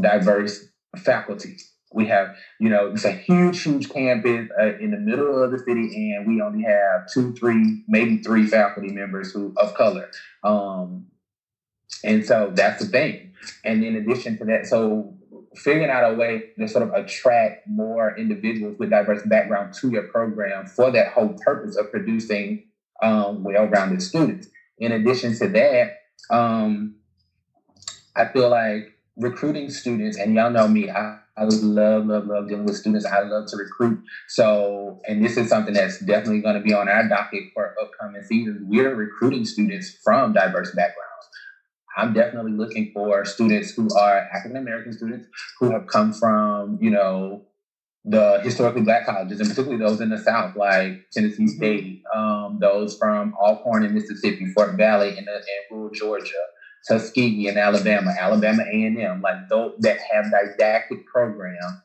diverse 0.00 0.66
faculty. 0.96 1.56
We 1.92 2.06
have, 2.06 2.36
you 2.60 2.68
know, 2.68 2.92
it's 2.92 3.04
a 3.04 3.10
huge, 3.10 3.62
huge 3.62 3.90
campus 3.90 4.48
uh, 4.60 4.78
in 4.78 4.92
the 4.92 4.98
middle 4.98 5.42
of 5.42 5.50
the 5.50 5.58
city, 5.58 6.14
and 6.14 6.26
we 6.26 6.40
only 6.40 6.62
have 6.62 7.10
two, 7.12 7.34
three, 7.34 7.82
maybe 7.88 8.18
three 8.18 8.46
faculty 8.46 8.92
members 8.92 9.32
who 9.32 9.52
of 9.56 9.74
color. 9.74 10.08
Um, 10.44 11.06
and 12.04 12.24
so 12.24 12.52
that's 12.54 12.84
the 12.84 12.88
thing. 12.88 13.32
And 13.64 13.82
in 13.82 13.96
addition 13.96 14.38
to 14.38 14.44
that, 14.44 14.66
so 14.66 15.14
figuring 15.56 15.90
out 15.90 16.12
a 16.12 16.14
way 16.14 16.50
to 16.58 16.68
sort 16.68 16.84
of 16.86 16.94
attract 16.94 17.66
more 17.66 18.16
individuals 18.16 18.78
with 18.78 18.90
diverse 18.90 19.22
background 19.24 19.74
to 19.74 19.90
your 19.90 20.04
program 20.04 20.66
for 20.66 20.92
that 20.92 21.12
whole 21.12 21.34
purpose 21.44 21.76
of 21.76 21.90
producing 21.90 22.68
um, 23.02 23.42
well-rounded 23.42 24.00
students. 24.00 24.46
In 24.78 24.92
addition 24.92 25.36
to 25.38 25.48
that, 25.48 25.96
um, 26.30 26.96
I 28.14 28.26
feel 28.26 28.48
like 28.48 28.96
recruiting 29.20 29.70
students, 29.70 30.16
and 30.16 30.34
y'all 30.34 30.50
know 30.50 30.66
me, 30.66 30.90
I, 30.90 31.18
I 31.36 31.44
love, 31.44 32.06
love, 32.06 32.26
love 32.26 32.48
dealing 32.48 32.64
with 32.64 32.76
students. 32.76 33.06
I 33.06 33.20
love 33.20 33.46
to 33.48 33.56
recruit. 33.56 34.00
So, 34.28 35.00
and 35.06 35.24
this 35.24 35.36
is 35.36 35.48
something 35.48 35.74
that's 35.74 35.98
definitely 36.00 36.40
going 36.40 36.56
to 36.56 36.60
be 36.60 36.72
on 36.72 36.88
our 36.88 37.08
docket 37.08 37.44
for 37.54 37.74
upcoming 37.80 38.22
seasons. 38.22 38.62
We're 38.64 38.94
recruiting 38.94 39.44
students 39.44 39.96
from 40.02 40.32
diverse 40.32 40.70
backgrounds. 40.74 41.06
I'm 41.96 42.12
definitely 42.12 42.52
looking 42.52 42.90
for 42.94 43.24
students 43.24 43.72
who 43.72 43.88
are 43.96 44.28
African 44.32 44.56
American 44.56 44.92
students 44.92 45.26
who 45.58 45.70
have 45.70 45.86
come 45.86 46.12
from, 46.12 46.78
you 46.80 46.90
know, 46.90 47.46
the 48.04 48.40
historically 48.42 48.82
black 48.82 49.04
colleges, 49.04 49.40
and 49.40 49.48
particularly 49.48 49.82
those 49.82 50.00
in 50.00 50.08
the 50.08 50.18
South, 50.18 50.56
like 50.56 51.10
Tennessee 51.12 51.44
mm-hmm. 51.44 51.56
State, 51.56 52.02
um, 52.14 52.58
those 52.60 52.96
from 52.96 53.34
Alcorn 53.34 53.84
in 53.84 53.92
Mississippi, 53.92 54.46
Fort 54.54 54.76
Valley 54.76 55.18
in, 55.18 55.24
the, 55.26 55.34
in 55.34 55.76
rural 55.76 55.90
Georgia, 55.90 56.32
Tuskegee 56.88 57.48
in 57.48 57.58
Alabama, 57.58 58.14
Alabama 58.18 58.62
A&M, 58.62 59.20
like 59.20 59.48
those 59.48 59.74
that 59.80 59.98
have 60.12 60.30
didactic 60.30 61.06
programs 61.06 61.82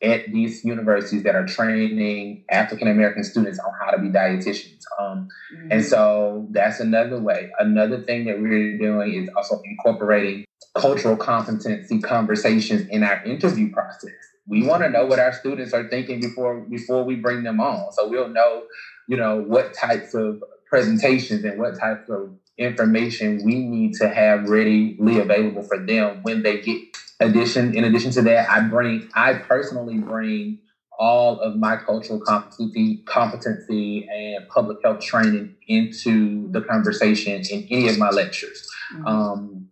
at 0.00 0.30
these 0.32 0.64
universities 0.64 1.24
that 1.24 1.34
are 1.34 1.44
training 1.44 2.44
African 2.50 2.88
American 2.88 3.24
students 3.24 3.58
on 3.58 3.72
how 3.80 3.90
to 3.90 3.98
be 3.98 4.08
dietitians. 4.08 4.82
Um, 5.00 5.28
mm-hmm. 5.54 5.72
And 5.72 5.84
so 5.84 6.46
that's 6.50 6.80
another 6.80 7.20
way. 7.20 7.50
Another 7.58 8.02
thing 8.02 8.24
that 8.26 8.40
we're 8.40 8.78
doing 8.78 9.14
is 9.14 9.28
also 9.36 9.60
incorporating 9.64 10.44
cultural 10.76 11.16
competency 11.16 12.00
conversations 12.00 12.88
in 12.88 13.02
our 13.02 13.24
interview 13.24 13.72
process. 13.72 14.12
We 14.46 14.62
want 14.62 14.82
to 14.82 14.88
know 14.88 15.04
what 15.04 15.18
our 15.18 15.32
students 15.32 15.74
are 15.74 15.88
thinking 15.88 16.20
before 16.20 16.60
before 16.60 17.04
we 17.04 17.16
bring 17.16 17.42
them 17.42 17.60
on, 17.60 17.92
so 17.92 18.08
we'll 18.08 18.28
know, 18.28 18.62
you 19.06 19.16
know, 19.16 19.42
what 19.42 19.74
types 19.74 20.14
of 20.14 20.42
presentations 20.66 21.44
and 21.44 21.58
what 21.58 21.78
types 21.78 22.08
of 22.08 22.30
information 22.58 23.44
we 23.44 23.54
need 23.54 23.94
to 23.94 24.08
have 24.08 24.48
readily 24.48 25.20
available 25.20 25.62
for 25.62 25.78
them 25.78 26.18
when 26.22 26.42
they 26.42 26.60
get 26.60 26.78
addition 27.20 27.74
in 27.74 27.84
addition 27.84 28.10
to 28.10 28.22
that 28.22 28.48
i 28.50 28.60
bring 28.60 29.08
i 29.14 29.32
personally 29.32 29.98
bring 29.98 30.58
all 30.98 31.38
of 31.38 31.56
my 31.56 31.76
cultural 31.76 32.20
competency 32.20 33.02
competency 33.06 34.08
and 34.08 34.48
public 34.48 34.78
health 34.82 35.00
training 35.00 35.54
into 35.68 36.50
the 36.50 36.60
conversation 36.60 37.40
in 37.50 37.66
any 37.70 37.88
of 37.88 37.96
my 37.98 38.10
lectures 38.10 38.68
mm-hmm. 38.92 39.06
um, 39.06 39.68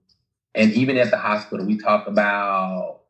and 0.54 0.72
even 0.72 0.96
at 0.96 1.10
the 1.10 1.18
hospital 1.18 1.66
we 1.66 1.76
talk 1.76 2.06
about 2.06 3.00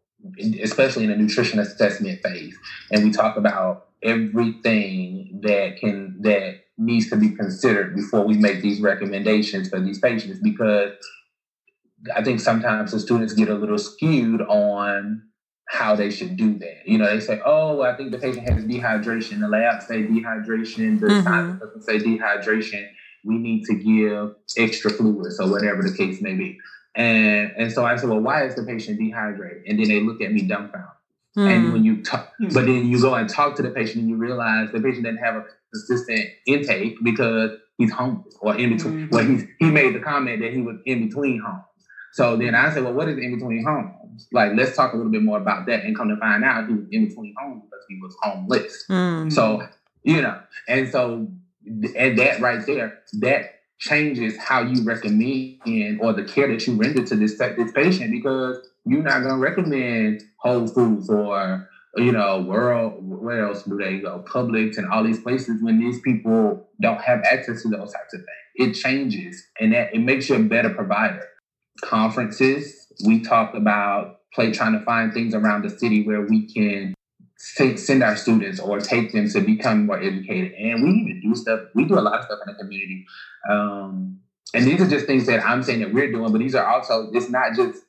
especially 0.63 1.05
in 1.05 1.11
the 1.11 1.17
nutrition 1.17 1.59
assessment 1.59 2.21
phase 2.23 2.57
and 2.91 3.05
we 3.05 3.11
talk 3.11 3.37
about 3.37 3.89
everything 4.03 5.41
that 5.43 5.77
can 5.77 6.17
that 6.21 6.61
needs 6.79 7.09
to 7.11 7.17
be 7.17 7.31
considered 7.31 7.97
before 7.97 8.25
we 8.25 8.37
make 8.37 8.61
these 8.61 8.81
recommendations 8.81 9.69
for 9.69 9.81
these 9.81 9.99
patients 9.99 10.39
because 10.43 10.93
I 12.15 12.23
think 12.23 12.41
sometimes 12.41 12.93
the 12.93 13.01
students 13.01 13.33
get 13.33 13.49
a 13.49 13.55
little 13.55 13.79
skewed 13.79 14.43
on 14.43 15.23
how 15.69 15.97
they 15.97 16.11
should 16.11 16.37
do 16.37 16.59
that. 16.59 16.87
You 16.87 16.99
know, 16.99 17.07
they 17.07 17.21
say, 17.21 17.41
"Oh, 17.45 17.83
I 17.83 17.97
think 17.97 18.13
the 18.13 18.19
patient 18.19 18.49
has 18.49 18.65
dehydration." 18.65 19.41
The 19.41 19.49
lab 19.49 19.83
say 19.83 20.03
dehydration. 20.05 21.01
The 21.01 21.07
mm-hmm. 21.07 21.25
science 21.25 21.61
doesn't 21.61 21.83
say 21.83 21.99
dehydration. 21.99 22.89
We 23.25 23.39
need 23.39 23.65
to 23.65 23.75
give 23.75 24.37
extra 24.57 24.91
fluids 24.91 25.41
or 25.41 25.51
whatever 25.51 25.83
the 25.83 25.97
case 25.97 26.21
may 26.21 26.35
be. 26.35 26.59
And 26.95 27.53
and 27.57 27.73
so 27.73 27.85
I 27.85 27.97
said, 27.97 28.09
"Well, 28.11 28.21
why 28.21 28.45
is 28.45 28.55
the 28.55 28.63
patient 28.63 28.99
dehydrated?" 28.99 29.65
And 29.67 29.81
then 29.81 29.89
they 29.89 30.01
look 30.01 30.21
at 30.21 30.33
me 30.33 30.43
dumbfounded. 30.43 30.96
Mm. 31.37 31.51
And 31.51 31.73
when 31.73 31.85
you 31.85 32.03
talk, 32.03 32.33
but 32.41 32.67
then 32.67 32.87
you 32.87 33.01
go 33.01 33.15
and 33.15 33.29
talk 33.29 33.57
to 33.57 33.63
the 33.63 33.71
patient 33.71 33.99
and 33.99 34.09
you 34.09 34.17
realize 34.17 34.71
the 34.73 34.81
patient 34.81 35.05
didn't 35.05 35.19
have 35.19 35.37
a 35.37 35.45
consistent 35.73 36.31
intake 36.47 36.97
because 37.05 37.51
he's 37.77 37.93
homeless 37.93 38.35
or 38.41 38.57
in 38.57 38.77
between. 38.77 38.95
Mm-hmm. 38.95 39.15
Well, 39.15 39.25
he's 39.25 39.45
he 39.59 39.71
made 39.71 39.95
the 39.95 40.01
comment 40.01 40.41
that 40.41 40.53
he 40.53 40.63
was 40.63 40.77
in 40.87 41.09
between 41.09 41.41
homes. 41.41 41.65
So 42.13 42.37
then 42.37 42.55
I 42.55 42.73
said, 42.73 42.85
well, 42.85 42.95
what 42.95 43.09
is 43.09 43.19
in 43.19 43.35
between 43.35 43.63
homes? 43.63 44.27
Like, 44.33 44.53
let's 44.55 44.75
talk 44.75 44.95
a 44.95 44.97
little 44.97 45.13
bit 45.13 45.23
more 45.23 45.39
about 45.39 45.67
that. 45.67 45.85
And 45.85 45.95
come 45.95 46.09
to 46.09 46.17
find 46.17 46.43
out, 46.45 46.67
he 46.67 46.73
was 46.73 46.87
in 46.91 47.09
between 47.09 47.35
homes 47.39 47.65
because 47.65 47.85
he 47.91 48.01
was 48.01 48.17
homeless. 48.23 48.87
Mm-hmm. 48.89 49.29
So, 49.29 49.69
you 50.03 50.23
know, 50.23 50.41
and 50.67 50.89
so, 50.91 51.29
and 51.67 52.19
that 52.19 52.41
right 52.41 52.65
there, 52.65 53.01
that 53.21 53.61
changes 53.79 54.39
how 54.39 54.63
you 54.63 54.83
recommend 54.85 56.01
or 56.01 56.15
the 56.15 56.25
care 56.25 56.49
that 56.49 56.67
you 56.67 56.75
render 56.77 57.05
to 57.05 57.17
this 57.17 57.37
this 57.37 57.73
patient 57.73 58.11
because 58.11 58.67
you're 58.87 59.03
not 59.03 59.21
to 59.21 59.37
recommend 59.37 60.23
Whole 60.39 60.67
Foods 60.67 61.11
or 61.11 61.69
you 61.97 62.13
know 62.13 62.43
World. 62.43 62.95
Where 63.01 63.47
else 63.47 63.65
do 63.65 63.77
they 63.77 63.99
go? 63.99 64.25
Publix 64.27 64.79
and 64.79 64.89
all 64.89 65.05
these 65.05 65.21
places 65.21 65.63
when 65.63 65.79
these 65.79 66.01
people 66.01 66.69
don't 66.81 67.01
have 67.01 67.21
access 67.25 67.63
to 67.63 67.69
those 67.69 67.93
types 67.93 68.15
of 68.15 68.21
things. 68.21 68.29
It 68.55 68.73
changes, 68.75 69.45
and 69.61 69.73
that 69.73 69.95
it 69.95 70.01
makes 70.01 70.29
you 70.29 70.37
a 70.37 70.39
better 70.39 70.71
provider 70.71 71.27
conferences. 71.83 72.87
We 73.05 73.21
talk 73.21 73.55
about 73.55 74.21
play 74.33 74.53
trying 74.53 74.79
to 74.79 74.85
find 74.85 75.13
things 75.13 75.35
around 75.35 75.63
the 75.63 75.71
city 75.71 76.07
where 76.07 76.23
we 76.23 76.47
can 76.47 76.95
send 77.39 78.03
our 78.03 78.17
students 78.17 78.61
or 78.61 78.81
take 78.81 79.13
them 79.13 79.29
to 79.29 79.41
become 79.41 79.87
more 79.87 80.01
educated. 80.01 80.53
And 80.53 80.83
we 80.83 80.91
even 80.91 81.21
do 81.23 81.35
stuff. 81.35 81.61
We 81.75 81.85
do 81.85 81.99
a 81.99 82.01
lot 82.01 82.21
of 82.21 82.25
stuff 82.25 82.39
in 82.47 82.53
the 82.53 82.59
community. 82.59 83.05
Um, 83.51 84.21
and 84.55 84.65
these 84.65 84.81
are 84.81 84.89
just 84.89 85.07
things 85.07 85.27
that 85.27 85.45
I'm 85.45 85.63
saying 85.63 85.81
that 85.81 85.93
we're 85.93 86.11
doing, 86.11 86.33
but 86.33 86.39
these 86.39 86.55
are 86.55 86.67
also 86.67 87.11
it's 87.13 87.29
not 87.29 87.55
just 87.55 87.83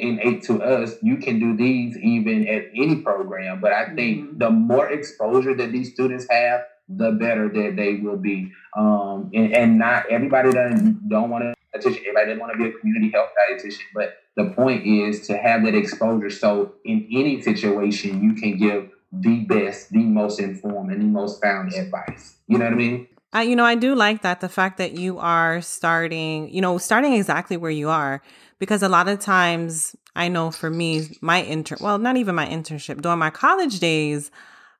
innate 0.00 0.42
to 0.44 0.62
us. 0.62 0.94
You 1.02 1.16
can 1.18 1.38
do 1.38 1.56
these 1.56 1.96
even 1.98 2.48
at 2.48 2.64
any 2.74 2.96
program. 2.96 3.60
But 3.60 3.72
I 3.72 3.94
think 3.94 4.20
mm-hmm. 4.20 4.38
the 4.38 4.50
more 4.50 4.90
exposure 4.90 5.54
that 5.54 5.72
these 5.72 5.92
students 5.92 6.26
have, 6.30 6.62
the 6.88 7.12
better 7.12 7.48
that 7.48 7.76
they 7.76 7.96
will 7.96 8.16
be. 8.16 8.52
Um, 8.76 9.30
and, 9.32 9.54
and 9.54 9.78
not 9.78 10.10
everybody 10.10 10.50
doesn't 10.50 11.08
don't 11.08 11.30
want 11.30 11.44
to 11.44 11.54
dietitian. 11.78 12.00
Everybody 12.00 12.26
doesn't 12.26 12.40
want 12.40 12.52
to 12.52 12.58
be 12.58 12.66
a 12.66 12.72
community 12.72 13.10
health 13.12 13.30
dietitian, 13.38 13.84
but 13.94 14.16
the 14.36 14.50
point 14.50 14.86
is 14.86 15.26
to 15.28 15.36
have 15.36 15.64
that 15.64 15.74
exposure. 15.74 16.30
So 16.30 16.74
in 16.84 17.08
any 17.12 17.42
situation, 17.42 18.22
you 18.22 18.34
can 18.34 18.56
give 18.56 18.90
the 19.12 19.40
best, 19.44 19.90
the 19.90 19.98
most 19.98 20.40
informed, 20.40 20.92
and 20.92 21.00
the 21.00 21.06
most 21.06 21.42
found 21.42 21.72
advice. 21.72 22.36
You 22.46 22.58
know 22.58 22.64
what 22.64 22.74
I 22.74 22.76
mean? 22.76 23.08
I, 23.32 23.42
you 23.42 23.54
know, 23.54 23.64
I 23.64 23.76
do 23.76 23.94
like 23.94 24.22
that 24.22 24.40
the 24.40 24.48
fact 24.48 24.78
that 24.78 24.98
you 24.98 25.18
are 25.18 25.60
starting, 25.60 26.52
you 26.52 26.60
know, 26.60 26.78
starting 26.78 27.12
exactly 27.12 27.56
where 27.56 27.70
you 27.70 27.88
are, 27.88 28.22
because 28.60 28.84
a 28.84 28.88
lot 28.88 29.08
of 29.08 29.18
times 29.18 29.96
I 30.14 30.28
know 30.28 30.52
for 30.52 30.70
me, 30.70 31.18
my 31.20 31.42
intern, 31.42 31.78
well, 31.80 31.98
not 31.98 32.16
even 32.16 32.36
my 32.36 32.46
internship, 32.46 33.00
during 33.02 33.18
my 33.18 33.30
college 33.30 33.80
days, 33.80 34.30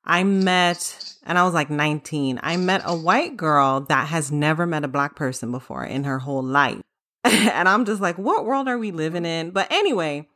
I 0.05 0.23
met, 0.23 1.17
and 1.25 1.37
I 1.37 1.45
was 1.45 1.55
like 1.55 1.71
19, 1.71 2.39
I 2.43 2.57
met 2.57 2.83
a 2.85 2.95
white 2.95 3.37
girl 3.37 3.81
that 3.89 4.09
has 4.09 4.31
never 4.31 4.67
met 4.67 4.85
a 4.85 4.89
black 4.89 5.17
person 5.17 5.51
before 5.51 5.85
in 5.85 6.05
her 6.05 6.21
whole 6.21 6.43
life. 6.43 6.81
and 7.25 7.69
I'm 7.69 7.85
just 7.85 8.01
like, 8.01 8.19
what 8.19 8.45
world 8.45 8.69
are 8.69 8.79
we 8.79 8.93
living 8.93 9.25
in? 9.25 9.51
But 9.51 9.73
anyway, 9.73 10.29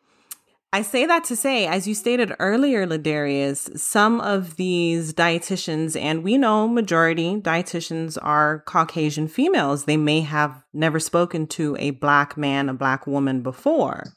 I 0.75 0.83
say 0.83 1.07
that 1.07 1.22
to 1.27 1.37
say, 1.37 1.68
as 1.68 1.87
you 1.87 1.95
stated 1.95 2.35
earlier, 2.41 2.85
Ladarius, 2.85 3.79
some 3.79 4.20
of 4.20 4.57
these 4.57 5.14
dietitians, 5.14 5.95
and 5.95 6.25
we 6.25 6.37
know 6.37 6.66
majority 6.66 7.37
dietitians 7.37 8.18
are 8.20 8.64
Caucasian 8.66 9.29
females. 9.29 9.85
They 9.85 9.97
may 9.97 10.22
have 10.22 10.64
never 10.72 10.99
spoken 10.99 11.47
to 11.59 11.77
a 11.79 11.93
black 11.93 12.37
man, 12.37 12.68
a 12.68 12.75
black 12.75 13.07
woman 13.07 13.41
before. 13.41 14.14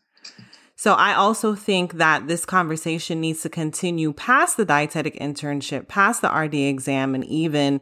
So 0.75 0.95
I 0.95 1.13
also 1.13 1.53
think 1.53 1.93
that 1.99 2.27
this 2.27 2.43
conversation 2.43 3.21
needs 3.21 3.43
to 3.43 3.49
continue 3.49 4.11
past 4.11 4.57
the 4.57 4.65
dietetic 4.65 5.15
internship, 5.19 5.87
past 5.87 6.23
the 6.23 6.31
RD 6.31 6.55
exam, 6.55 7.13
and 7.13 7.23
even 7.25 7.81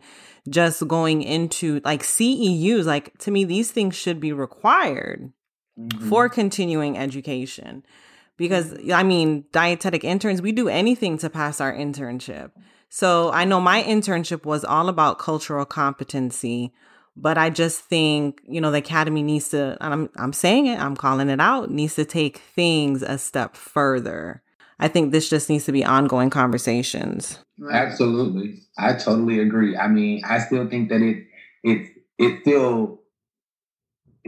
just 0.49 0.85
going 0.85 1.21
into 1.21 1.79
like 1.85 2.03
CEUs. 2.03 2.83
Like 2.83 3.17
to 3.19 3.31
me, 3.31 3.45
these 3.45 3.71
things 3.71 3.95
should 3.95 4.19
be 4.19 4.33
required 4.33 5.31
mm-hmm. 5.79 6.09
for 6.09 6.27
continuing 6.27 6.97
education. 6.97 7.85
Because 8.37 8.77
I 8.91 9.03
mean, 9.03 9.45
dietetic 9.51 10.03
interns, 10.03 10.41
we 10.41 10.51
do 10.51 10.67
anything 10.67 11.17
to 11.19 11.29
pass 11.29 11.61
our 11.61 11.73
internship. 11.73 12.51
So 12.89 13.31
I 13.31 13.45
know 13.45 13.59
my 13.59 13.83
internship 13.83 14.45
was 14.45 14.63
all 14.63 14.89
about 14.89 15.19
cultural 15.19 15.65
competency, 15.65 16.71
but 17.17 17.37
I 17.37 17.49
just 17.49 17.81
think, 17.81 18.41
you 18.47 18.61
know, 18.61 18.71
the 18.71 18.77
academy 18.77 19.23
needs 19.23 19.49
to, 19.49 19.77
and 19.81 19.93
I'm, 19.93 20.09
I'm 20.17 20.33
saying 20.33 20.67
it, 20.67 20.79
I'm 20.79 20.95
calling 20.95 21.29
it 21.29 21.39
out, 21.39 21.71
needs 21.71 21.95
to 21.95 22.05
take 22.05 22.37
things 22.37 23.01
a 23.01 23.17
step 23.17 23.55
further. 23.55 24.41
I 24.79 24.89
think 24.89 25.11
this 25.11 25.29
just 25.29 25.49
needs 25.49 25.65
to 25.65 25.71
be 25.71 25.85
ongoing 25.85 26.29
conversations. 26.29 27.39
Absolutely. 27.71 28.59
I 28.77 28.93
totally 28.93 29.39
agree. 29.39 29.77
I 29.77 29.87
mean, 29.87 30.21
I 30.25 30.39
still 30.39 30.67
think 30.69 30.89
that 30.89 31.01
it, 31.01 31.25
it, 31.63 31.89
it 32.17 32.41
still 32.41 32.99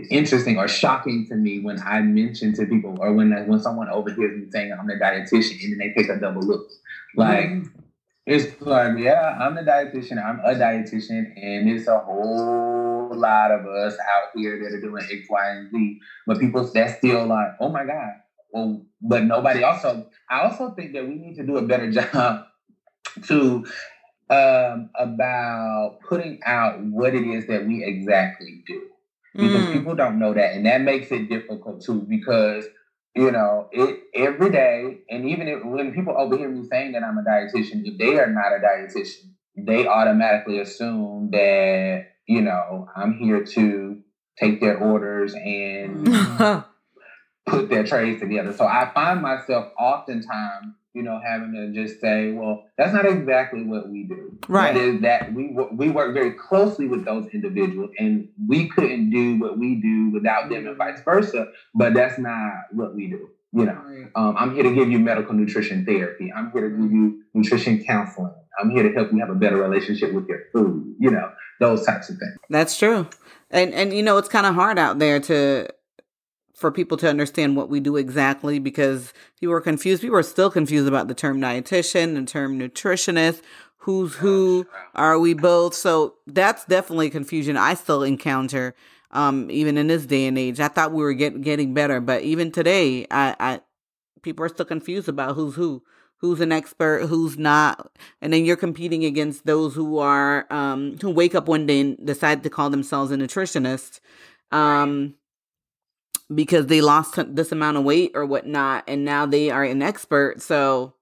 interesting 0.10 0.58
or 0.58 0.68
shocking 0.68 1.26
to 1.28 1.36
me 1.36 1.60
when 1.60 1.82
I 1.82 2.02
mention 2.02 2.54
to 2.54 2.66
people 2.66 2.98
or 3.00 3.14
when 3.14 3.32
when 3.48 3.60
someone 3.60 3.90
overhears 3.90 4.38
me 4.38 4.50
saying 4.52 4.72
I'm 4.72 4.90
a 4.90 4.94
dietitian 4.94 5.64
and 5.64 5.72
then 5.72 5.80
they 5.80 5.94
take 5.94 6.10
a 6.10 6.20
double 6.20 6.42
look. 6.42 6.70
Like 7.16 7.46
mm-hmm. 7.46 7.80
it's 8.26 8.62
like, 8.62 8.98
yeah, 8.98 9.38
I'm 9.40 9.58
a 9.58 9.64
dietitian, 9.64 10.24
I'm 10.24 10.40
a 10.40 10.54
dietitian, 10.54 11.34
and 11.36 11.70
it's 11.70 11.88
a 11.88 12.00
whole 12.00 13.12
lot 13.14 13.52
of 13.52 13.66
us 13.66 13.94
out 13.94 14.30
here 14.36 14.60
that 14.64 14.76
are 14.76 14.82
doing 14.82 15.04
X, 15.04 15.28
Y, 15.30 15.50
and 15.50 15.72
Z. 15.72 16.00
But 16.28 16.40
people 16.40 16.70
that's 16.72 16.98
still 16.98 17.26
like, 17.26 17.50
oh 17.60 17.70
my 17.70 17.86
God. 17.86 18.12
Well, 18.52 18.86
but 19.02 19.24
nobody 19.24 19.64
also 19.64 20.08
I 20.30 20.42
also 20.42 20.72
think 20.72 20.94
that 20.94 21.08
we 21.08 21.16
need 21.16 21.36
to 21.36 21.46
do 21.46 21.58
a 21.58 21.62
better 21.64 21.92
job 22.22 22.46
to 23.26 23.66
um, 24.30 24.90
about 25.00 26.00
putting 26.08 26.40
out 26.46 26.82
what 26.82 27.16
it 27.16 27.26
is 27.26 27.48
that 27.48 27.66
we 27.66 27.84
exactly 27.84 28.64
do 28.68 28.84
because 29.38 29.66
mm. 29.68 29.74
people 29.74 29.96
don't 29.96 30.20
know 30.20 30.34
that, 30.34 30.56
and 30.56 30.66
that 30.66 30.82
makes 30.82 31.12
it 31.12 31.30
difficult 31.30 31.82
too. 31.82 32.06
Because 32.08 32.66
you 33.16 33.32
know, 33.32 33.68
it 33.72 34.04
every 34.14 34.52
day, 34.52 35.00
and 35.10 35.28
even 35.30 35.48
if, 35.48 35.64
when 35.64 35.94
people 35.94 36.16
overhear 36.18 36.50
me 36.50 36.68
saying 36.68 36.92
that 36.92 37.04
I'm 37.04 37.18
a 37.18 37.24
dietitian, 37.24 37.86
if 37.86 37.98
they 37.98 38.20
are 38.20 38.32
not 38.32 38.54
a 38.54 38.60
dietitian, 38.60 39.32
they 39.56 39.88
automatically 39.88 40.60
assume 40.60 41.30
that 41.32 42.06
you 42.28 42.42
know 42.42 42.88
I'm 42.96 43.14
here 43.14 43.44
to 43.44 44.02
take 44.40 44.60
their 44.62 44.78
orders 44.78 45.34
and 45.34 46.06
put 47.48 47.70
their 47.70 47.84
trays 47.84 48.20
together. 48.20 48.54
So 48.54 48.66
I 48.66 48.92
find 48.94 49.22
myself 49.22 49.72
oftentimes 49.80 50.76
you 50.98 51.04
know, 51.04 51.22
having 51.24 51.54
to 51.54 51.72
just 51.72 52.02
say, 52.02 52.32
well, 52.32 52.64
that's 52.76 52.92
not 52.92 53.06
exactly 53.06 53.64
what 53.64 53.88
we 53.88 54.06
do. 54.06 54.36
Right. 54.48 54.74
That 54.74 54.82
is 54.82 55.02
that 55.02 55.32
we 55.32 55.56
we 55.72 55.90
work 55.90 56.16
very 56.16 56.32
closely 56.32 56.88
with 56.88 57.06
those 57.06 57.28
individuals, 57.28 57.92
and 58.00 58.28
we 58.48 58.68
couldn't 58.68 59.12
do 59.12 59.40
what 59.40 59.60
we 59.60 59.76
do 59.76 60.10
without 60.12 60.50
them, 60.50 60.66
and 60.66 60.76
vice 60.76 61.00
versa. 61.06 61.50
But 61.76 61.94
that's 61.94 62.18
not 62.18 62.54
what 62.72 62.96
we 62.96 63.08
do. 63.08 63.30
You 63.54 63.66
know, 63.66 64.10
um, 64.16 64.36
I'm 64.38 64.56
here 64.56 64.64
to 64.64 64.74
give 64.74 64.90
you 64.90 64.98
medical 64.98 65.36
nutrition 65.36 65.86
therapy. 65.86 66.34
I'm 66.36 66.52
here 66.52 66.68
to 66.68 66.76
give 66.76 66.92
you 66.92 67.22
nutrition 67.36 67.84
counseling. 67.84 68.34
I'm 68.60 68.72
here 68.72 68.84
to 68.84 68.92
help 68.92 69.12
you 69.12 69.20
have 69.20 69.30
a 69.30 69.36
better 69.36 69.58
relationship 69.58 70.14
with 70.14 70.28
your 70.28 70.46
food. 70.52 70.96
You 71.00 71.12
know, 71.12 71.32
those 71.60 71.86
types 71.86 72.10
of 72.10 72.18
things. 72.18 72.38
That's 72.50 72.76
true. 72.76 73.08
And 73.52 73.72
and 73.76 73.94
you 73.94 74.02
know, 74.02 74.18
it's 74.18 74.30
kind 74.30 74.48
of 74.48 74.56
hard 74.56 74.80
out 74.80 74.98
there 74.98 75.20
to 75.20 75.68
for 76.58 76.72
people 76.72 76.98
to 76.98 77.08
understand 77.08 77.56
what 77.56 77.70
we 77.70 77.80
do 77.80 77.96
exactly 77.96 78.58
because 78.58 79.14
people 79.40 79.54
are 79.54 79.62
confused. 79.62 80.02
People 80.02 80.18
are 80.18 80.24
still 80.24 80.50
confused 80.50 80.88
about 80.88 81.08
the 81.08 81.14
term 81.14 81.40
dietitian, 81.40 82.16
the 82.16 82.26
term 82.26 82.58
nutritionist, 82.60 83.44
who's 83.78 84.16
who, 84.16 84.66
are 84.96 85.20
we 85.20 85.36
both? 85.36 85.76
So 85.76 86.16
that's 86.26 86.66
definitely 86.66 87.12
confusion 87.12 87.58
I 87.58 87.76
still 87.76 88.02
encounter, 88.02 88.74
um, 89.12 89.52
even 89.52 89.78
in 89.78 89.86
this 89.86 90.08
day 90.08 90.26
and 90.26 90.38
age. 90.38 90.60
I 90.60 90.68
thought 90.68 90.92
we 90.92 91.04
were 91.04 91.14
get, 91.14 91.42
getting 91.42 91.76
better, 91.76 92.02
but 92.02 92.24
even 92.24 92.52
today, 92.52 93.06
I, 93.12 93.36
I, 93.40 93.62
people 94.24 94.44
are 94.44 94.50
still 94.50 94.66
confused 94.66 95.08
about 95.08 95.36
who's 95.36 95.54
who, 95.54 95.84
who's 96.18 96.42
an 96.42 96.52
expert, 96.52 97.06
who's 97.06 97.38
not. 97.38 97.96
And 98.20 98.34
then 98.34 98.46
you're 98.46 98.58
competing 98.58 99.06
against 99.06 99.46
those 99.46 99.76
who 99.76 100.00
are, 100.00 100.52
um, 100.52 100.98
who 101.00 101.12
wake 101.12 101.36
up 101.36 101.48
one 101.48 101.68
day 101.68 101.82
and 101.82 102.04
decide 102.04 102.42
to 102.42 102.50
call 102.50 102.72
themselves 102.72 103.12
a 103.12 103.16
nutritionist. 103.16 104.00
Um, 104.52 105.14
because 106.34 106.68
they 106.68 106.82
lost 106.82 107.16
this 107.36 107.52
amount 107.52 107.78
of 107.78 107.84
weight 107.84 108.12
or 108.14 108.26
whatnot, 108.26 108.84
and 108.88 109.06
now 109.06 109.26
they 109.26 109.50
are 109.50 109.64
an 109.64 109.82
expert. 109.82 110.42
So 110.42 110.94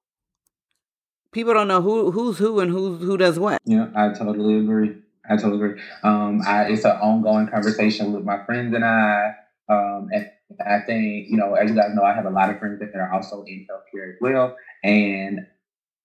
people 1.32 1.53
don't 1.53 1.67
know 1.67 1.82
who 1.82 2.11
who's 2.11 2.38
who 2.38 2.59
and 2.59 2.71
who 2.71 2.95
who 2.97 3.17
does 3.17 3.39
what. 3.39 3.61
Yeah, 3.65 3.88
I 3.95 4.09
totally 4.09 4.59
agree. 4.59 4.95
I 5.30 5.38
totally 5.38 5.55
agree. 5.55 5.82
Um, 6.03 6.41
I, 6.45 6.65
it's 6.65 6.86
an 6.86 6.91
ongoing 6.91 7.47
conversation 7.47 8.13
with 8.13 8.23
my 8.23 8.43
friends 8.45 8.76
and 8.76 8.86
I. 8.86 9.36
Um, 9.67 10.09
and 10.13 10.30
I 10.65 10.80
think 10.82 11.28
you 11.30 11.38
know, 11.38 11.55
as 11.55 11.69
you 11.69 11.76
guys 11.76 11.93
know, 11.93 12.03
I 12.03 12.13
have 12.13 12.26
a 12.26 12.30
lot 12.30 12.49
of 12.49 12.59
friends 12.59 12.80
that 12.80 12.95
are 12.95 13.11
also 13.11 13.43
in 13.43 13.67
healthcare 13.69 14.13
as 14.13 14.15
well, 14.21 14.55
and 14.84 15.47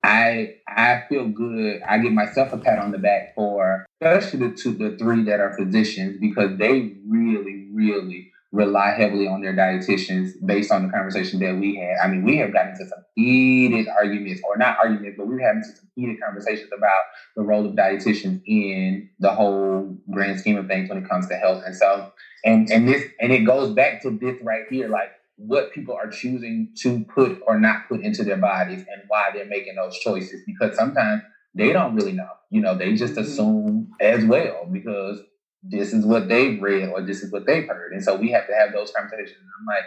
I 0.03 0.57
I 0.67 1.05
feel 1.09 1.29
good. 1.29 1.83
I 1.83 1.99
give 1.99 2.13
myself 2.13 2.53
a 2.53 2.59
pat 2.59 2.79
on 2.79 2.91
the 2.91 2.99
back 2.99 3.35
for 3.35 3.85
especially 4.01 4.49
the 4.49 4.55
two, 4.55 4.73
the 4.73 4.97
three 4.97 5.25
that 5.25 5.41
are 5.41 5.57
physicians 5.57 6.19
because 6.19 6.59
they 6.59 6.95
really, 7.07 7.69
really 7.73 8.30
rely 8.53 8.91
heavily 8.97 9.29
on 9.29 9.41
their 9.41 9.55
dietitians 9.55 10.33
based 10.45 10.73
on 10.73 10.87
the 10.87 10.93
conversation 10.93 11.39
that 11.39 11.57
we 11.57 11.77
had. 11.77 11.97
I 12.03 12.09
mean, 12.09 12.25
we 12.25 12.37
have 12.39 12.53
gotten 12.53 12.73
into 12.73 12.89
some 12.89 13.05
heated 13.15 13.87
arguments, 13.89 14.43
or 14.45 14.57
not 14.57 14.77
arguments, 14.79 15.17
but 15.17 15.29
we've 15.29 15.41
had 15.41 15.57
into 15.57 15.69
some 15.69 15.89
heated 15.95 16.21
conversations 16.21 16.71
about 16.77 17.03
the 17.37 17.43
role 17.43 17.65
of 17.65 17.75
dietitians 17.75 18.43
in 18.47 19.09
the 19.21 19.31
whole 19.31 19.97
grand 20.11 20.41
scheme 20.41 20.57
of 20.57 20.67
things 20.67 20.89
when 20.89 20.99
it 20.99 21.09
comes 21.09 21.29
to 21.29 21.35
health. 21.35 21.63
And 21.65 21.77
so, 21.77 22.13
and 22.45 22.69
and 22.71 22.89
this 22.89 23.05
and 23.21 23.33
it 23.33 23.41
goes 23.41 23.73
back 23.73 24.03
to 24.03 24.11
this 24.11 24.41
right 24.43 24.65
here, 24.69 24.89
like 24.89 25.11
what 25.37 25.73
people 25.73 25.95
are 25.95 26.11
choosing 26.11 26.73
to 26.79 27.05
put 27.05 27.41
or 27.47 27.59
not 27.59 27.89
put 27.89 28.01
into 28.01 28.25
their 28.25 28.37
bodies 28.37 28.81
and 28.81 29.03
why 29.09 29.31
they're 29.33 29.47
making 29.47 29.77
those 29.77 29.97
choices. 30.01 30.43
Because 30.45 30.77
sometimes 30.77 31.23
they 31.55 31.73
don't 31.73 31.95
really 31.95 32.13
know. 32.13 32.31
You 32.51 32.61
know, 32.61 32.77
they 32.77 32.95
just 32.95 33.15
mm-hmm. 33.15 33.23
assume 33.23 33.91
as 34.01 34.25
well 34.25 34.69
because 34.71 35.21
this 35.63 35.93
is 35.93 36.05
what 36.05 36.29
they've 36.29 36.61
read 36.61 36.89
or 36.89 37.03
this 37.03 37.23
is 37.23 37.33
what 37.33 37.47
they've 37.47 37.67
heard. 37.67 37.93
And 37.93 38.03
so 38.03 38.17
we 38.17 38.31
have 38.31 38.47
to 38.47 38.55
have 38.55 38.73
those 38.73 38.93
conversations. 38.97 39.39
I'm 39.39 39.67
like, 39.67 39.85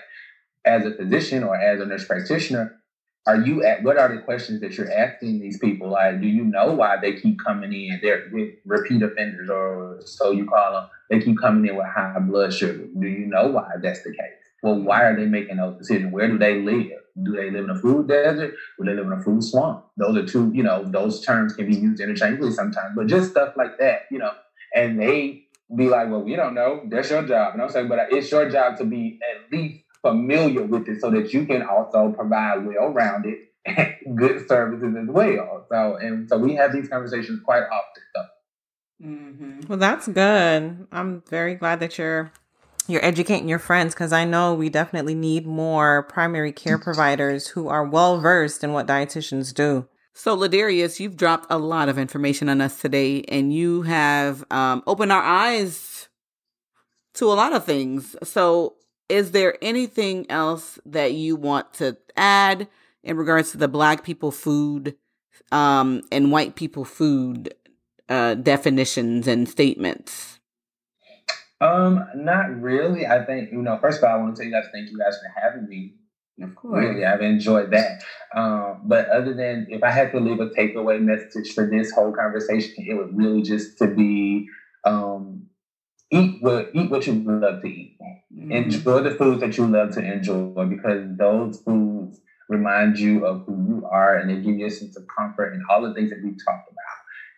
as 0.66 0.86
a 0.86 0.96
physician 0.96 1.44
or 1.44 1.56
as 1.56 1.82
a 1.82 1.86
nurse 1.86 2.06
practitioner, 2.06 2.80
are 3.26 3.38
you 3.38 3.64
at 3.64 3.84
what 3.84 3.98
are 3.98 4.14
the 4.14 4.22
questions 4.22 4.60
that 4.62 4.78
you're 4.78 4.92
asking 4.92 5.40
these 5.40 5.58
people? 5.58 5.90
Like, 5.90 6.20
do 6.20 6.28
you 6.28 6.44
know 6.44 6.74
why 6.74 6.98
they 7.02 7.14
keep 7.14 7.40
coming 7.44 7.72
in? 7.72 8.00
They're 8.02 8.30
repeat 8.66 9.02
offenders, 9.02 9.50
or 9.50 10.02
so 10.06 10.32
you 10.32 10.46
call 10.46 10.74
them. 10.74 10.90
They 11.10 11.22
keep 11.22 11.40
coming 11.40 11.66
in 11.70 11.78
with 11.78 11.86
high 11.86 12.20
blood 12.20 12.54
sugar. 12.54 12.86
Do 13.00 13.08
you 13.08 13.26
know 13.28 13.48
why 13.48 13.70
that's 13.82 14.04
the 14.04 14.12
case? 14.12 14.34
Well, 14.62 14.82
why 14.82 15.04
are 15.04 15.16
they 15.16 15.26
making 15.26 15.58
those 15.58 15.78
decisions? 15.78 16.12
Where 16.12 16.28
do 16.28 16.38
they 16.38 16.62
live? 16.62 17.00
Do 17.24 17.32
they 17.34 17.50
live 17.50 17.66
in 17.66 17.70
a 17.70 17.80
food 17.80 18.08
desert? 18.08 18.56
Do 18.78 18.86
they 18.86 18.94
live 18.94 19.06
in 19.06 19.14
a 19.14 19.22
food 19.22 19.44
swamp? 19.44 19.86
Those 19.98 20.18
are 20.18 20.26
two, 20.26 20.52
you 20.54 20.64
know, 20.64 20.84
those 20.86 21.22
terms 21.22 21.54
can 21.54 21.68
be 21.68 21.76
used 21.76 22.02
interchangeably 22.02 22.52
sometimes, 22.52 22.94
but 22.96 23.08
just 23.08 23.32
stuff 23.32 23.54
like 23.56 23.78
that, 23.80 24.02
you 24.12 24.20
know. 24.20 24.32
And 24.76 25.00
they 25.00 25.43
be 25.76 25.90
like, 25.90 26.10
well, 26.10 26.22
we 26.22 26.36
don't 26.36 26.54
know. 26.54 26.82
That's 26.88 27.10
your 27.10 27.24
job. 27.24 27.54
And 27.54 27.62
I'm 27.62 27.70
saying, 27.70 27.88
but 27.88 28.00
it's 28.12 28.32
your 28.32 28.50
job 28.50 28.78
to 28.78 28.86
be 28.86 29.20
at 29.22 29.52
least 29.52 29.84
familiar 30.02 30.64
with 30.64 30.88
it 30.88 31.02
so 31.02 31.10
that 31.12 31.34
you 31.34 31.46
can 31.46 31.64
also 31.64 32.12
provide 32.12 32.66
well-rounded 32.66 33.36
good 34.16 34.48
services 34.48 34.96
as 34.96 35.08
well. 35.08 35.66
So, 35.70 35.96
and 35.96 36.28
so 36.28 36.38
we 36.38 36.56
have 36.56 36.74
these 36.74 36.90
conversations 36.90 37.42
quite 37.44 37.64
often. 37.64 38.04
So. 38.16 38.26
Mm-hmm. 39.06 39.60
Well, 39.68 39.80
that's 39.80 40.08
good. 40.08 40.88
I'm 40.92 41.24
very 41.30 41.56
glad 41.56 41.80
that 41.80 41.98
you're 41.98 42.32
you're 42.86 43.04
educating 43.06 43.48
your 43.48 43.60
friends 43.60 43.94
because 43.94 44.12
I 44.12 44.26
know 44.26 44.54
we 44.54 44.68
definitely 44.68 45.16
need 45.16 45.46
more 45.46 46.04
primary 46.04 46.52
care 46.52 46.78
providers 46.80 47.48
who 47.48 47.70
are 47.70 47.86
well 47.86 48.20
versed 48.20 48.64
in 48.64 48.74
what 48.74 48.88
dietitians 48.88 49.54
do. 49.54 49.88
So, 50.16 50.38
Ladarius, 50.38 51.00
you've 51.00 51.18
dropped 51.18 51.48
a 51.50 51.58
lot 51.58 51.90
of 51.90 51.98
information 51.98 52.48
on 52.48 52.62
us 52.62 52.80
today, 52.80 53.24
and 53.28 53.52
you 53.52 53.82
have 53.82 54.44
um, 54.52 54.84
opened 54.86 55.12
our 55.12 55.24
eyes 55.24 56.08
to 57.16 57.26
a 57.26 57.34
lot 57.34 57.54
of 57.54 57.66
things. 57.66 58.16
So, 58.24 58.76
is 59.10 59.32
there 59.32 59.58
anything 59.62 60.30
else 60.30 60.80
that 60.86 61.14
you 61.14 61.36
want 61.36 61.74
to 61.76 61.98
add 62.16 62.68
in 63.04 63.18
regards 63.18 63.52
to 63.52 63.58
the 63.58 63.68
Black 63.68 64.04
people 64.04 64.32
food 64.32 64.96
um, 65.52 66.04
and 66.12 66.32
white 66.32 66.56
people 66.56 66.86
food 66.86 67.54
uh, 68.08 68.36
definitions 68.36 69.28
and 69.28 69.50
statements? 69.50 70.40
Um, 71.60 72.06
not 72.16 72.62
really. 72.62 73.08
I 73.08 73.26
think 73.26 73.52
you 73.52 73.62
know. 73.62 73.78
First 73.80 74.00
of 74.00 74.04
all, 74.04 74.16
I 74.16 74.18
want 74.18 74.36
to 74.36 74.42
tell 74.42 74.46
you 74.46 74.54
guys 74.54 74.70
thank 74.72 74.92
you 74.92 74.98
guys 74.98 75.18
for 75.18 75.42
having 75.42 75.68
me. 75.68 75.94
Of 76.42 76.56
course. 76.56 76.84
Really, 76.84 77.06
I've 77.06 77.22
enjoyed 77.22 77.72
that. 77.72 78.04
Um, 78.36 78.82
but 78.86 79.08
other 79.10 79.34
than 79.34 79.68
if 79.70 79.84
I 79.84 79.92
had 79.92 80.12
to 80.14 80.20
leave 80.20 80.40
a 80.40 80.50
takeaway 80.50 81.00
message 81.00 81.54
for 81.54 81.70
this 81.70 81.92
whole 81.92 82.12
conversation, 82.12 82.74
it 82.78 82.96
would 82.96 83.16
really 83.16 83.44
just 83.44 83.78
to 83.78 83.88
be 83.88 84.48
um, 84.84 85.48
eat 86.12 86.42
what 86.42 86.70
eat 86.74 86.90
what 86.90 87.06
you 87.06 87.14
love 87.14 87.62
to 87.62 87.68
eat. 87.68 87.98
Mm-hmm. 88.36 88.52
Enjoy 88.52 89.02
the 89.02 89.16
foods 89.16 89.42
that 89.42 89.58
you 89.58 89.68
love 89.68 89.92
to 89.92 90.00
enjoy 90.02 90.66
because 90.66 91.06
those 91.18 91.60
foods 91.62 92.20
remind 92.50 92.98
you 92.98 93.26
of 93.26 93.46
who 93.46 93.54
you 93.68 93.88
are 93.90 94.18
and 94.18 94.30
they 94.30 94.36
give 94.36 94.58
you 94.58 94.66
a 94.66 94.72
sense 94.72 94.98
of 94.98 95.04
comfort 95.16 95.54
and 95.54 95.64
all 95.70 95.82
the 95.82 95.94
things 95.94 96.10
that 96.10 96.22
we 96.24 96.32
talked 96.32 96.72
about. 96.72 96.73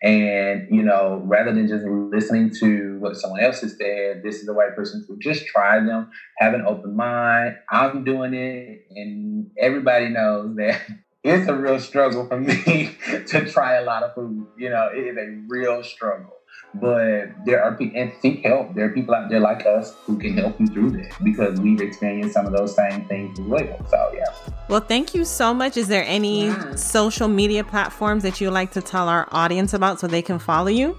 And, 0.02 0.62
you 0.68 0.84
know, 0.84 1.22
rather 1.24 1.52
than 1.52 1.68
just 1.68 1.84
listening 1.86 2.52
to 2.60 2.98
what 3.00 3.16
someone 3.16 3.42
else 3.42 3.62
has 3.62 3.76
said, 3.80 4.22
this 4.24 4.40
is 4.40 4.46
the 4.46 4.54
right 4.54 4.74
person 4.76 5.02
to 5.08 5.16
just 5.22 5.46
try 5.46 5.80
them, 5.80 6.06
have 6.38 6.54
an 6.54 6.62
open 6.66 6.96
mind. 6.96 7.54
I'm 7.72 8.04
doing 8.04 8.34
it, 8.34 8.80
and 8.90 9.46
everybody 9.60 10.10
knows 10.10 10.56
that 10.58 10.80
it's 11.24 11.48
a 11.48 11.56
real 11.56 11.80
struggle 11.80 12.26
for 12.26 12.38
me 12.38 12.54
to 13.28 13.46
try 13.46 13.74
a 13.76 13.82
lot 13.82 14.04
of 14.04 14.12
food. 14.14 14.46
You 14.58 14.70
know, 14.70 14.90
it 14.94 15.00
is 15.00 15.18
a 15.18 15.28
real 15.48 15.82
struggle. 15.84 16.34
But 16.80 17.46
there 17.46 17.64
are 17.64 17.76
people, 17.76 18.00
and 18.00 18.12
seek 18.22 18.46
help. 18.46 18.74
There 18.74 18.86
are 18.86 18.90
people 18.90 19.16
out 19.16 19.30
there 19.30 19.40
like 19.40 19.66
us 19.66 19.96
who 20.06 20.18
can 20.18 20.38
help 20.38 20.60
you 20.60 20.68
through 20.68 20.92
that 20.92 21.12
because 21.24 21.60
we've 21.60 21.82
experienced 21.82 22.34
some 22.34 22.46
of 22.46 22.54
those 22.54 22.76
same 22.76 23.06
things 23.06 23.40
as 23.40 23.46
well. 23.46 23.86
So, 23.90 24.12
yeah. 24.14 24.52
Well, 24.68 24.82
thank 24.82 25.16
you 25.16 25.26
so 25.26 25.54
much. 25.54 25.78
Is 25.78 25.88
there 25.88 26.04
any 26.06 26.48
yeah. 26.48 26.76
social 26.76 27.28
media 27.28 27.64
platforms 27.64 28.24
that 28.24 28.42
you 28.42 28.52
like 28.52 28.72
to 28.72 28.82
tell 28.82 29.08
our 29.08 29.28
audience 29.32 29.74
about 29.74 30.00
so 30.00 30.08
they 30.08 30.22
can 30.22 30.40
follow 30.40 30.68
you? 30.68 30.98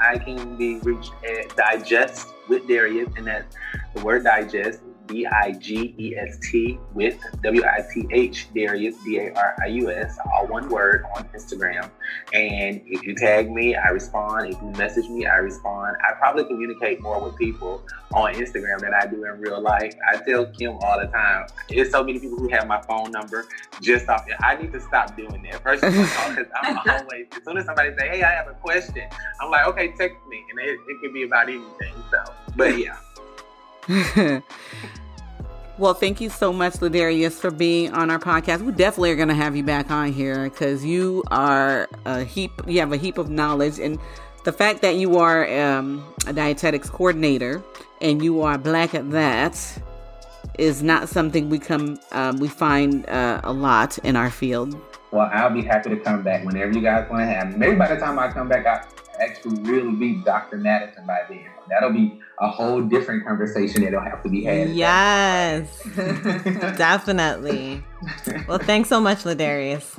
I 0.00 0.18
can 0.18 0.56
be 0.56 0.78
reached 0.80 1.12
at 1.24 1.54
Digest 1.56 2.28
with 2.48 2.66
Darius, 2.66 3.08
and 3.16 3.26
that's 3.26 3.56
the 3.94 4.02
word 4.02 4.24
digest 4.24 4.80
D 5.06 5.26
I 5.26 5.52
G 5.52 5.94
E 5.98 6.16
S 6.16 6.38
T 6.50 6.78
with 6.92 7.18
W 7.42 7.64
I 7.64 7.80
T 7.92 8.06
H 8.10 8.48
Darius 8.54 8.96
D 9.04 9.18
A 9.18 9.32
R 9.34 9.56
I 9.62 9.66
U 9.66 9.90
S, 9.90 10.18
all 10.32 10.46
one 10.46 10.68
word 10.68 11.04
on 11.16 11.24
Instagram. 11.28 11.90
And 12.32 12.80
if 12.86 13.02
you 13.02 13.14
tag 13.14 13.50
me, 13.50 13.74
I 13.76 13.88
respond. 13.88 14.52
If 14.52 14.60
you 14.60 14.68
message 14.78 15.08
me, 15.08 15.26
I 15.26 15.36
respond. 15.36 15.96
I 16.08 16.14
probably 16.14 16.44
communicate 16.44 17.00
more 17.00 17.22
with 17.22 17.36
people 17.36 17.82
on 18.14 18.34
Instagram 18.34 18.80
than 18.80 18.94
I 18.94 19.06
do 19.06 19.24
in 19.24 19.40
real 19.40 19.60
life. 19.60 19.94
I 20.08 20.16
tell 20.16 20.46
Kim 20.46 20.78
all 20.82 21.00
the 21.00 21.06
time, 21.06 21.46
there's 21.68 21.90
so 21.90 22.02
many 22.02 22.18
people 22.20 22.38
who 22.38 22.48
have 22.48 22.66
my 22.66 22.80
phone 22.82 23.10
number 23.10 23.46
just 23.80 24.08
off. 24.08 24.24
I 24.42 24.56
need 24.56 24.72
to 24.72 24.80
stop 24.80 25.16
doing 25.16 25.42
that. 25.42 25.62
First 25.62 25.82
of 25.82 25.94
all, 25.94 26.28
because 26.34 26.46
I'm 26.62 26.78
always, 26.88 27.26
as 27.36 27.44
soon 27.44 27.58
as 27.58 27.66
somebody 27.66 27.90
say, 27.98 28.08
hey, 28.08 28.22
I 28.22 28.30
have 28.30 28.48
a 28.48 28.54
question, 28.54 29.08
I'm 29.40 29.50
like, 29.50 29.66
okay, 29.68 29.88
text 29.88 30.18
me. 30.28 30.42
And 30.50 30.60
it, 30.60 30.78
it 30.88 31.00
can 31.02 31.12
be 31.12 31.24
about 31.24 31.48
anything. 31.48 31.94
So, 32.10 32.22
but 32.56 32.78
yeah. 32.78 32.96
well, 35.78 35.94
thank 35.94 36.20
you 36.20 36.30
so 36.30 36.52
much, 36.52 36.74
Ladarius, 36.74 37.32
for 37.32 37.50
being 37.50 37.92
on 37.92 38.10
our 38.10 38.18
podcast. 38.18 38.62
We 38.62 38.72
definitely 38.72 39.10
are 39.10 39.16
going 39.16 39.28
to 39.28 39.34
have 39.34 39.54
you 39.56 39.62
back 39.62 39.90
on 39.90 40.12
here 40.12 40.44
because 40.44 40.84
you 40.84 41.22
are 41.30 41.88
a 42.04 42.24
heap. 42.24 42.52
You 42.66 42.80
have 42.80 42.92
a 42.92 42.96
heap 42.96 43.18
of 43.18 43.28
knowledge, 43.30 43.78
and 43.78 43.98
the 44.44 44.52
fact 44.52 44.82
that 44.82 44.96
you 44.96 45.18
are 45.18 45.46
um, 45.60 46.04
a 46.26 46.32
dietetics 46.32 46.88
coordinator 46.90 47.62
and 48.00 48.22
you 48.22 48.42
are 48.42 48.58
black 48.58 48.94
at 48.94 49.10
that 49.10 49.58
is 50.58 50.82
not 50.82 51.08
something 51.08 51.48
we 51.48 51.58
come 51.58 51.98
um, 52.12 52.38
we 52.38 52.48
find 52.48 53.08
uh, 53.08 53.40
a 53.42 53.52
lot 53.52 53.98
in 53.98 54.16
our 54.16 54.30
field. 54.30 54.78
Well, 55.10 55.30
I'll 55.32 55.50
be 55.50 55.62
happy 55.62 55.90
to 55.90 55.96
come 55.96 56.22
back 56.22 56.44
whenever 56.44 56.72
you 56.72 56.80
guys 56.80 57.08
want 57.08 57.22
to 57.22 57.26
have. 57.26 57.56
Maybe 57.56 57.76
by 57.76 57.94
the 57.94 58.00
time 58.00 58.18
I 58.18 58.30
come 58.32 58.48
back, 58.48 58.66
I 58.66 58.84
actually 59.22 59.60
really 59.62 59.92
be 59.92 60.14
Dr. 60.16 60.56
Madison 60.56 61.06
by 61.06 61.22
then. 61.28 61.53
That'll 61.68 61.92
be 61.92 62.20
a 62.40 62.48
whole 62.48 62.82
different 62.82 63.24
conversation 63.26 63.84
that'll 63.84 64.00
have 64.00 64.22
to 64.22 64.28
be 64.28 64.44
had. 64.44 64.70
Yes, 64.70 65.82
definitely. 66.76 67.82
Well, 68.48 68.58
thanks 68.58 68.88
so 68.88 69.00
much, 69.00 69.18
Ladarius. 69.18 69.98